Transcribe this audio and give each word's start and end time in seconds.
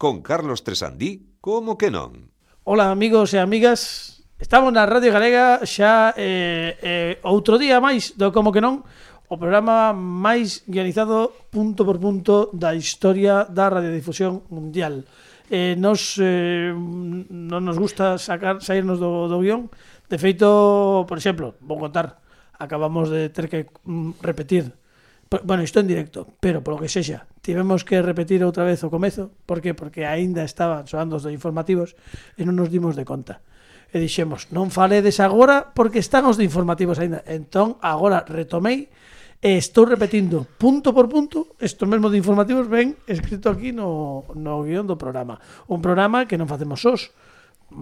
con 0.00 0.22
Carlos 0.22 0.64
Tresandí, 0.64 1.36
como 1.44 1.76
que 1.76 1.92
non? 1.92 2.32
Ola 2.64 2.88
amigos 2.88 3.36
e 3.36 3.38
amigas, 3.38 4.24
estamos 4.40 4.72
na 4.72 4.88
Radio 4.88 5.12
Galega 5.12 5.60
xa 5.68 6.16
eh, 6.16 6.72
eh, 6.80 7.12
outro 7.20 7.60
día 7.60 7.84
máis 7.84 8.16
do 8.16 8.32
como 8.32 8.48
que 8.48 8.64
non 8.64 8.80
o 9.28 9.36
programa 9.36 9.92
máis 9.92 10.64
guionizado 10.64 11.36
punto 11.52 11.84
por 11.84 12.00
punto 12.00 12.48
da 12.56 12.72
historia 12.72 13.44
da 13.44 13.68
radiodifusión 13.68 14.48
mundial. 14.48 15.04
Eh, 15.52 15.76
nos 15.76 16.16
eh, 16.16 16.72
non 16.72 17.60
nos 17.60 17.76
gusta 17.76 18.16
sacar 18.16 18.64
sairnos 18.64 18.96
do, 18.96 19.28
do 19.28 19.36
guión. 19.44 19.68
De 20.08 20.16
feito, 20.16 21.04
por 21.04 21.20
exemplo, 21.20 21.60
vou 21.60 21.76
contar, 21.76 22.24
acabamos 22.56 23.12
de 23.12 23.28
ter 23.28 23.52
que 23.52 23.68
mm, 23.84 24.24
repetir 24.24 24.79
bueno, 25.44 25.62
isto 25.62 25.78
en 25.78 25.86
directo, 25.86 26.26
pero 26.42 26.66
polo 26.66 26.82
que 26.82 26.90
sexa, 26.90 27.30
tivemos 27.38 27.86
que 27.86 28.02
repetir 28.02 28.42
outra 28.42 28.66
vez 28.66 28.82
o 28.82 28.90
comezo, 28.90 29.30
por 29.46 29.62
que? 29.62 29.78
Porque 29.78 30.02
aínda 30.02 30.42
estaban 30.42 30.90
soando 30.90 31.22
os 31.22 31.26
informativos 31.30 31.94
e 32.34 32.42
non 32.42 32.58
nos 32.58 32.66
dimos 32.74 32.98
de 32.98 33.06
conta. 33.06 33.38
E 33.94 34.02
dixemos, 34.02 34.50
non 34.50 34.74
faledes 34.74 35.22
agora 35.22 35.70
porque 35.70 36.02
están 36.02 36.26
os 36.26 36.34
de 36.34 36.42
informativos 36.42 36.98
aínda. 36.98 37.22
Entón, 37.30 37.78
agora 37.78 38.26
retomei 38.26 38.90
e 39.38 39.54
estou 39.54 39.86
repetindo 39.86 40.50
punto 40.58 40.90
por 40.90 41.06
punto 41.06 41.54
isto 41.62 41.86
mesmo 41.86 42.10
de 42.10 42.18
informativos 42.18 42.68
ven 42.68 42.98
escrito 43.06 43.48
aquí 43.48 43.70
no, 43.70 44.26
no 44.34 44.66
guión 44.66 44.90
do 44.90 44.98
programa. 44.98 45.38
Un 45.70 45.78
programa 45.78 46.26
que 46.26 46.34
non 46.34 46.50
facemos 46.50 46.82
sós, 46.82 47.14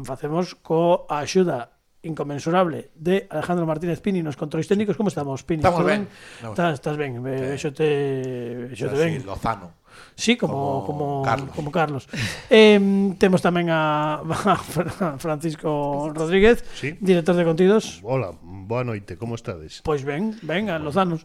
facemos 0.05 0.52
co 0.52 1.09
axuda 1.09 1.77
inconmensurable 2.02 2.91
de 2.95 3.27
Alejandro 3.30 3.66
Martínez 3.66 4.01
Pini 4.01 4.23
nos 4.23 4.37
controis 4.37 4.69
técnicos. 4.69 4.97
Como 4.97 5.09
estamos, 5.09 5.43
Pini? 5.43 5.61
Estamos 5.61 5.84
ben. 5.84 6.09
Estás, 6.43 6.74
estás 6.74 6.97
ben. 6.97 7.27
Eso 7.27 7.73
te, 7.73 8.73
eso 8.73 8.88
te 8.88 8.97
ben. 8.97 9.27
Lozano. 9.27 9.73
Sí, 10.19 10.37
como, 10.37 10.83
como, 10.84 11.23
Como 11.23 11.23
Carlos. 11.23 11.51
como 11.55 11.70
Carlos. 11.70 12.05
Eh, 12.51 12.80
temos 13.20 13.38
tamén 13.45 13.70
a, 13.70 14.19
a 14.24 15.16
Francisco 15.23 16.10
Rodríguez, 16.10 16.65
Sí. 16.74 16.96
director 17.01 17.37
de 17.37 17.45
contidos. 17.45 18.01
Hola, 18.02 18.32
boa 18.43 18.82
noite, 18.82 19.15
como 19.21 19.35
estades? 19.38 19.80
Pois 19.87 20.02
ben, 20.02 20.35
ben, 20.43 20.69
a 20.73 20.79
Lozanos, 20.82 21.23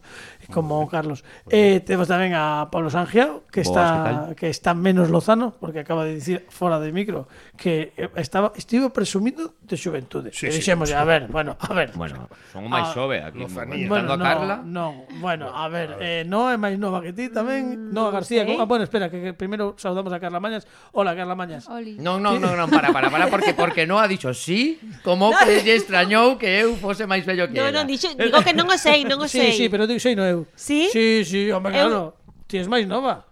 como 0.52 0.86
Carlos. 0.86 1.24
Eh, 1.50 1.80
temos 1.82 2.06
tamén 2.06 2.32
a 2.38 2.70
Pablo 2.70 2.88
Sangiao, 2.92 3.42
que 3.50 3.60
está 3.66 4.30
que 4.38 4.44
que 4.44 4.48
está 4.52 4.76
menos 4.76 5.08
Lozano, 5.08 5.56
porque 5.58 5.80
acaba 5.80 6.04
de 6.04 6.14
dicir 6.20 6.44
fora 6.52 6.76
de 6.78 6.92
micro 6.92 7.26
que 7.56 7.96
eh, 7.96 8.12
estaba 8.20 8.52
estivo 8.54 8.92
presumindo 8.92 9.56
de 9.64 9.76
xuventude. 9.80 10.30
Sí, 10.36 10.46
e 10.46 10.52
sí. 10.52 10.60
dixemos, 10.60 10.92
a 10.92 11.02
ver, 11.08 11.26
bueno, 11.32 11.56
a 11.58 11.72
ver. 11.72 11.90
Bueno, 11.96 12.28
son 12.52 12.68
máis 12.68 12.88
Ah, 12.88 12.92
xove 12.92 13.24
aquí. 13.24 13.44
Bueno, 13.88 14.12
a 14.12 14.18
Carla. 14.20 14.60
No, 14.60 15.08
bueno, 15.24 15.48
a 15.48 15.66
ver, 15.72 15.96
eh, 15.98 16.22
no 16.28 16.52
é 16.52 16.60
máis 16.60 16.76
nova 16.76 17.00
que 17.00 17.16
ti 17.16 17.32
tamén, 17.32 17.90
Noa 17.90 18.12
García. 18.12 18.44
sei. 18.44 18.52
Ah, 18.64 18.66
bueno, 18.66 18.82
espera, 18.88 19.12
que, 19.12 19.20
que 19.20 19.32
primeiro 19.36 19.76
saudamos 19.76 20.08
a 20.12 20.18
Carla 20.18 20.40
Mañas. 20.40 20.64
Hola, 20.96 21.12
Carla 21.14 21.36
Mañas. 21.36 21.68
Oli. 21.68 22.00
Non, 22.00 22.16
non, 22.24 22.40
non, 22.40 22.56
non, 22.56 22.72
para, 22.72 22.88
para, 22.96 23.12
para, 23.12 23.28
porque 23.28 23.52
porque 23.52 23.84
non 23.84 24.00
ha 24.00 24.08
dicho 24.08 24.32
sí, 24.32 24.80
como 25.04 25.28
que 25.36 25.60
lle 25.60 25.76
extrañou 25.76 26.40
que 26.40 26.48
eu 26.64 26.72
fose 26.80 27.04
máis 27.04 27.28
bello 27.28 27.44
que 27.46 27.60
No, 27.60 27.68
ela. 27.68 27.84
non, 27.84 27.86
dixo, 27.86 28.08
digo 28.16 28.40
que 28.40 28.56
non 28.56 28.64
o 28.72 28.76
sei, 28.80 29.04
non 29.04 29.20
o 29.20 29.28
Sí, 29.28 29.36
sei. 29.38 29.52
sí, 29.52 29.64
pero 29.68 29.84
digo, 29.84 30.00
sei 30.00 30.16
no 30.16 30.24
eu. 30.24 30.48
Sí? 30.56 30.88
Sí, 30.88 31.22
sí, 31.28 31.52
hombre, 31.52 31.76
Eu- 31.76 31.92
claro. 31.92 32.02
Ti 32.48 32.64
és 32.64 32.68
máis 32.72 32.88
nova. 32.88 33.28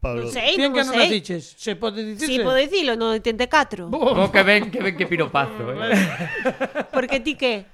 Pablo. 0.00 0.24
Non 0.24 0.32
sei, 0.32 0.56
Tien 0.56 0.72
non 0.72 0.72
que 0.72 0.80
o 0.80 0.88
non 0.88 0.96
sei. 0.96 1.08
diches. 1.12 1.44
Se 1.60 1.76
pode 1.76 2.00
dicirse. 2.00 2.24
Si, 2.24 2.40
sí, 2.40 2.40
podo 2.40 2.56
dicilo, 2.56 2.96
no 2.96 3.12
84. 3.20 3.92
Bo, 3.92 4.00
oh, 4.00 4.32
que 4.32 4.40
ven, 4.40 4.72
que 4.72 4.80
ven 4.80 4.96
que 4.96 5.04
piropazo, 5.04 5.76
eh. 5.76 5.92
Porque 6.88 7.20
ti 7.20 7.36
que? 7.36 7.68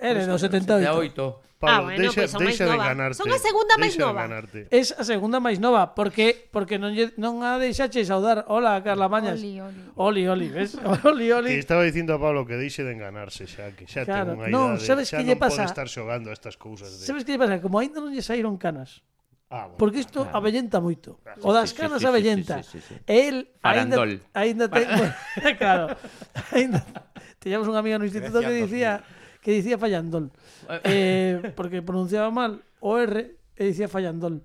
Era 0.00 0.26
no 0.26 0.38
78. 0.38 0.80
78. 0.80 1.50
Pablo, 1.60 1.76
ah, 1.76 1.80
bueno, 1.82 2.00
deixa, 2.00 2.22
pois 2.22 2.32
pues, 2.32 2.46
deixa 2.46 2.64
de 2.64 2.70
nova. 2.72 2.88
ganarte. 2.88 3.16
Son 3.20 3.28
a 3.28 3.36
segunda 3.36 3.76
máis 3.76 3.94
nova. 4.00 4.24
Es 4.72 4.96
a 4.96 5.04
segunda 5.04 5.44
máis 5.44 5.60
nova, 5.60 5.92
porque 5.92 6.48
porque 6.48 6.80
non 6.80 6.96
lle, 6.96 7.12
non 7.20 7.44
a 7.44 7.60
deixache 7.60 8.00
saudar. 8.08 8.48
Hola, 8.48 8.80
Carla 8.80 9.12
Mañas. 9.12 9.36
Oli, 9.36 9.60
oli. 9.60 10.24
Oli, 10.24 10.24
oli, 10.24 10.48
ves? 10.48 10.80
Oli, 11.04 11.28
oli. 11.28 11.52
Que 11.52 11.60
estaba 11.60 11.84
dicindo 11.84 12.16
a 12.16 12.18
Pablo 12.18 12.48
que 12.48 12.56
deixe 12.56 12.80
de 12.80 12.96
enganarse 12.96 13.44
xa, 13.44 13.76
que 13.76 13.84
xa 13.84 14.08
claro. 14.08 14.32
ten 14.32 14.40
unha 14.40 14.48
idade. 14.48 14.56
Non, 14.56 14.80
sabes 14.80 15.12
que 15.12 15.20
lle 15.20 15.36
pasa? 15.36 15.68
estar 15.68 15.84
xogando 15.84 16.32
a 16.32 16.34
estas 16.34 16.56
cousas. 16.56 16.96
De... 16.96 17.04
Sabes 17.04 17.28
que 17.28 17.36
lle 17.36 17.40
pasa? 17.44 17.60
Como 17.60 17.76
aínda 17.76 18.00
non 18.00 18.08
lle 18.08 18.24
saíron 18.24 18.56
canas. 18.56 19.04
Ah, 19.52 19.68
bueno, 19.68 19.76
porque 19.76 20.00
isto 20.00 20.24
claro. 20.24 20.40
avellenta 20.40 20.80
moito. 20.80 21.20
Claro. 21.20 21.44
O 21.44 21.52
das 21.52 21.76
canas 21.76 22.00
sí, 22.00 22.06
sí, 22.06 22.08
avellenta. 22.08 22.64
Sí, 22.64 22.80
sí, 22.80 22.80
sí, 22.80 22.96
sí. 22.96 23.04
El 23.04 23.52
aínda 23.60 24.00
aínda 24.32 24.64
ten, 24.72 24.88
claro. 25.60 25.92
Aínda 26.56 26.80
teñamos 27.42 27.68
un 27.68 27.76
amigo 27.76 28.00
no 28.00 28.08
instituto 28.08 28.40
Gracias, 28.40 28.48
que 28.48 28.64
dicía 28.64 29.04
que 29.40 29.50
dicía 29.52 29.80
Fallandol. 29.80 30.30
Eh. 30.68 30.80
eh, 30.84 31.52
porque 31.56 31.82
pronunciaba 31.82 32.30
mal 32.30 32.62
o 32.80 32.96
R 32.96 33.36
e 33.56 33.62
dicía 33.64 33.88
Fallandol. 33.88 34.44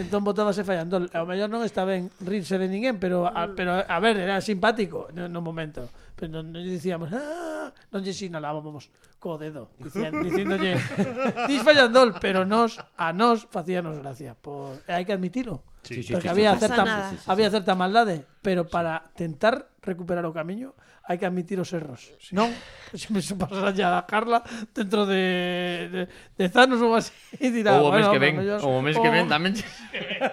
Entón 0.00 0.24
botábase 0.24 0.64
Fallandol. 0.64 1.12
Ao 1.12 1.28
mellor 1.28 1.52
non 1.52 1.60
está 1.60 1.84
ben 1.84 2.08
rirse 2.24 2.56
de 2.56 2.64
ninguén, 2.64 2.96
pero 2.96 3.28
a, 3.28 3.52
pero 3.52 3.76
a 3.84 3.98
ver, 4.00 4.16
era 4.16 4.40
simpático 4.40 5.12
no, 5.12 5.28
no 5.28 5.44
momento. 5.44 5.92
Pero 6.16 6.40
non, 6.40 6.48
non 6.48 6.64
dicíamos, 6.64 7.12
¡Ah! 7.12 7.68
non 7.92 8.00
lle 8.00 8.16
sinalábamos 8.16 8.88
co 9.20 9.36
dedo, 9.36 9.68
dicían, 9.76 10.16
dicíndolle, 10.24 10.80
dis 11.50 11.60
Fallandol, 11.60 12.16
pero 12.16 12.48
nos, 12.48 12.80
a 12.96 13.12
nos 13.12 13.44
facíanos 13.52 14.00
gracia. 14.00 14.32
Por... 14.32 14.80
Hai 14.88 15.04
que 15.04 15.12
admitilo. 15.12 15.60
Sí, 15.84 16.02
sí, 16.02 16.16
porque 16.16 16.26
sí, 16.26 16.34
había, 16.34 16.56
certa, 16.56 17.12
había 17.28 17.48
certa 17.52 17.76
maldade, 17.76 18.24
pero 18.40 18.66
para 18.66 19.12
tentar 19.14 19.68
recuperar 19.84 20.24
o 20.24 20.32
camiño 20.32 20.72
hai 21.06 21.16
que 21.22 21.26
admitir 21.26 21.62
os 21.62 21.70
erros. 21.70 22.10
Sí. 22.18 22.34
Non? 22.34 22.50
Se 22.98 23.14
me 23.14 23.22
pasará 23.38 23.70
a 23.70 24.02
Carla 24.10 24.42
dentro 24.74 25.06
de, 25.06 25.88
de, 25.90 26.02
de 26.34 26.44
Zanos 26.50 26.82
ou 26.82 26.98
así. 26.98 27.14
Dirá, 27.38 27.78
ou 27.78 27.88
o 27.88 27.94
mes 27.94 28.02
bueno, 28.02 28.12
que 28.12 28.20
ven. 28.20 28.34
Ou 28.58 28.72
o 28.78 28.82
mes 28.82 28.96
que 28.98 29.10
ven 29.10 29.30
tamén. 29.30 29.54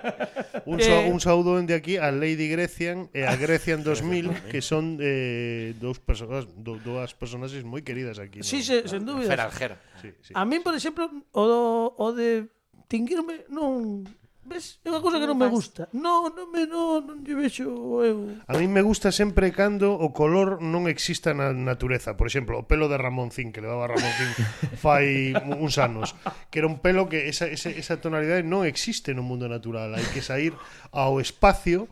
un, 0.65 0.77
so, 0.81 0.89
eh, 0.89 1.09
un 1.13 1.19
saúdo 1.21 1.61
de 1.61 1.77
aquí 1.77 2.01
a 2.01 2.09
Lady 2.09 2.49
Grecian 2.49 3.13
e 3.13 3.21
a 3.21 3.33
ah, 3.33 3.37
Grecian 3.37 3.85
2000 3.87 4.49
que 4.49 4.65
son 4.65 4.97
eh, 4.97 5.77
dous 5.77 6.01
persoas, 6.01 6.49
do, 6.57 6.81
dúas 6.81 7.13
personaxes 7.13 7.61
moi 7.61 7.85
queridas 7.85 8.17
aquí. 8.17 8.41
Sí, 8.41 8.65
no? 8.65 8.65
se, 8.65 8.75
sen 8.89 9.05
dúbida. 9.05 9.37
Sí, 10.01 10.09
sí. 10.25 10.31
A 10.33 10.41
min, 10.41 10.65
por 10.65 10.73
exemplo, 10.73 11.05
o, 11.31 11.43
do, 11.45 11.61
o 12.01 12.07
de 12.17 12.49
Tinguirme 12.89 13.45
non 13.53 14.05
Ves, 14.43 14.83
é 14.83 14.91
unha 14.91 14.99
cousa 14.99 15.23
que 15.23 15.29
non 15.29 15.39
me 15.39 15.47
gusta. 15.47 15.87
Non, 15.95 16.27
non 16.35 16.51
me 16.51 16.67
non, 16.67 17.07
non 17.07 17.17
lle 17.23 17.31
vexo 17.31 17.63
eu. 18.03 18.43
A 18.43 18.53
min 18.59 18.75
me 18.75 18.83
gusta 18.83 19.07
sempre 19.07 19.55
cando 19.55 19.95
o 19.95 20.11
color 20.11 20.59
non 20.59 20.91
exista 20.91 21.31
na 21.31 21.55
natureza. 21.55 22.19
Por 22.19 22.27
exemplo, 22.27 22.59
o 22.59 22.67
pelo 22.67 22.91
de 22.91 22.99
Ramoncín 22.99 23.55
que 23.55 23.63
levaba 23.63 23.87
Ramoncín 23.87 24.35
fai 24.83 25.31
uns 25.55 25.79
anos, 25.79 26.11
que 26.51 26.59
era 26.59 26.67
un 26.67 26.83
pelo 26.83 27.07
que 27.07 27.31
esa 27.31 27.47
esa 27.47 27.71
esa 27.71 28.03
tonalidade 28.03 28.43
non 28.43 28.67
existe 28.67 29.15
no 29.15 29.23
mundo 29.23 29.47
natural. 29.47 29.95
Hai 29.95 30.03
que 30.11 30.19
sair 30.19 30.51
ao 30.91 31.23
espacio 31.23 31.87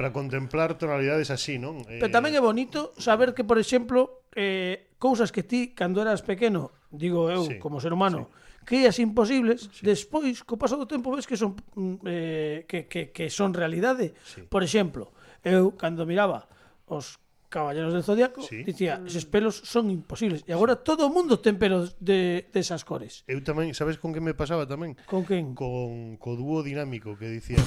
para 0.00 0.08
contemplar 0.08 0.80
tonalidades 0.80 1.28
así, 1.28 1.60
non? 1.60 1.84
Eh... 1.84 2.00
Pero 2.00 2.08
tamén 2.08 2.32
é 2.32 2.40
bonito 2.40 2.96
saber 2.96 3.36
que, 3.36 3.44
por 3.44 3.60
exemplo, 3.60 4.24
eh 4.32 4.88
cousas 4.96 5.28
que 5.36 5.44
ti 5.44 5.76
cando 5.76 6.00
eras 6.00 6.24
pequeno, 6.24 6.72
digo 6.88 7.28
eu 7.28 7.44
sí, 7.44 7.60
como 7.60 7.76
ser 7.76 7.92
humano, 7.92 8.32
sí 8.32 8.40
que 8.66 8.86
imposibles, 8.98 9.68
sí. 9.72 9.82
despois, 9.82 10.42
co 10.44 10.60
paso 10.60 10.76
do 10.76 10.86
tempo, 10.86 11.10
ves 11.14 11.26
que 11.26 11.36
son 11.36 11.56
mm, 11.74 11.96
eh, 12.06 12.58
que, 12.68 12.86
que, 12.86 13.10
que 13.10 13.26
son 13.30 13.54
realidade. 13.54 14.14
Sí. 14.22 14.44
Por 14.46 14.62
exemplo, 14.62 15.10
eu, 15.42 15.72
cando 15.74 16.04
miraba 16.04 16.46
os 16.86 17.18
Caballeros 17.50 17.92
del 17.92 18.04
Zodíaco 18.04 18.42
sí. 18.42 18.62
dicía, 18.62 19.02
mm. 19.02 19.10
eses 19.10 19.26
pelos 19.26 19.58
son 19.66 19.90
imposibles. 19.90 20.46
E 20.46 20.54
agora 20.54 20.78
todo 20.78 21.02
o 21.04 21.10
mundo 21.10 21.42
ten 21.42 21.58
pelos 21.58 21.98
de, 21.98 22.46
de 22.46 22.58
esas 22.62 22.86
cores. 22.86 23.26
Eu 23.26 23.42
tamén, 23.42 23.74
sabes 23.74 23.98
con 23.98 24.14
que 24.14 24.22
me 24.22 24.38
pasaba 24.38 24.70
tamén? 24.70 24.94
Con 25.10 25.26
quen? 25.26 25.58
Con 25.58 26.14
co 26.22 26.38
dúo 26.38 26.62
dinámico 26.62 27.18
que 27.18 27.26
dicía, 27.26 27.58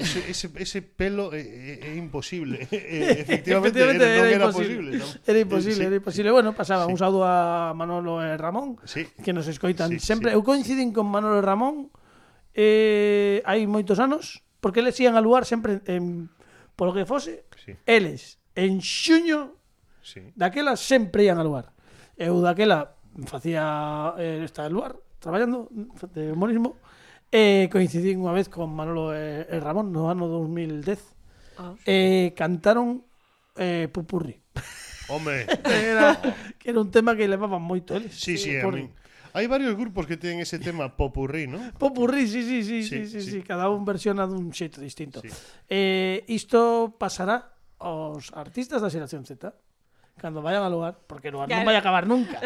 ese, 0.00 0.24
ese, 0.32 0.48
ese 0.56 0.80
pelo 0.80 1.36
é, 1.36 1.44
é, 1.44 1.92
é 1.92 2.00
imposible. 2.00 2.64
Efectivamente, 2.72 3.84
Efectivamente 3.84 4.02
era, 4.08 4.32
era, 4.32 4.48
non 4.48 4.56
imposible, 4.56 4.96
era 4.96 4.96
imposible. 4.96 5.20
Era 5.28 5.28
imposible, 5.28 5.28
era 5.28 5.38
imposible, 5.44 5.76
sí. 5.76 5.84
era 5.84 5.96
imposible. 6.00 6.28
Bueno, 6.32 6.48
pasaba 6.56 6.88
sí. 6.88 6.96
un 6.96 6.96
saúdo 6.96 7.28
a 7.28 7.76
Manolo 7.76 8.24
e 8.24 8.32
Ramón, 8.40 8.80
sí. 8.88 9.04
que 9.20 9.36
nos 9.36 9.44
escoitan 9.44 9.92
sí, 9.92 10.00
sempre. 10.00 10.32
Sí. 10.32 10.40
Eu 10.40 10.42
coincidín 10.42 10.96
con 10.96 11.04
Manolo 11.04 11.36
e 11.36 11.44
Ramón 11.44 11.92
eh, 12.56 13.44
hai 13.44 13.68
moitos 13.68 14.00
anos, 14.00 14.40
porque 14.64 14.80
eles 14.80 14.96
ian 14.96 15.20
a 15.20 15.22
lugar 15.22 15.44
sempre 15.44 15.84
en, 15.84 16.32
polo 16.80 16.96
que 16.96 17.04
fose, 17.04 17.44
sí. 17.60 17.76
eles 17.84 18.37
en 18.58 18.82
xuño 18.82 19.54
sí. 20.02 20.34
daquela 20.34 20.74
sempre 20.74 21.22
ian 21.22 21.38
a 21.38 21.46
lugar. 21.46 21.70
Eu 22.18 22.42
daquela 22.42 22.98
facía 23.30 24.18
eh, 24.18 24.42
esta 24.42 24.66
lugar 24.66 24.98
traballando 25.22 25.70
de 26.10 26.34
humorismo 26.34 26.74
e 27.30 27.66
eh, 27.66 27.70
coincidí 27.70 28.18
unha 28.18 28.34
vez 28.34 28.50
con 28.50 28.74
Manolo 28.74 29.14
e 29.14 29.46
eh, 29.46 29.62
Ramón 29.62 29.94
no 29.94 30.10
ano 30.10 30.26
2010. 30.26 31.62
Ah, 31.62 31.78
sí. 31.78 31.86
Eh, 31.86 32.26
cantaron 32.34 33.06
eh, 33.54 33.86
Pupurri. 33.86 34.42
Home. 35.08 35.46
era, 35.64 36.18
que 36.58 36.70
era 36.74 36.80
un 36.82 36.90
tema 36.90 37.14
que 37.14 37.30
levaban 37.30 37.62
moito 37.62 37.94
eles. 37.94 38.12
Sí, 38.18 38.36
sí, 38.36 38.58
sí 38.58 38.62
por... 38.62 38.74
mí. 38.74 38.90
Hai 39.36 39.46
varios 39.46 39.76
grupos 39.76 40.08
que 40.08 40.16
teñen 40.16 40.40
ese 40.40 40.58
tema 40.58 40.96
popurrí, 40.96 41.46
¿no? 41.46 41.60
Popurrí, 41.76 42.26
sí, 42.26 42.42
sí, 42.42 42.64
sí, 42.64 42.82
sí, 42.82 43.06
sí, 43.06 43.06
sí, 43.06 43.20
sí. 43.20 43.30
sí. 43.38 43.38
cada 43.44 43.68
un 43.70 43.84
versiona 43.84 44.24
dun 44.26 44.50
xeito 44.50 44.80
distinto. 44.80 45.20
Sí. 45.20 45.28
Eh, 45.68 46.24
isto 46.32 46.96
pasará 46.96 47.57
os 47.78 48.34
artistas 48.34 48.82
da 48.82 48.90
xeración 48.90 49.22
Z 49.24 49.54
cando 50.18 50.42
vayan 50.42 50.66
a 50.66 50.68
lugar, 50.68 50.98
porque 51.06 51.30
lugar 51.30 51.46
claro. 51.46 51.62
Ah. 51.62 51.62
non 51.64 51.70
vai 51.70 51.78
acabar 51.78 52.04
nunca. 52.04 52.36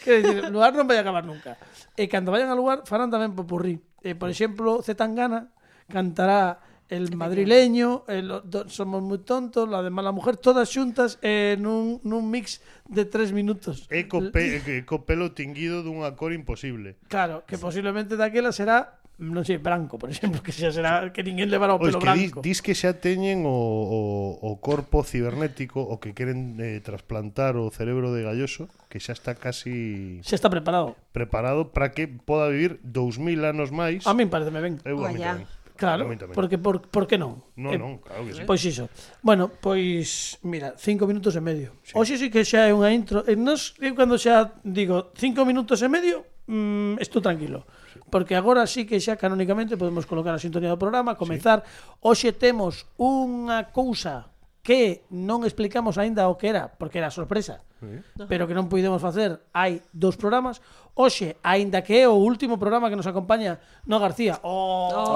Quer 0.00 0.22
dizer, 0.22 0.42
lugar 0.48 0.72
non 0.72 0.86
vai 0.86 0.98
acabar 1.02 1.26
nunca. 1.26 1.58
E 1.98 2.06
cando 2.06 2.30
vayan 2.30 2.48
a 2.48 2.56
lugar, 2.56 2.86
farán 2.86 3.10
tamén 3.10 3.34
popurrí. 3.34 3.82
E, 4.00 4.14
por 4.14 4.30
exemplo, 4.30 4.80
Zetangana 4.80 5.50
cantará 5.90 6.62
el 6.88 7.16
madrileño, 7.16 8.04
el, 8.06 8.30
do, 8.46 8.70
somos 8.70 9.02
moi 9.02 9.18
tontos, 9.26 9.66
la 9.66 9.82
de 9.82 9.90
mala 9.90 10.14
mujer, 10.14 10.38
todas 10.38 10.70
xuntas 10.70 11.18
eh, 11.18 11.58
nun, 11.58 11.98
nun 12.06 12.30
mix 12.30 12.62
de 12.86 13.02
tres 13.02 13.34
minutos. 13.34 13.90
E 13.90 14.06
co, 14.06 14.22
pe, 14.30 14.62
e 14.62 14.86
co 14.86 15.02
pelo 15.02 15.34
tinguido 15.34 15.82
dunha 15.82 16.14
cor 16.14 16.30
imposible. 16.30 16.94
Claro, 17.10 17.42
que 17.42 17.58
posiblemente 17.58 18.14
daquela 18.14 18.54
será 18.54 19.02
non 19.16 19.48
sei, 19.48 19.56
branco, 19.56 19.96
por 19.96 20.12
exemplo, 20.12 20.42
que 20.44 20.52
xa 20.52 20.68
será 20.68 21.08
que 21.08 21.24
ninguén 21.24 21.48
levará 21.48 21.72
o 21.72 21.80
pelo 21.80 21.96
pois 21.96 22.02
que 22.02 22.04
branco. 22.04 22.38
Dis, 22.44 22.60
dis 22.60 22.64
que 22.64 22.76
xa 22.76 23.00
teñen 23.00 23.48
o, 23.48 23.56
o, 23.56 24.00
o 24.44 24.50
corpo 24.60 25.00
cibernético 25.00 25.80
o 25.80 25.96
que 25.96 26.12
queren 26.12 26.60
eh, 26.60 26.84
trasplantar 26.84 27.56
o 27.56 27.72
cerebro 27.72 28.12
de 28.12 28.20
Galloso, 28.20 28.68
que 28.92 29.00
xa 29.00 29.16
está 29.16 29.32
casi 29.32 30.20
Xa 30.20 30.36
está 30.36 30.52
preparado. 30.52 31.00
Preparado 31.16 31.72
para 31.72 31.96
que 31.96 32.04
poda 32.04 32.52
vivir 32.52 32.76
2000 32.84 33.40
anos 33.48 33.72
máis. 33.72 34.04
A 34.04 34.12
min 34.12 34.28
pareceme 34.28 34.60
ben. 34.60 34.76
Eu, 34.84 35.00
a 35.00 35.08
mí 35.08 35.20
tamén. 35.20 35.48
Claro, 35.76 36.08
porque 36.32 36.56
por, 36.56 36.80
por 36.88 37.06
que 37.06 37.20
non? 37.20 37.44
Non, 37.52 37.72
eh, 37.72 37.78
non, 37.80 38.00
claro 38.00 38.24
que 38.24 38.32
sí. 38.32 38.42
Pois 38.48 38.64
iso. 38.64 38.88
Bueno, 39.20 39.52
pois, 39.52 40.40
mira, 40.40 40.72
cinco 40.80 41.04
minutos 41.04 41.36
e 41.36 41.42
medio. 41.44 41.76
Sí. 41.84 41.92
Oxe 41.92 42.16
sí 42.16 42.32
que 42.32 42.48
xa 42.48 42.64
é 42.64 42.72
unha 42.72 42.88
intro. 42.92 43.20
E 43.28 43.36
nos, 43.36 43.76
eu 43.80 43.92
cando 43.92 44.16
xa 44.16 44.56
digo 44.64 45.12
cinco 45.20 45.44
minutos 45.44 45.84
e 45.84 45.88
medio, 45.92 46.24
mm, 46.46 46.98
estou 47.02 47.22
tranquilo. 47.22 47.66
Porque 48.10 48.34
agora 48.38 48.66
sí 48.66 48.86
que 48.86 49.02
xa 49.02 49.18
canonicamente 49.18 49.76
podemos 49.76 50.06
colocar 50.06 50.34
a 50.34 50.42
sintonía 50.42 50.70
do 50.70 50.78
programa, 50.78 51.18
comezar. 51.18 51.62
Sí. 51.66 51.70
Hoxe 52.06 52.30
temos 52.32 52.86
unha 52.98 53.70
cousa 53.74 54.30
que 54.66 55.06
non 55.14 55.46
explicamos 55.46 55.94
aínda 55.94 56.26
o 56.26 56.34
que 56.34 56.50
era, 56.50 56.74
porque 56.74 56.98
era 56.98 57.14
sorpresa. 57.14 57.62
Sí. 57.78 58.02
Pero 58.26 58.50
que 58.50 58.54
non 58.56 58.66
puidemos 58.66 58.98
facer, 58.98 59.38
hai 59.54 59.78
dous 59.94 60.18
programas. 60.18 60.58
Hoxe, 60.98 61.38
aínda 61.46 61.86
que 61.86 62.02
é 62.02 62.06
o 62.10 62.18
último 62.18 62.58
programa 62.58 62.90
que 62.90 62.98
nos 62.98 63.06
acompaña 63.06 63.62
no 63.86 64.02
García. 64.02 64.42
Oh! 64.42 64.90
oh! 64.90 65.06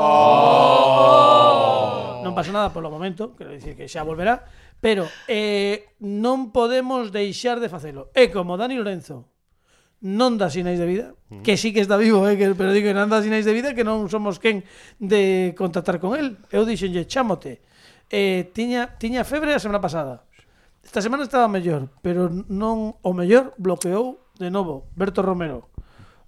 oh! 0.86 2.22
Non 2.22 2.36
pasa 2.36 2.54
nada 2.54 2.70
polo 2.70 2.94
momento, 2.94 3.34
quero 3.34 3.50
dicir 3.50 3.74
que 3.74 3.90
xa 3.90 4.06
volverá, 4.06 4.46
pero 4.78 5.10
eh, 5.26 5.98
non 5.98 6.54
podemos 6.54 7.10
deixar 7.10 7.58
de 7.58 7.66
facelo. 7.66 8.14
E 8.14 8.30
como 8.30 8.54
Dani 8.54 8.78
Lorenzo 8.78 9.39
non 10.00 10.40
dá 10.40 10.48
sinais 10.48 10.80
de 10.80 10.88
vida, 10.88 11.06
que 11.44 11.60
sí 11.60 11.76
que 11.76 11.84
está 11.84 12.00
vivo, 12.00 12.24
eh, 12.24 12.40
que, 12.40 12.56
pero 12.56 12.72
digo 12.72 12.88
que 12.88 12.96
non 12.96 13.12
dá 13.12 13.20
sinais 13.20 13.44
de 13.44 13.52
vida, 13.52 13.76
que 13.76 13.84
non 13.84 14.08
somos 14.08 14.40
quen 14.40 14.64
de 14.96 15.52
contactar 15.56 16.00
con 16.00 16.16
el. 16.16 16.40
Eu 16.48 16.64
dixenlle, 16.64 17.04
chámote. 17.04 17.60
Eh, 18.08 18.48
tiña, 18.56 18.96
tiña 18.96 19.22
febre 19.28 19.52
a 19.52 19.60
semana 19.60 19.78
pasada. 19.78 20.24
Esta 20.80 21.04
semana 21.04 21.22
estaba 21.22 21.52
mellor, 21.52 21.92
pero 22.00 22.32
non 22.48 22.96
o 23.04 23.10
mellor 23.12 23.52
bloqueou 23.60 24.24
de 24.40 24.48
novo 24.48 24.88
Berto 24.96 25.20
Romero 25.20 25.68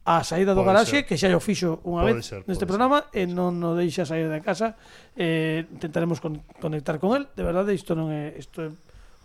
a 0.05 0.27
saída 0.27 0.53
do 0.55 0.67
garaxe, 0.67 1.03
ser. 1.03 1.07
que 1.07 1.15
xa 1.15 1.31
o 1.31 1.41
fixo 1.41 1.79
unha 1.87 2.03
pode 2.03 2.19
vez 2.19 2.27
ser, 2.27 2.41
neste 2.51 2.67
programa, 2.67 3.07
ser. 3.09 3.23
e 3.23 3.31
non 3.31 3.57
o 3.63 3.79
deixa 3.79 4.03
sair 4.03 4.27
da 4.27 4.43
casa. 4.43 4.75
Eh, 5.15 5.65
intentaremos 5.71 6.19
con, 6.19 6.43
conectar 6.59 6.99
con 6.99 7.15
el. 7.15 7.31
De 7.39 7.47
verdade, 7.47 7.71
isto 7.71 7.95
non 7.95 8.11
é... 8.11 8.35
Isto 8.35 8.67
é 8.67 8.71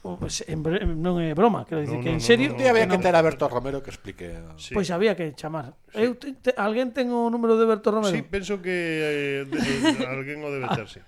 Oh, 0.04 0.16
pues, 0.16 0.46
en, 0.48 0.64
non 1.02 1.20
é 1.20 1.34
broma, 1.34 1.66
quero 1.68 1.82
dicir 1.84 2.00
no, 2.00 2.04
que 2.06 2.12
no, 2.14 2.16
en 2.16 2.24
serio, 2.24 2.48
no, 2.54 2.56
no, 2.56 2.64
no, 2.64 2.70
había 2.70 2.88
que, 2.88 2.96
que 2.96 3.04
ter 3.04 3.16
a 3.18 3.22
Berto 3.22 3.50
Romero 3.50 3.84
que 3.84 3.92
explique. 3.92 4.38
Eh. 4.38 4.40
Sí. 4.56 4.74
Pois 4.74 4.88
pues 4.88 4.92
había 4.92 5.16
que 5.18 5.34
chamar. 5.36 5.74
Sí. 5.92 6.00
Eu 6.06 6.16
te, 6.16 6.32
te, 6.38 6.54
alguén 6.56 6.94
ten 6.96 7.12
o 7.12 7.28
número 7.28 7.60
de 7.60 7.66
Berto 7.68 7.92
Romero? 7.92 8.14
Sí, 8.14 8.24
penso 8.24 8.62
que 8.62 8.72
eh, 8.72 9.44
de, 9.50 9.58
de, 9.58 10.06
alguén 10.08 10.40
o 10.46 10.52
debe 10.54 10.70
ter, 10.72 10.88
sí. 10.88 11.02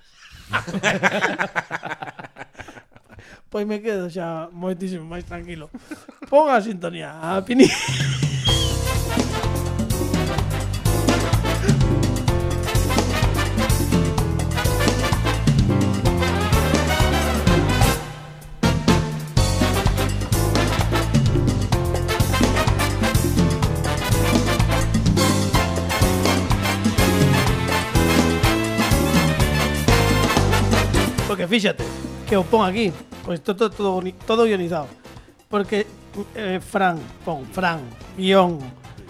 pois 3.53 3.65
me 3.65 3.79
quedo 3.79 4.09
xa 4.09 4.49
moitísimo 4.51 5.05
máis 5.05 5.23
tranquilo. 5.23 5.69
Ponga 6.27 6.57
a 6.57 6.61
sintonía 6.61 7.15
a 7.21 7.39
Pini. 7.45 7.69
Fíxate, 31.49 31.83
que 32.29 32.37
o 32.37 32.45
pon 32.45 32.61
aquí, 32.61 32.93
pois 33.25 33.41
todo, 33.41 33.69
todo, 33.73 33.97
todo 34.25 34.45
guionizado. 34.45 34.85
Porque 35.49 35.89
eh, 36.37 36.61
Fran, 36.61 37.01
pon 37.25 37.41
Fran, 37.49 37.81
guion, 38.17 38.59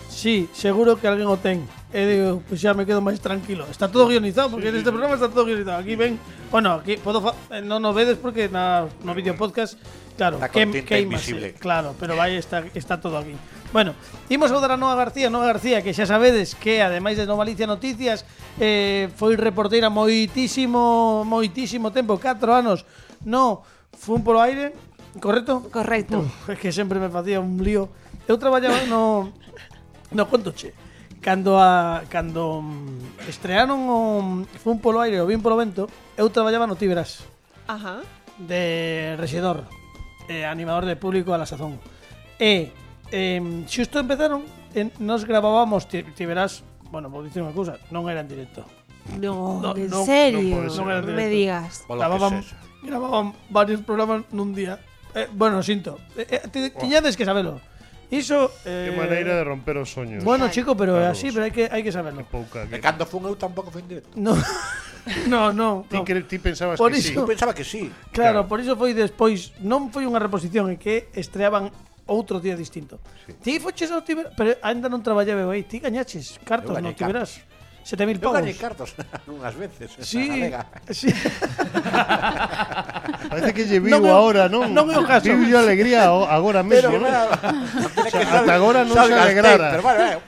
sí, 0.07 0.47
seguro 0.55 0.95
que 0.95 1.07
alguén 1.07 1.27
o 1.27 1.35
ten. 1.35 1.67
E 1.91 2.05
digo, 2.05 2.39
pois 2.47 2.61
xa 2.61 2.77
me 2.77 2.85
quedo 2.85 3.01
máis 3.01 3.17
tranquilo. 3.19 3.65
Está 3.67 3.89
todo 3.89 4.07
guionizado, 4.07 4.53
porque 4.53 4.69
neste 4.71 4.93
programa 4.93 5.17
está 5.17 5.27
todo 5.27 5.43
guionizado. 5.43 5.81
Aquí 5.81 5.97
ven, 5.97 6.15
bueno, 6.53 6.79
aquí 6.79 6.95
fa- 7.01 7.35
eh, 7.51 7.65
non 7.65 7.81
o 7.83 7.91
vedes 7.91 8.15
porque 8.21 8.45
na, 8.47 8.85
no 9.03 9.11
vídeo 9.17 9.33
podcast, 9.35 9.75
claro, 10.15 10.37
que, 10.39 10.63
invisible. 11.01 11.57
Claro, 11.57 11.97
pero 11.99 12.13
vai 12.15 12.37
está, 12.37 12.61
está 12.77 13.01
todo 13.01 13.17
aquí. 13.17 13.33
Bueno, 13.71 13.93
imos 14.29 14.49
saudar 14.49 14.71
a 14.73 14.77
Noa 14.81 14.97
García 14.97 15.29
Noa 15.29 15.45
García, 15.45 15.85
que 15.85 15.93
xa 15.93 16.09
sabedes 16.09 16.57
que 16.57 16.81
Ademais 16.81 17.21
de 17.21 17.29
Novalicia 17.29 17.69
Noticias 17.69 18.25
eh, 18.57 19.13
Foi 19.13 19.37
reporteira 19.37 19.93
moitísimo 19.93 21.21
Moitísimo 21.21 21.93
tempo, 21.93 22.17
4 22.17 22.49
anos 22.49 22.89
No, 23.21 23.61
fun 23.93 24.25
polo 24.25 24.41
aire 24.41 24.73
Correcto? 25.21 25.69
Correcto. 25.69 26.25
Uf, 26.25 26.49
Es 26.49 26.57
que 26.57 26.71
sempre 26.73 26.97
me 27.01 27.09
facía 27.09 27.41
un 27.41 27.57
lío. 27.61 27.89
Eu 28.25 28.41
traballaba 28.41 28.89
no 28.89 29.29
No 30.09 30.25
contoche 30.25 30.73
Cando 31.21 31.61
a 31.61 32.01
cando 32.09 32.65
mm, 32.65 33.29
estrearon 33.29 33.85
o 33.85 34.01
Fun 34.65 34.81
polo 34.81 34.97
aire 34.97 35.21
o 35.21 35.29
Vin 35.29 35.45
polo 35.45 35.61
vento 35.61 35.85
Eu 36.17 36.25
traballaba 36.33 36.65
no 36.65 36.73
Tibras 36.73 37.21
Ajá. 37.69 38.01
De 38.41 39.13
rexedor 39.21 39.69
eh, 40.25 40.41
Animador 40.49 40.89
de 40.89 40.97
público 40.97 41.33
a 41.33 41.37
la 41.37 41.45
sazón. 41.45 41.77
E 42.41 42.73
eh, 43.11 43.41
xusto 43.67 43.99
empezaron, 43.99 44.45
en, 44.73 44.91
nos 44.99 45.25
grabábamos, 45.25 45.87
ti, 45.87 46.03
ti 46.03 46.25
verás, 46.25 46.63
bueno, 46.91 47.09
vou 47.09 47.21
dicir 47.21 47.41
unha 47.41 47.53
cousa, 47.53 47.77
non 47.89 48.09
era 48.09 48.21
en 48.21 48.29
directo. 48.29 48.65
No, 49.17 49.61
no 49.61 49.73
en 49.73 49.89
no, 49.89 50.05
serio, 50.05 50.69
non, 50.69 50.85
non, 50.85 51.15
me 51.15 51.27
digas. 51.29 51.85
Gravaban, 51.89 52.45
gravaban 52.85 53.33
varios 53.49 53.81
programas 53.81 54.25
nun 54.29 54.53
día. 54.53 54.77
Eh, 55.17 55.25
bueno, 55.33 55.61
sinto, 55.65 55.97
eh, 56.13 56.45
eh, 56.45 56.69
tiñades 56.77 57.17
que 57.17 57.25
sabelo. 57.25 57.57
Iso 58.09 58.49
eh, 58.65 58.89
Que 58.89 58.97
maneira 58.97 59.37
de 59.37 59.43
romper 59.45 59.77
os 59.77 59.93
soños 59.93 60.25
Bueno, 60.25 60.49
chico, 60.49 60.73
pero 60.73 60.97
é 60.97 61.05
así, 61.05 61.29
pero 61.29 61.45
hai 61.45 61.53
que, 61.53 61.69
hai 61.69 61.85
que 61.85 61.93
saberlo. 61.93 62.25
Que 62.25 62.29
pouca, 62.33 62.65
que... 62.65 62.73
E 62.73 62.81
cando 62.81 63.05
fun 63.05 63.21
eu 63.29 63.37
tampouco 63.37 63.69
foi 63.69 63.85
en 63.85 63.89
directo. 63.89 64.17
No, 64.17 64.33
no, 65.29 65.53
no, 65.53 65.85
no. 65.85 65.85
Ti, 65.85 66.01
que, 66.01 66.25
ti 66.25 66.41
pensabas 66.41 66.81
por 66.81 66.89
que 66.89 66.97
iso, 66.97 67.13
sí 67.13 67.15
Eu 67.21 67.29
pensaba 67.29 67.53
que 67.53 67.61
sí. 67.61 67.93
Claro, 68.09 68.41
claro. 68.41 68.49
por 68.49 68.57
iso 68.57 68.73
foi 68.73 68.97
despois 68.97 69.53
Non 69.61 69.93
foi 69.93 70.09
unha 70.09 70.17
reposición 70.17 70.73
É 70.73 70.81
que 70.81 71.13
estreaban 71.13 71.69
outro 72.09 72.41
día 72.41 72.57
distinto. 72.57 72.97
Sí. 73.23 73.37
Ti 73.37 73.53
foches 73.61 73.93
ao 73.93 74.01
Tiberas, 74.01 74.33
pero 74.33 74.57
ainda 74.65 74.89
non 74.89 75.05
traballaba 75.05 75.45
eu 75.45 75.53
aí, 75.53 75.63
ti 75.63 75.77
gañaches 75.77 76.41
cartos 76.41 76.73
no 76.73 76.91
Tiberas. 76.97 77.45
7.000 77.89 78.19
pavos. 78.19 78.23
Eu 78.23 78.31
gañei 78.33 78.53
cartos 78.53 78.93
unhas 79.27 79.55
veces. 79.55 79.91
Sí, 80.03 80.51
sí. 80.91 81.07
Parece 83.29 83.53
que 83.53 83.65
lle 83.65 83.79
viu 83.79 83.97
non, 83.97 84.09
agora, 84.09 84.49
non? 84.49 84.69
Non 84.69 84.91
é 84.93 84.99
o 84.99 85.05
caso. 85.05 85.31
Viu 85.31 85.57
alegría 85.57 86.09
agora 86.09 86.61
mesmo, 86.61 86.91
pero, 86.91 87.01
claro, 87.01 87.31
o 87.33 88.09
sea, 88.09 88.41
ata 88.41 88.53
agora 88.53 88.85
non 88.85 88.93
se 88.93 89.13
alegrara. 89.13 89.71
Pero, 89.73 89.81
bueno, 89.81 90.05
eh. 90.05 90.19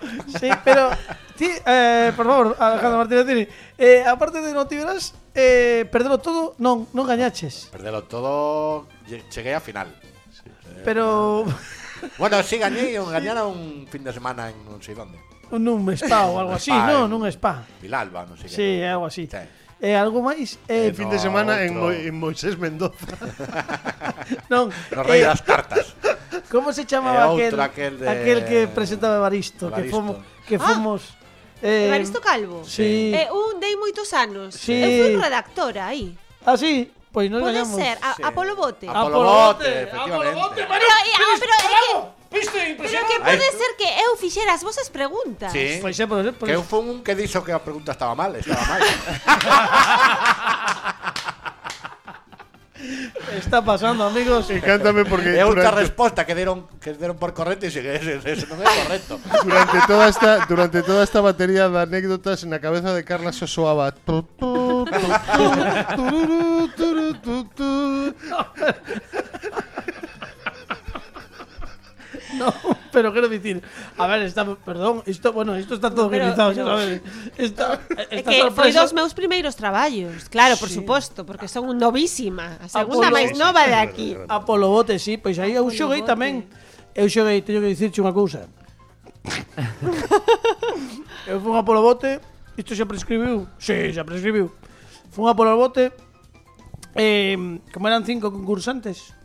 Sí, 0.42 0.50
pero 0.66 0.90
ti, 1.38 1.54
eh, 1.66 2.12
por 2.18 2.26
favor, 2.26 2.56
Alejandro 2.58 2.98
Martínez 3.06 3.26
Tini, 3.26 3.48
eh, 3.78 4.04
aparte 4.06 4.42
de 4.42 4.54
non 4.54 4.66
Tiberas, 4.66 5.14
eh, 5.38 5.86
perdelo 5.90 6.18
todo, 6.18 6.58
non, 6.58 6.90
non 6.96 7.06
gañaches. 7.06 7.70
Perdelo 7.70 8.10
todo, 8.10 8.90
cheguei 9.30 9.54
a 9.54 9.62
final. 9.62 9.94
Pero... 10.84 11.46
bueno, 12.18 12.42
si 12.44 12.56
sí, 12.56 12.58
gañei, 12.58 12.98
gañara 12.98 13.46
un 13.46 13.88
fin 13.88 14.04
de 14.04 14.14
semana 14.14 14.50
en 14.50 14.58
non 14.66 14.82
sei 14.82 14.98
onde. 14.98 15.18
Nun 15.52 15.84
spa 16.00 16.32
ou 16.32 16.40
algo 16.40 16.56
así, 16.56 16.72
non? 16.72 17.06
Eh, 17.06 17.12
Nun 17.12 17.28
spa. 17.28 17.68
Vilalba, 17.84 18.24
non 18.24 18.40
sei 18.40 18.48
que. 18.48 18.56
Sí, 18.56 18.70
algo 18.84 19.06
así. 19.12 19.28
Sí. 19.28 19.44
Eh, 19.82 19.98
algo 19.98 20.22
máis 20.22 20.62
eh, 20.70 20.88
eh, 20.88 20.90
fin 20.94 21.10
de 21.10 21.18
semana 21.18 21.58
no, 21.58 21.66
en, 21.66 21.74
Mo 21.74 21.90
en 21.90 22.14
Moisés 22.14 22.54
Mendoza. 22.54 23.18
non. 24.54 24.70
No 24.94 25.02
rei 25.02 25.26
eh, 25.26 25.28
das 25.28 25.42
cartas. 25.42 25.98
Como 26.54 26.70
se 26.70 26.86
chamaba 26.86 27.34
eh, 27.34 27.50
aquel 27.50 27.60
aquel, 27.60 27.94
de... 27.98 28.06
aquel 28.06 28.40
que 28.46 28.70
presentaba 28.70 29.18
Evaristo, 29.18 29.68
Evaristo. 29.68 29.82
que 29.82 29.90
fomos 29.90 30.16
que 30.46 30.56
ah, 30.56 30.68
fomos 30.70 31.02
ah, 31.18 31.66
eh, 31.66 31.90
Evaristo 31.90 32.22
Calvo. 32.22 32.62
Sí. 32.62 33.10
Eh, 33.10 33.26
un 33.34 33.58
dei 33.58 33.74
moitos 33.74 34.14
anos. 34.14 34.54
Sí. 34.54 34.78
Eu 34.78 34.90
fui 35.02 35.18
redactora 35.18 35.90
aí. 35.90 36.14
Ah, 36.46 36.56
sí? 36.56 36.94
Pois 37.12 37.28
non 37.28 37.44
Pode 37.44 37.60
ganhamos. 37.60 37.76
ser, 37.76 38.00
a, 38.00 38.16
sí. 38.16 38.24
Apolo 38.24 38.56
Bote. 38.56 38.88
Apolo 38.88 39.20
Bote, 39.20 39.68
efectivamente. 39.84 40.32
Apolo 40.32 40.48
Bote, 40.48 40.64
pero, 40.64 40.80
pero, 40.80 41.36
pero, 41.40 41.52
ah, 41.52 41.68
pero, 41.68 42.08
eh, 42.08 42.22
Viste, 42.32 42.76
Pero 42.80 43.08
que 43.08 43.20
pode 43.20 43.52
ser 43.52 43.76
que 43.76 43.84
eu 44.08 44.16
fixera 44.16 44.54
as 44.54 44.64
vosas 44.64 44.88
preguntas. 44.88 45.52
Sí. 45.52 45.80
Pois 45.84 46.00
é, 46.00 46.08
por 46.08 46.24
exemplo. 46.24 46.48
Que 46.48 46.56
eu 46.56 46.64
fun 46.64 46.88
un 46.88 47.04
que 47.04 47.12
dixo 47.12 47.44
que 47.44 47.52
a 47.52 47.60
pregunta 47.60 47.92
estaba 47.92 48.16
mal, 48.16 48.32
estaba 48.40 48.64
mal. 48.72 48.80
está 53.38 53.62
pasando, 53.62 54.04
amigos? 54.04 54.50
Encántame 54.50 55.06
porque 55.06 55.30
outra 55.44 55.72
durante, 55.72 55.82
resposta 55.82 56.26
que 56.26 56.36
deron 56.36 56.68
que 56.82 56.94
deron 56.94 57.18
por 57.18 57.34
correcto 57.34 57.66
e 57.66 57.72
sigue 57.72 57.96
ese, 57.96 58.20
ese 58.24 58.46
non 58.50 58.60
é 58.62 58.68
correcto. 58.68 59.20
durante 59.44 59.78
toda 59.88 60.06
esta 60.10 60.32
durante 60.46 60.80
toda 60.82 61.02
esta 61.04 61.22
batería 61.22 61.70
de 61.70 61.80
anécdotas 61.80 62.44
na 62.46 62.60
cabeza 62.60 62.94
de 62.94 63.04
Carla 63.06 63.32
se 63.32 63.46
soaba 63.46 63.94
No, 72.38 72.54
pero 72.92 73.14
quero 73.14 73.28
dicir, 73.28 73.62
a 73.98 74.08
ver, 74.08 74.22
está, 74.24 74.46
perdón, 74.56 75.04
isto, 75.06 75.34
bueno, 75.34 75.58
isto 75.58 75.76
está 75.76 75.90
todo 75.90 76.10
pero, 76.10 76.26
organizado, 76.26 76.54
pero, 76.54 76.66
sabes? 76.66 77.02
Esta, 77.38 77.82
esta 77.90 78.16
é 78.16 78.24
que 78.24 78.42
sorpresa... 78.42 78.82
dos 78.82 78.94
meus 78.94 79.14
primeiros 79.14 79.56
traballos, 79.56 80.30
claro, 80.30 80.56
por 80.58 80.70
sí. 80.70 80.76
suposto, 80.76 81.26
porque 81.26 81.48
son 81.48 81.68
un 81.68 81.78
novísima, 81.78 82.58
a 82.62 82.68
segunda 82.68 83.08
Apolo, 83.08 83.16
máis 83.16 83.32
nova 83.36 83.68
de 83.68 83.76
aquí. 83.76 84.16
Apolo 84.28 84.70
Bote, 84.70 85.00
sí, 85.00 85.18
pois 85.18 85.40
aí 85.40 85.54
eu 85.56 85.68
xoguei 85.72 86.04
tamén. 86.04 86.48
Eu 86.96 87.08
xoguei, 87.08 87.44
teño 87.44 87.60
que 87.60 87.72
dicirche 87.72 88.00
unha 88.00 88.16
cousa. 88.16 88.48
eu 91.28 91.40
fui 91.40 91.54
a 91.56 91.60
Apolo 91.64 91.84
Bote, 91.84 92.20
isto 92.56 92.76
xa 92.76 92.88
prescribiu? 92.88 93.48
Sí, 93.60 93.92
xa 93.92 94.04
prescribiu. 94.08 94.52
Fui 95.12 95.28
a 95.28 95.36
Apolo 95.36 95.56
Bote, 95.60 95.92
eh, 96.96 97.36
como 97.72 97.88
eran 97.88 98.04
cinco 98.08 98.32
concursantes, 98.32 99.16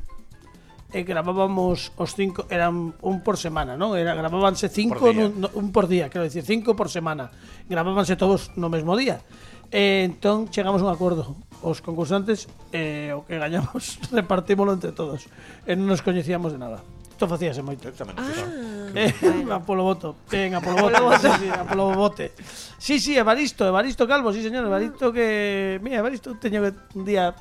Eh, 0.97 1.01
e 1.01 1.05
gravábamos 1.05 1.93
os 2.01 2.17
cinco, 2.17 2.49
eran 2.49 2.97
un 3.05 3.21
por 3.21 3.37
semana, 3.37 3.77
non? 3.77 3.93
Era, 3.93 4.17
gravábanse 4.17 4.73
cinco, 4.73 5.05
por 5.05 5.13
nun, 5.13 5.37
no, 5.37 5.53
un 5.53 5.69
por 5.69 5.93
día, 5.93 6.09
quero 6.09 6.25
dicir, 6.25 6.41
cinco 6.41 6.73
por 6.73 6.89
semana. 6.89 7.29
Gravábanse 7.69 8.17
todos 8.17 8.57
no 8.57 8.73
mesmo 8.73 8.97
día. 8.97 9.21
E 9.69 10.09
entón 10.09 10.49
chegamos 10.49 10.79
a 10.79 10.87
un 10.87 10.95
acordo 10.95 11.35
Os 11.59 11.83
concursantes 11.83 12.47
eh, 12.71 13.11
o 13.11 13.27
que 13.27 13.35
gañamos 13.35 13.99
Repartímolo 14.15 14.71
entre 14.71 14.95
todos 14.95 15.27
E 15.67 15.75
non 15.75 15.91
nos 15.91 16.07
coñecíamos 16.07 16.55
de 16.55 16.63
nada 16.63 16.87
Isto 17.11 17.27
facíase 17.27 17.67
moito. 17.67 17.91
Ah, 17.91 18.47
eh, 18.95 19.11
bueno. 19.19 19.57
a 19.57 19.65
polo 19.65 19.83
voto. 19.89 20.21
Ben, 20.29 20.53
a 20.53 20.61
polo 20.61 20.85
voto. 20.85 21.01
sí, 21.17 21.33
sí, 21.41 21.49
a 21.49 21.65
polo 21.65 21.97
bote. 21.97 22.37
Sí, 22.77 23.01
sí, 23.01 23.17
Evaristo, 23.17 23.65
Evaristo 23.65 24.07
Calvo, 24.07 24.37
sí, 24.37 24.45
señor. 24.45 24.69
Evaristo 24.69 25.11
que... 25.11 25.81
Mira, 25.81 26.05
Evaristo 26.05 26.37
teño 26.37 26.61
que 26.61 26.77
un 26.93 27.09
día... 27.09 27.33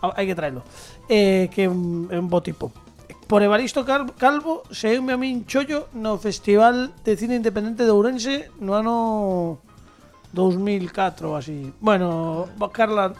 Hai 0.00 0.24
que 0.24 0.32
traelo. 0.32 0.64
Eh, 1.12 1.52
que 1.52 1.66
é 1.66 1.68
un, 1.68 2.08
un 2.08 2.26
bo 2.32 2.40
tipo 2.40 2.72
por 3.28 3.42
Evaristo 3.44 3.84
Calvo 3.84 4.64
saíume 4.72 5.12
a 5.12 5.20
min 5.20 5.44
chollo 5.44 5.92
no 5.92 6.16
Festival 6.16 6.96
de 7.04 7.12
Cine 7.12 7.36
Independente 7.36 7.84
de 7.84 7.92
Ourense 7.92 8.48
no 8.56 8.72
ano 8.72 9.60
2004 10.32 11.36
así. 11.36 11.72
Bueno, 11.80 12.48
Carla 12.72 13.12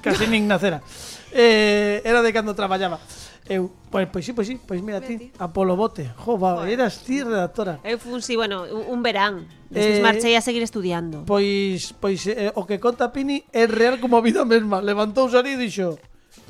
casi 0.00 0.26
nin 0.26 0.48
nacera. 0.48 0.80
Eh, 1.32 2.04
era 2.04 2.20
de 2.20 2.28
cando 2.28 2.52
traballaba. 2.52 3.00
Eu, 3.48 3.72
pois, 3.88 4.04
pois 4.12 4.20
sí, 4.20 4.36
pois 4.36 4.44
sí, 4.44 4.60
pois 4.60 4.84
mira 4.84 5.00
ti, 5.00 5.32
Apolo 5.40 5.76
Bote. 5.76 6.12
Jo, 6.12 6.36
va, 6.36 6.60
bueno. 6.60 6.68
eras 6.68 7.00
ti 7.00 7.24
redactora. 7.24 7.80
Eu 7.80 7.96
fun, 7.96 8.20
sí, 8.20 8.36
bueno, 8.36 8.68
un 8.68 9.00
verán. 9.00 9.48
Despois 9.72 9.96
eh, 9.96 10.04
marchei 10.04 10.36
a 10.36 10.44
seguir 10.44 10.60
estudiando. 10.60 11.24
Pois, 11.24 11.96
pois 11.96 12.20
eh, 12.28 12.52
o 12.52 12.68
que 12.68 12.76
conta 12.76 13.16
Pini 13.16 13.48
é 13.48 13.64
real 13.64 13.96
como 13.96 14.20
a 14.20 14.20
vida 14.20 14.44
mesma. 14.44 14.84
Levantou 14.84 15.24
o 15.24 15.32
e 15.32 15.56
dixo, 15.56 15.96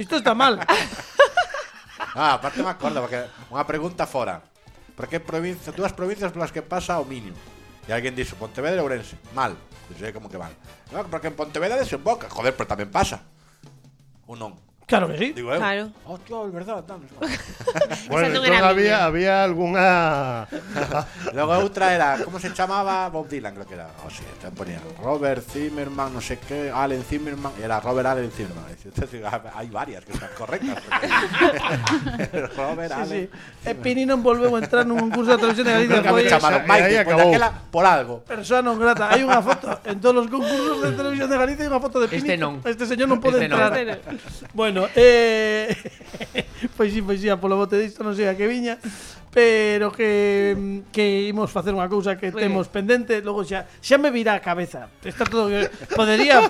isto 0.03 0.19
está 0.19 0.35
mal. 0.35 0.59
Ah, 2.15 2.37
aparte 2.37 2.61
me 2.63 2.69
acordo, 2.69 3.01
porque 3.01 3.25
unha 3.49 3.65
pregunta 3.65 4.05
fora. 4.05 4.45
Por 4.93 5.09
que 5.09 5.17
provincia, 5.19 5.73
dúas 5.73 5.97
provincias 5.97 6.33
polas 6.33 6.53
que 6.53 6.61
pasa 6.61 7.01
o 7.01 7.09
mínimo? 7.09 7.37
E 7.89 7.91
alguén 7.91 8.13
dixo, 8.15 8.37
Pontevedra 8.37 8.79
e 8.79 8.85
Ourense. 8.85 9.17
Mal. 9.33 9.57
Dixo, 9.89 10.13
como 10.13 10.29
que 10.29 10.37
mal. 10.37 10.53
No, 10.93 11.09
porque 11.09 11.33
en 11.33 11.37
Pontevedra 11.37 11.81
desemboca. 11.81 12.29
Joder, 12.29 12.53
pero 12.53 12.69
tamén 12.69 12.93
pasa. 12.93 13.25
Ou 14.29 14.37
non? 14.37 14.55
Claro 14.87 15.09
que 15.09 15.17
sí. 15.17 15.33
Digo 15.33 15.53
eu. 15.55 15.59
Claro. 15.59 15.89
Oh, 16.05 16.19
tío, 16.19 16.45
é 16.45 16.51
verdad. 16.53 16.85
Tal, 16.85 17.01
Bueno, 18.13 18.29
non 18.29 18.45
entón 18.45 18.45
era 18.61 18.69
había, 18.69 18.75
miña. 18.75 19.05
había 19.09 19.35
algunha 19.45 19.89
Logo 21.33 21.53
outra 21.65 21.95
era, 21.97 22.19
como 22.21 22.37
se 22.37 22.53
chamaba? 22.53 23.09
Bob 23.09 23.25
Dylan, 23.31 23.55
creo 23.57 23.67
que 23.67 23.75
era. 23.79 23.89
O 24.05 24.11
sea, 24.11 24.27
te 24.43 24.51
ponía 24.53 24.81
Robert 25.01 25.41
Zimmerman, 25.49 26.13
no 26.13 26.21
sé 26.21 26.37
qué, 26.45 26.69
Allen 26.69 27.01
Zimmerman, 27.09 27.53
y 27.57 27.63
era 27.65 27.81
Robert 27.81 28.05
Allen 28.13 28.29
Zimmerman. 28.31 28.65
Entonces, 28.85 29.23
ah, 29.25 29.41
hay 29.55 29.69
varias 29.73 30.05
que 30.05 30.13
están 30.13 30.29
correctas. 30.37 30.77
porque- 30.85 32.43
Robert. 32.57 32.93
Allen. 32.93 33.31
E 33.65 33.73
Pini 33.79 34.05
non 34.05 34.21
volveu 34.21 34.53
a 34.53 34.61
entrar 34.61 34.85
nun 34.85 34.99
concurso 35.09 35.33
de 35.33 35.39
televisión 35.41 35.67
de 35.69 35.73
Galicia. 35.73 35.97
Nunca 36.03 36.13
me 36.13 36.21
Foi 36.21 36.29
chamaron 36.29 36.61
esa- 36.61 36.69
máis 36.69 36.83
aí 36.85 36.93
despois 37.01 37.17
acabou. 37.17 37.33
daquela 37.33 37.49
por 37.73 37.85
algo. 37.87 38.15
persona 38.29 38.61
non 38.61 38.77
grata. 38.77 39.09
Hai 39.09 39.23
unha 39.25 39.41
foto 39.41 39.67
en 39.89 39.97
todos 40.03 40.27
os 40.27 40.29
concursos 40.29 40.85
de 40.85 40.91
televisión 40.93 41.29
de 41.33 41.37
Galicia 41.39 41.63
hai 41.65 41.71
unha 41.73 41.81
foto 41.81 41.97
de 42.03 42.07
Pini. 42.13 42.21
Este 42.29 42.35
non. 42.37 42.61
Este 42.67 42.85
señor 42.85 43.09
non 43.09 43.23
pode 43.23 43.41
Este 43.41 43.49
non. 43.49 43.57
entrar. 43.63 43.73
bueno, 44.53 44.82
Bueno, 44.83 44.95
eh, 44.97 45.77
pois 46.77 46.93
si, 46.93 47.03
pois 47.03 47.21
si, 47.21 47.31
polo 47.39 47.55
bote 47.55 47.79
disto 47.79 48.03
non 48.03 48.19
sei 48.19 48.27
a 48.27 48.35
que 48.35 48.51
viña, 48.51 48.83
pero 49.31 49.95
que 49.95 50.83
que 50.91 51.31
imos 51.31 51.55
facer 51.55 51.71
unha 51.71 51.87
cousa 51.87 52.19
que 52.19 52.35
temos 52.35 52.67
pendente, 52.67 53.23
logo 53.23 53.47
xa 53.47 53.71
xa 53.79 53.95
me 53.95 54.11
virá 54.11 54.35
a 54.35 54.43
cabeza. 54.43 54.91
Está 55.07 55.23
todo 55.23 55.47
podería 55.95 56.43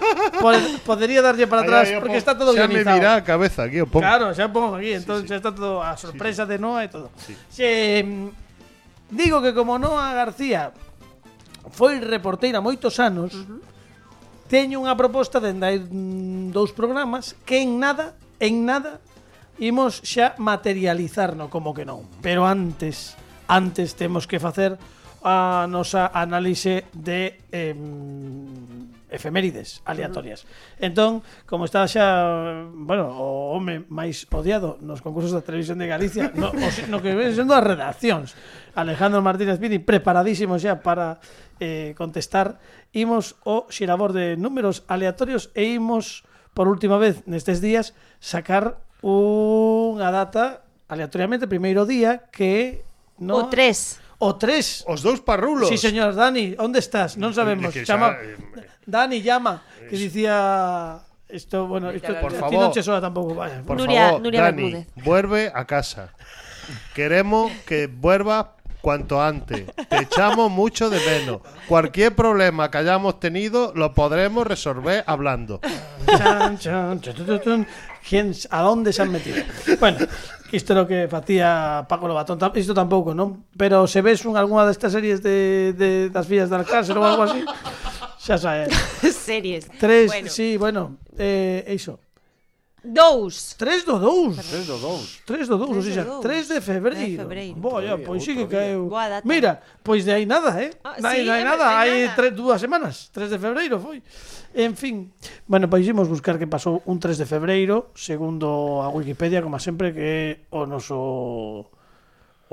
podería 0.88 1.20
darlle 1.20 1.44
para 1.44 1.60
atrás 1.60 1.92
porque 2.00 2.16
está 2.16 2.32
todo 2.32 2.56
xa 2.56 2.64
organizado. 2.64 2.88
Xa 2.88 2.96
me 2.96 2.96
virá 2.96 3.12
a 3.20 3.22
cabeza 3.22 3.68
aquí 3.68 3.84
o 3.84 3.86
pongo. 3.86 4.00
Claro, 4.00 4.32
xa 4.32 4.48
pongo 4.48 4.80
aquí, 4.80 4.96
entonces 4.96 5.28
sí, 5.28 5.28
sí. 5.28 5.36
xa 5.36 5.44
está 5.44 5.52
todo 5.52 5.84
a 5.84 5.92
sorpresa 6.00 6.48
sí, 6.48 6.48
sí. 6.48 6.52
de 6.52 6.56
Noa 6.56 6.80
e 6.80 6.88
todo. 6.88 7.12
Sí. 7.20 7.36
Xe, 7.52 7.68
digo 9.12 9.44
que 9.44 9.52
como 9.52 9.76
Noa 9.76 10.08
García 10.16 10.72
foi 11.76 12.00
reporteira 12.00 12.64
moitos 12.64 12.96
anos, 12.96 13.36
uh 13.36 13.44
-huh 13.44 13.72
teño 14.52 14.84
unha 14.84 14.92
proposta 14.92 15.40
dende 15.40 15.64
hai 15.64 15.80
mm, 15.80 16.52
dous 16.52 16.76
programas 16.76 17.32
que 17.48 17.64
en 17.64 17.80
nada 17.80 18.12
en 18.42 18.66
nada 18.66 18.98
imos 19.62 20.02
xa 20.02 20.34
materializarno 20.42 21.46
como 21.46 21.70
que 21.70 21.86
non. 21.86 22.02
Pero 22.18 22.42
antes, 22.42 23.14
antes 23.46 23.94
temos 23.94 24.26
que 24.26 24.42
facer 24.42 24.74
a 25.22 25.70
nosa 25.70 26.10
análise 26.10 26.90
de 26.90 27.38
eh, 27.54 27.70
efemérides 29.06 29.78
aleatorias. 29.86 30.42
Entón, 30.82 31.22
como 31.46 31.70
está 31.70 31.86
xa, 31.86 32.66
bueno, 32.74 33.14
o 33.14 33.54
home 33.54 33.86
máis 33.86 34.26
odiado 34.34 34.82
nos 34.82 34.98
concursos 34.98 35.30
da 35.30 35.46
televisión 35.46 35.78
de 35.78 35.86
Galicia, 35.86 36.34
no, 36.34 36.50
o, 36.50 36.68
no 36.90 36.98
que 36.98 37.14
ven 37.14 37.30
sendo 37.30 37.54
as 37.54 37.62
redaccións. 37.62 38.34
Alejandro 38.74 39.22
Martínez 39.22 39.62
Vini 39.62 39.78
preparadísimo 39.78 40.58
xa 40.58 40.82
para 40.82 41.22
eh, 41.62 41.94
contestar. 41.94 42.58
Imos 42.90 43.38
o 43.46 43.70
xirabor 43.70 44.10
de 44.10 44.34
números 44.34 44.82
aleatorios 44.90 45.54
e 45.54 45.78
imos 45.78 46.26
por 46.54 46.68
última 46.68 46.98
vez 47.00 47.24
nestes 47.26 47.60
días 47.64 47.92
sacar 48.20 48.78
unha 49.02 50.08
data 50.12 50.62
aleatoriamente 50.88 51.48
primeiro 51.50 51.84
día 51.88 52.28
que 52.30 52.84
no 53.18 53.46
O 53.46 53.50
3. 53.50 54.00
o 54.22 54.36
3 54.38 54.84
Os 54.86 55.00
dous 55.02 55.20
parrulos. 55.24 55.68
Sí, 55.68 55.78
señor 55.78 56.14
Dani, 56.14 56.54
onde 56.58 56.78
estás? 56.78 57.16
Non 57.18 57.32
sabemos. 57.34 57.72
Que 57.74 57.82
Chama 57.82 58.14
xa, 58.14 58.22
eh, 58.22 58.36
Dani 58.86 59.18
llama 59.22 59.62
que 59.90 59.96
dicía 59.98 61.00
isto, 61.32 61.64
bueno, 61.66 61.88
isto 61.90 62.12
Por 62.20 62.36
favor. 62.36 62.68
non 62.68 62.74
che 62.76 62.84
soa 62.84 63.00
tampouco, 63.00 63.32
vaya. 63.34 63.64
Por 63.64 63.80
Nuria- 63.80 64.14
favor, 64.14 64.20
Nuria 64.28 64.40
Dani, 64.46 64.62
Bermúdez. 64.84 64.84
vuelve 65.02 65.42
a 65.50 65.64
casa. 65.64 66.12
Queremos 66.94 67.50
que 67.66 67.88
vuelva 67.90 68.54
cuanto 68.82 69.22
antes. 69.22 69.64
Te 69.88 70.02
echamos 70.02 70.50
mucho 70.50 70.90
de 70.90 71.00
menos. 71.00 71.40
Cualquier 71.68 72.14
problema 72.14 72.70
que 72.70 72.78
hayamos 72.78 73.18
tenido 73.18 73.72
lo 73.74 73.94
podremos 73.94 74.46
resolver 74.46 75.04
hablando. 75.06 75.60
¿A 78.50 78.60
dónde 78.62 78.92
se 78.92 79.02
han 79.02 79.10
metido? 79.12 79.42
Bueno, 79.80 79.98
esto 80.50 80.72
es 80.72 80.76
lo 80.76 80.86
que 80.86 81.08
hacía 81.10 81.86
Paco 81.88 82.08
Lobatón. 82.08 82.38
Esto 82.54 82.74
tampoco, 82.74 83.14
¿no? 83.14 83.44
Pero 83.56 83.86
se 83.86 84.02
ve 84.02 84.18
en 84.22 84.36
alguna 84.36 84.66
de 84.66 84.72
estas 84.72 84.92
series 84.92 85.22
de, 85.22 85.72
de 85.78 86.10
las 86.12 86.28
villas 86.28 86.50
del 86.50 86.64
cárcel 86.64 86.98
o 86.98 87.06
algo 87.06 87.22
así. 87.22 87.44
Ya 88.26 88.36
sabes. 88.36 88.68
series. 89.24 89.68
Tres, 89.78 90.12
sí, 90.26 90.56
bueno, 90.56 90.98
eh, 91.16 91.64
eso. 91.68 91.98
2. 92.84 93.54
3 93.54 93.84
do 93.84 93.98
2. 93.98 94.36
3 94.36 94.66
do 94.66 94.78
2. 94.78 95.22
3 95.26 95.48
do 95.48 95.58
2, 95.58 95.76
ou 95.76 95.82
seja, 95.82 96.04
3 96.20 96.48
de 96.48 96.60
febreiro. 96.60 97.10
De 97.10 97.16
febreiro. 97.16 97.54
Boa, 97.54 97.98
pois 98.04 98.22
sí 98.24 98.34
que 98.34 98.46
caeu. 98.46 98.90
Mira, 99.24 99.62
pois 99.82 100.04
de 100.04 100.12
aí 100.12 100.26
nada, 100.26 100.60
eh? 100.60 100.70
Ah, 100.82 100.96
sí, 100.98 101.22
de 101.22 101.44
nada, 101.44 101.78
hai 101.78 102.10
tres 102.14 102.34
dúas 102.34 102.60
semanas, 102.60 103.08
3 103.14 103.30
de 103.30 103.38
febreiro 103.38 103.78
foi. 103.78 104.02
En 104.54 104.76
fin, 104.76 105.14
bueno, 105.46 105.70
pois 105.70 105.86
imos 105.86 106.08
buscar 106.08 106.36
que 106.38 106.50
pasou 106.50 106.82
un 106.84 106.98
3 106.98 107.18
de 107.18 107.26
febreiro, 107.26 107.94
segundo 107.94 108.82
a 108.82 108.90
Wikipedia, 108.90 109.40
como 109.40 109.58
sempre, 109.62 109.94
que 109.94 110.02
é 110.02 110.26
o 110.50 110.66
noso 110.66 111.70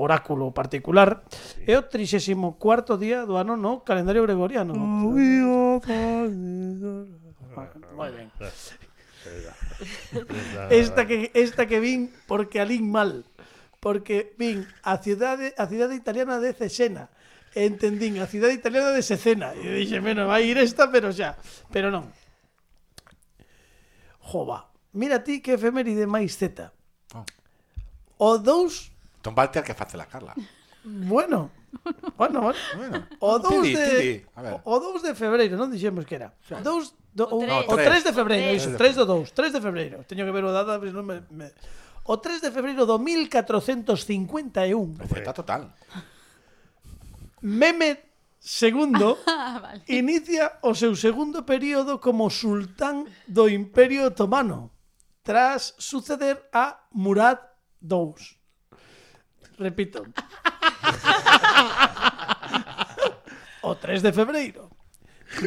oráculo 0.00 0.48
particular 0.56 1.28
é 1.66 1.76
o 1.76 1.84
34º 1.84 2.96
día 2.96 3.28
do 3.28 3.36
ano 3.36 3.52
no 3.56 3.84
calendario 3.84 4.24
gregoriano. 4.24 4.72
Moi 4.72 5.50
ben 8.16 8.32
esta 10.70 11.06
que 11.06 11.30
esta 11.34 11.66
que 11.66 11.80
vin 11.80 12.12
porque 12.26 12.60
alín 12.60 12.90
mal, 12.90 13.24
porque 13.80 14.34
vin 14.36 14.66
a 14.82 14.98
cidade 14.98 15.54
a 15.56 15.66
cidade 15.66 15.94
italiana 15.94 16.38
de 16.38 16.52
Cesena. 16.52 17.08
Entendín, 17.50 18.22
a 18.22 18.30
cidade 18.30 18.54
italiana 18.54 18.94
de 18.94 19.02
Cesena. 19.02 19.50
E 19.58 19.66
dixe, 19.74 19.98
bueno, 19.98 20.30
vai 20.30 20.46
ir 20.46 20.58
esta, 20.58 20.86
pero 20.86 21.10
xa. 21.10 21.34
Pero 21.74 21.90
non. 21.90 22.06
Jova, 24.22 24.70
mira 24.94 25.26
ti 25.26 25.42
que 25.42 25.58
efeméride 25.58 26.06
máis 26.06 26.38
Z. 26.38 26.70
Oh. 27.14 27.26
O 28.22 28.38
2... 28.38 29.26
Tom 29.26 29.34
al 29.36 29.50
que 29.50 29.74
face 29.74 29.98
la 29.98 30.06
Carla. 30.06 30.34
Bueno, 30.84 31.50
O 32.20 32.28
non. 32.28 32.52
Bueno. 32.76 33.06
O 33.20 33.38
2 33.38 33.72
de 33.72 33.88
tidi. 33.88 34.26
o 34.64 34.78
2 34.78 35.02
de 35.02 35.14
febreiro, 35.14 35.56
non 35.56 35.70
dixemos 35.70 36.04
que 36.04 36.16
era. 36.18 36.34
O 36.50 36.60
2 36.60 36.94
do, 37.14 37.24
o, 37.30 37.38
o 37.42 37.76
3 37.76 38.04
de 38.04 38.12
febreiro, 38.12 38.54
iso, 38.54 38.76
3 38.76 38.96
do 38.96 39.06
2, 39.06 39.32
3 39.32 39.52
de 39.54 39.60
febreiro. 39.60 40.04
Teño 40.04 40.26
que 40.26 40.32
ver 40.34 40.44
o 40.44 40.52
data, 40.52 40.78
pero 40.78 40.92
non 40.92 41.06
me, 41.06 41.22
me... 41.30 41.50
O 42.06 42.18
3 42.18 42.40
de 42.42 42.50
febreiro 42.50 42.86
do 42.86 42.98
1451. 42.98 44.96
Receta 44.98 45.32
total. 45.32 45.72
Meme 47.40 48.10
Segundo, 48.40 49.20
ah, 49.28 49.60
vale. 49.60 49.84
inicia 49.86 50.56
o 50.64 50.72
seu 50.72 50.96
segundo 50.96 51.44
período 51.44 52.00
como 52.00 52.32
sultán 52.32 53.04
do 53.28 53.52
Imperio 53.52 54.08
Otomano, 54.08 54.72
tras 55.20 55.76
suceder 55.76 56.48
a 56.48 56.88
Murad 56.96 57.36
II. 57.84 58.16
Repito. 59.60 60.08
o 63.68 63.76
3 63.76 64.02
de 64.02 64.12
febreiro 64.12 64.70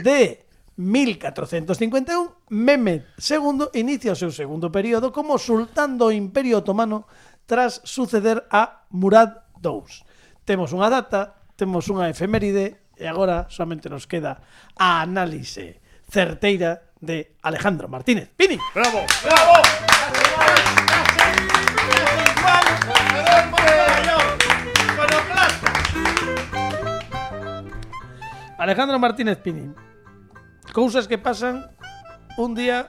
de 0.02 0.46
1451, 0.76 2.50
Mehmed 2.50 3.06
II 3.18 3.70
inicia 3.78 4.14
o 4.14 4.18
seu 4.18 4.34
segundo 4.34 4.74
período 4.74 5.14
como 5.14 5.38
sultán 5.38 6.02
do 6.02 6.10
Imperio 6.10 6.66
Otomano 6.66 7.06
tras 7.46 7.82
suceder 7.86 8.50
a 8.50 8.90
Murad 8.90 9.46
II. 9.62 9.86
Temos 10.46 10.74
unha 10.74 10.90
data, 10.90 11.38
temos 11.54 11.86
unha 11.94 12.10
efeméride 12.10 12.90
e 12.98 13.06
agora 13.06 13.46
solamente 13.54 13.86
nos 13.86 14.10
queda 14.10 14.42
a 14.74 15.06
análise 15.06 15.78
certeira 16.10 16.98
de 16.98 17.38
Alejandro 17.46 17.86
Martínez. 17.86 18.34
Pini. 18.34 18.58
Bravo. 18.74 19.06
Bravo. 19.22 19.62
Bravo. 19.62 21.03
Alejandro 28.64 28.98
Martínez 28.98 29.38
Pini. 29.44 29.68
Cousas 30.72 31.06
que 31.06 31.18
pasan 31.18 31.70
un 32.38 32.56
día 32.56 32.88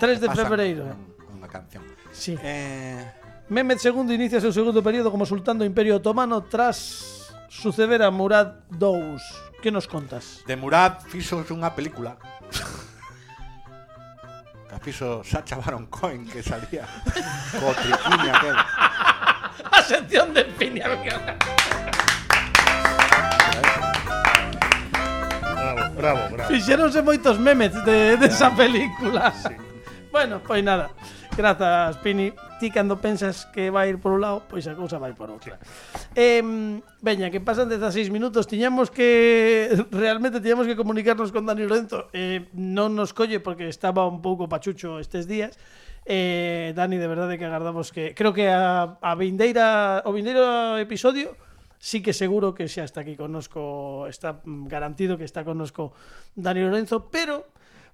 3 0.00 0.20
de 0.20 0.28
febreiro. 0.34 0.90
Eh. 0.90 1.38
Unha 1.38 1.46
canción. 1.46 1.86
Sí. 2.10 2.34
Eh... 2.42 2.98
Mehmet 3.46 3.78
II 3.78 4.10
inicia 4.10 4.42
seu 4.42 4.50
segundo 4.50 4.82
período 4.82 5.14
como 5.14 5.22
sultán 5.22 5.54
do 5.54 5.62
Imperio 5.62 6.02
Otomano 6.02 6.42
tras 6.50 7.30
suceder 7.46 8.02
a 8.02 8.10
Murad 8.10 8.66
II. 8.74 9.14
Que 9.62 9.70
nos 9.70 9.86
contas? 9.86 10.42
De 10.50 10.58
Murad 10.58 10.98
fixo 11.06 11.38
unha 11.46 11.70
película. 11.78 12.18
a 14.74 14.82
fixo 14.82 15.22
Sacha 15.22 15.62
Baron 15.62 15.86
Cohen 15.86 16.26
que 16.26 16.42
salía 16.42 16.90
co 17.62 17.70
triquiña 17.70 18.34
aquel. 18.34 18.58
a 18.58 19.78
sección 19.78 20.34
de 20.34 20.42
Piña. 20.58 20.90
Bravo, 25.96 26.20
bravo. 26.30 26.48
Fixeronse 26.50 27.02
moitos 27.02 27.38
memes 27.38 27.72
de, 27.84 28.16
desa 28.16 28.50
película. 28.54 29.32
Sí. 29.32 29.54
bueno, 30.10 30.40
pois 30.46 30.62
nada. 30.62 30.90
Grazas, 31.36 31.96
Pini. 31.98 32.32
Ti 32.60 32.70
cando 32.70 33.00
pensas 33.00 33.46
que 33.50 33.70
vai 33.70 33.90
ir 33.90 33.98
por 33.98 34.14
un 34.14 34.22
lado, 34.22 34.46
pois 34.46 34.62
a 34.70 34.78
cousa 34.78 35.02
vai 35.02 35.10
por 35.10 35.26
outra. 35.30 35.58
Sí. 35.58 35.98
Eh, 36.14 36.42
veña, 37.02 37.26
que 37.30 37.42
pasan 37.42 37.66
16 37.66 38.14
minutos, 38.14 38.46
tiñamos 38.46 38.94
que 38.94 39.74
realmente 39.90 40.40
tiñamos 40.40 40.70
que 40.70 40.78
comunicarnos 40.78 41.34
con 41.34 41.46
Dani 41.46 41.66
Lorenzo. 41.66 42.06
Eh, 42.14 42.46
non 42.54 42.94
nos 42.94 43.10
colle 43.10 43.42
porque 43.42 43.66
estaba 43.66 44.06
un 44.06 44.22
pouco 44.22 44.46
pachucho 44.46 45.02
estes 45.02 45.26
días. 45.26 45.58
Eh, 46.06 46.70
Dani, 46.78 46.96
de 47.02 47.08
verdade 47.10 47.34
que 47.34 47.46
agardamos 47.50 47.90
que 47.90 48.14
creo 48.14 48.30
que 48.30 48.46
a, 48.46 49.02
a 49.02 49.12
vindeira 49.18 50.06
o 50.06 50.14
vindeiro 50.14 50.78
episodio 50.78 51.34
sí 51.78 52.02
que 52.02 52.12
seguro 52.12 52.54
que 52.54 52.68
xa 52.68 52.84
está 52.84 53.02
aquí 53.02 53.16
conosco, 53.16 54.06
está 54.08 54.40
garantido 54.44 55.18
que 55.18 55.24
está 55.24 55.44
conosco 55.44 55.92
Dani 56.34 56.60
Lorenzo, 56.60 57.10
pero 57.10 57.48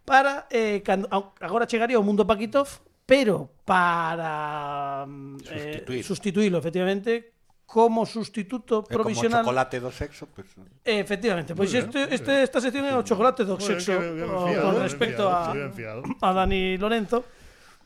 para 0.05 0.47
eh, 0.51 0.83
cando, 0.85 1.09
agora 1.41 1.67
chegaría 1.67 1.99
o 1.99 2.05
mundo 2.05 2.27
Paquitov, 2.27 2.69
pero 3.07 3.51
para 3.65 5.05
mm, 5.07 5.37
eh, 5.51 6.03
sustituílo 6.03 6.59
efectivamente 6.59 7.41
como 7.71 8.05
sustituto 8.05 8.83
eh, 8.83 8.91
é 8.91 8.95
provisional. 8.99 9.47
Como 9.47 9.55
chocolate 9.55 9.79
do 9.79 9.91
sexo, 9.95 10.27
pues. 10.35 10.51
Eh, 10.83 10.99
efectivamente, 10.99 11.55
pois 11.55 11.71
pues 11.71 11.87
este, 11.87 12.11
este, 12.11 12.43
esta 12.43 12.59
sección 12.59 12.83
é 12.83 12.95
o 12.99 13.07
chocolate 13.07 13.47
do 13.47 13.55
sexo 13.63 13.95
bien, 13.95 14.19
bien, 14.19 14.27
bien, 14.27 14.59
o, 14.59 14.75
con 14.75 14.75
respecto 14.83 15.31
a, 15.31 15.55
a 15.55 16.29
Dani 16.35 16.75
Lorenzo. 16.83 17.23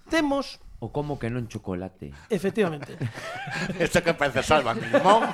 Temos 0.08 0.63
o 0.80 0.90
como 0.90 1.18
que 1.18 1.30
non 1.30 1.46
chocolate. 1.46 2.10
Efectivamente. 2.28 2.98
Esto 3.78 4.02
que 4.02 4.14
parece 4.14 4.42
salva, 4.42 4.74
mi 4.74 4.86
limón. 4.90 5.24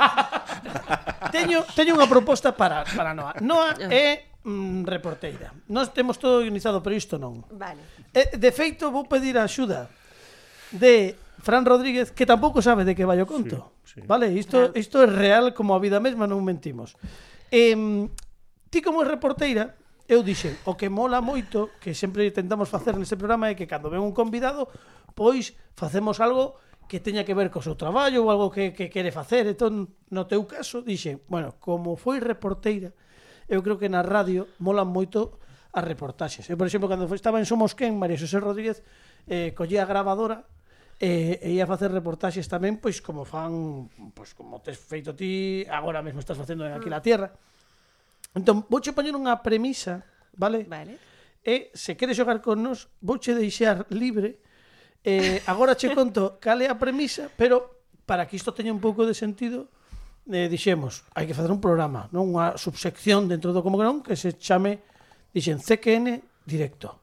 teño, 1.35 1.65
teño 1.73 1.97
unha 1.97 2.11
proposta 2.11 2.53
para, 2.53 2.85
para 2.85 3.17
Noa. 3.17 3.35
Noa 3.41 3.75
é 3.89 4.37
mm, 4.45 4.85
reporteira. 4.85 5.55
Nós 5.73 5.91
temos 5.97 6.21
todo 6.21 6.39
organizado, 6.39 6.85
pero 6.85 6.95
isto 6.95 7.17
non. 7.17 7.43
Vale. 7.51 7.81
E, 8.13 8.37
de 8.37 8.51
feito, 8.53 8.93
vou 8.93 9.09
pedir 9.09 9.41
a 9.41 9.47
axuda 9.49 9.89
de 10.71 11.17
Fran 11.41 11.65
Rodríguez, 11.65 12.13
que 12.13 12.29
tampouco 12.29 12.61
sabe 12.61 12.85
de 12.85 12.95
que 12.95 13.09
vai 13.09 13.19
o 13.19 13.27
conto. 13.27 13.73
Sí, 13.83 14.01
sí. 14.01 14.07
Vale, 14.07 14.31
isto, 14.37 14.71
isto 14.77 15.03
é 15.03 15.09
real 15.09 15.57
como 15.57 15.75
a 15.75 15.83
vida 15.83 15.99
mesma, 15.99 16.29
non 16.29 16.45
mentimos. 16.45 16.95
Eh, 17.51 17.75
ti 18.71 18.79
como 18.85 19.03
reporteira, 19.03 19.75
eu 20.11 20.27
dixen, 20.27 20.59
o 20.67 20.75
que 20.75 20.91
mola 20.91 21.23
moito, 21.23 21.71
que 21.79 21.95
sempre 21.95 22.27
tentamos 22.35 22.67
facer 22.67 22.99
neste 22.99 23.15
programa 23.15 23.47
é 23.47 23.55
que 23.55 23.71
cando 23.71 23.87
ven 23.87 24.03
un 24.03 24.11
convidado, 24.11 24.67
pois 25.15 25.57
facemos 25.75 26.21
algo 26.21 26.61
que 26.91 26.99
teña 26.99 27.23
que 27.23 27.39
ver 27.39 27.55
co 27.55 27.63
seu 27.63 27.79
traballo 27.79 28.27
ou 28.27 28.35
algo 28.35 28.51
que, 28.51 28.75
que 28.75 28.91
quere 28.91 29.15
facer. 29.15 29.47
Entón, 29.47 29.95
no 30.11 30.27
teu 30.27 30.43
caso, 30.51 30.83
dixen, 30.83 31.23
bueno, 31.31 31.55
como 31.63 31.95
foi 31.95 32.19
reporteira, 32.19 32.91
eu 33.47 33.63
creo 33.63 33.79
que 33.79 33.87
na 33.87 34.03
radio 34.03 34.51
molan 34.59 34.91
moito 34.91 35.39
as 35.71 35.87
reportaxes. 35.87 36.51
Eu, 36.51 36.59
por 36.59 36.67
exemplo, 36.67 36.91
cando 36.91 37.07
estaba 37.15 37.39
en 37.39 37.47
Somos 37.47 37.79
Quen, 37.79 37.95
María 37.95 38.19
José 38.19 38.43
Rodríguez, 38.43 38.83
eh, 39.31 39.55
collía 39.55 39.87
a 39.87 39.91
gravadora 39.91 40.51
eh, 40.99 41.39
e, 41.39 41.55
e 41.55 41.63
ia 41.63 41.67
facer 41.71 41.95
reportaxes 41.95 42.51
tamén, 42.51 42.83
pois 42.83 42.99
como 42.99 43.23
fan, 43.23 43.87
pois 44.11 44.35
como 44.35 44.59
tes 44.59 44.75
feito 44.75 45.15
ti, 45.15 45.63
agora 45.71 46.03
mesmo 46.03 46.19
estás 46.19 46.35
facendo 46.35 46.67
en 46.67 46.75
aquí 46.75 46.91
la 46.91 46.99
mm. 46.99 47.07
Tierra. 47.07 47.29
Entón, 48.35 48.67
vouche 48.67 48.91
poñer 48.91 49.15
unha 49.15 49.39
premisa, 49.47 50.03
vale? 50.35 50.67
Vale. 50.67 50.99
E 51.47 51.71
se 51.71 51.95
queres 51.95 52.19
xogar 52.19 52.43
con 52.43 52.59
nos, 52.59 52.91
vouche 52.99 53.31
deixar 53.31 53.87
libre 53.95 54.43
Eh, 55.03 55.41
agora 55.47 55.75
che 55.75 55.95
conto 55.97 56.37
cal 56.37 56.61
é 56.61 56.69
a 56.69 56.77
premisa, 56.77 57.33
pero 57.33 57.81
para 58.05 58.29
que 58.29 58.37
isto 58.37 58.53
teña 58.53 58.75
un 58.75 58.83
pouco 58.83 59.09
de 59.09 59.15
sentido, 59.17 59.73
eh, 60.29 60.49
dixemos, 60.51 61.09
hai 61.17 61.25
que 61.25 61.33
facer 61.33 61.49
un 61.49 61.63
programa, 61.63 62.11
non 62.13 62.29
unha 62.31 62.61
subsección 62.61 63.25
dentro 63.25 63.57
do 63.57 63.65
Como 63.65 63.81
que 63.81 63.87
Non, 63.87 64.05
que 64.05 64.15
se 64.19 64.37
chame, 64.37 64.85
dixen, 65.33 65.59
CQN 65.63 66.21
Directo, 66.45 67.01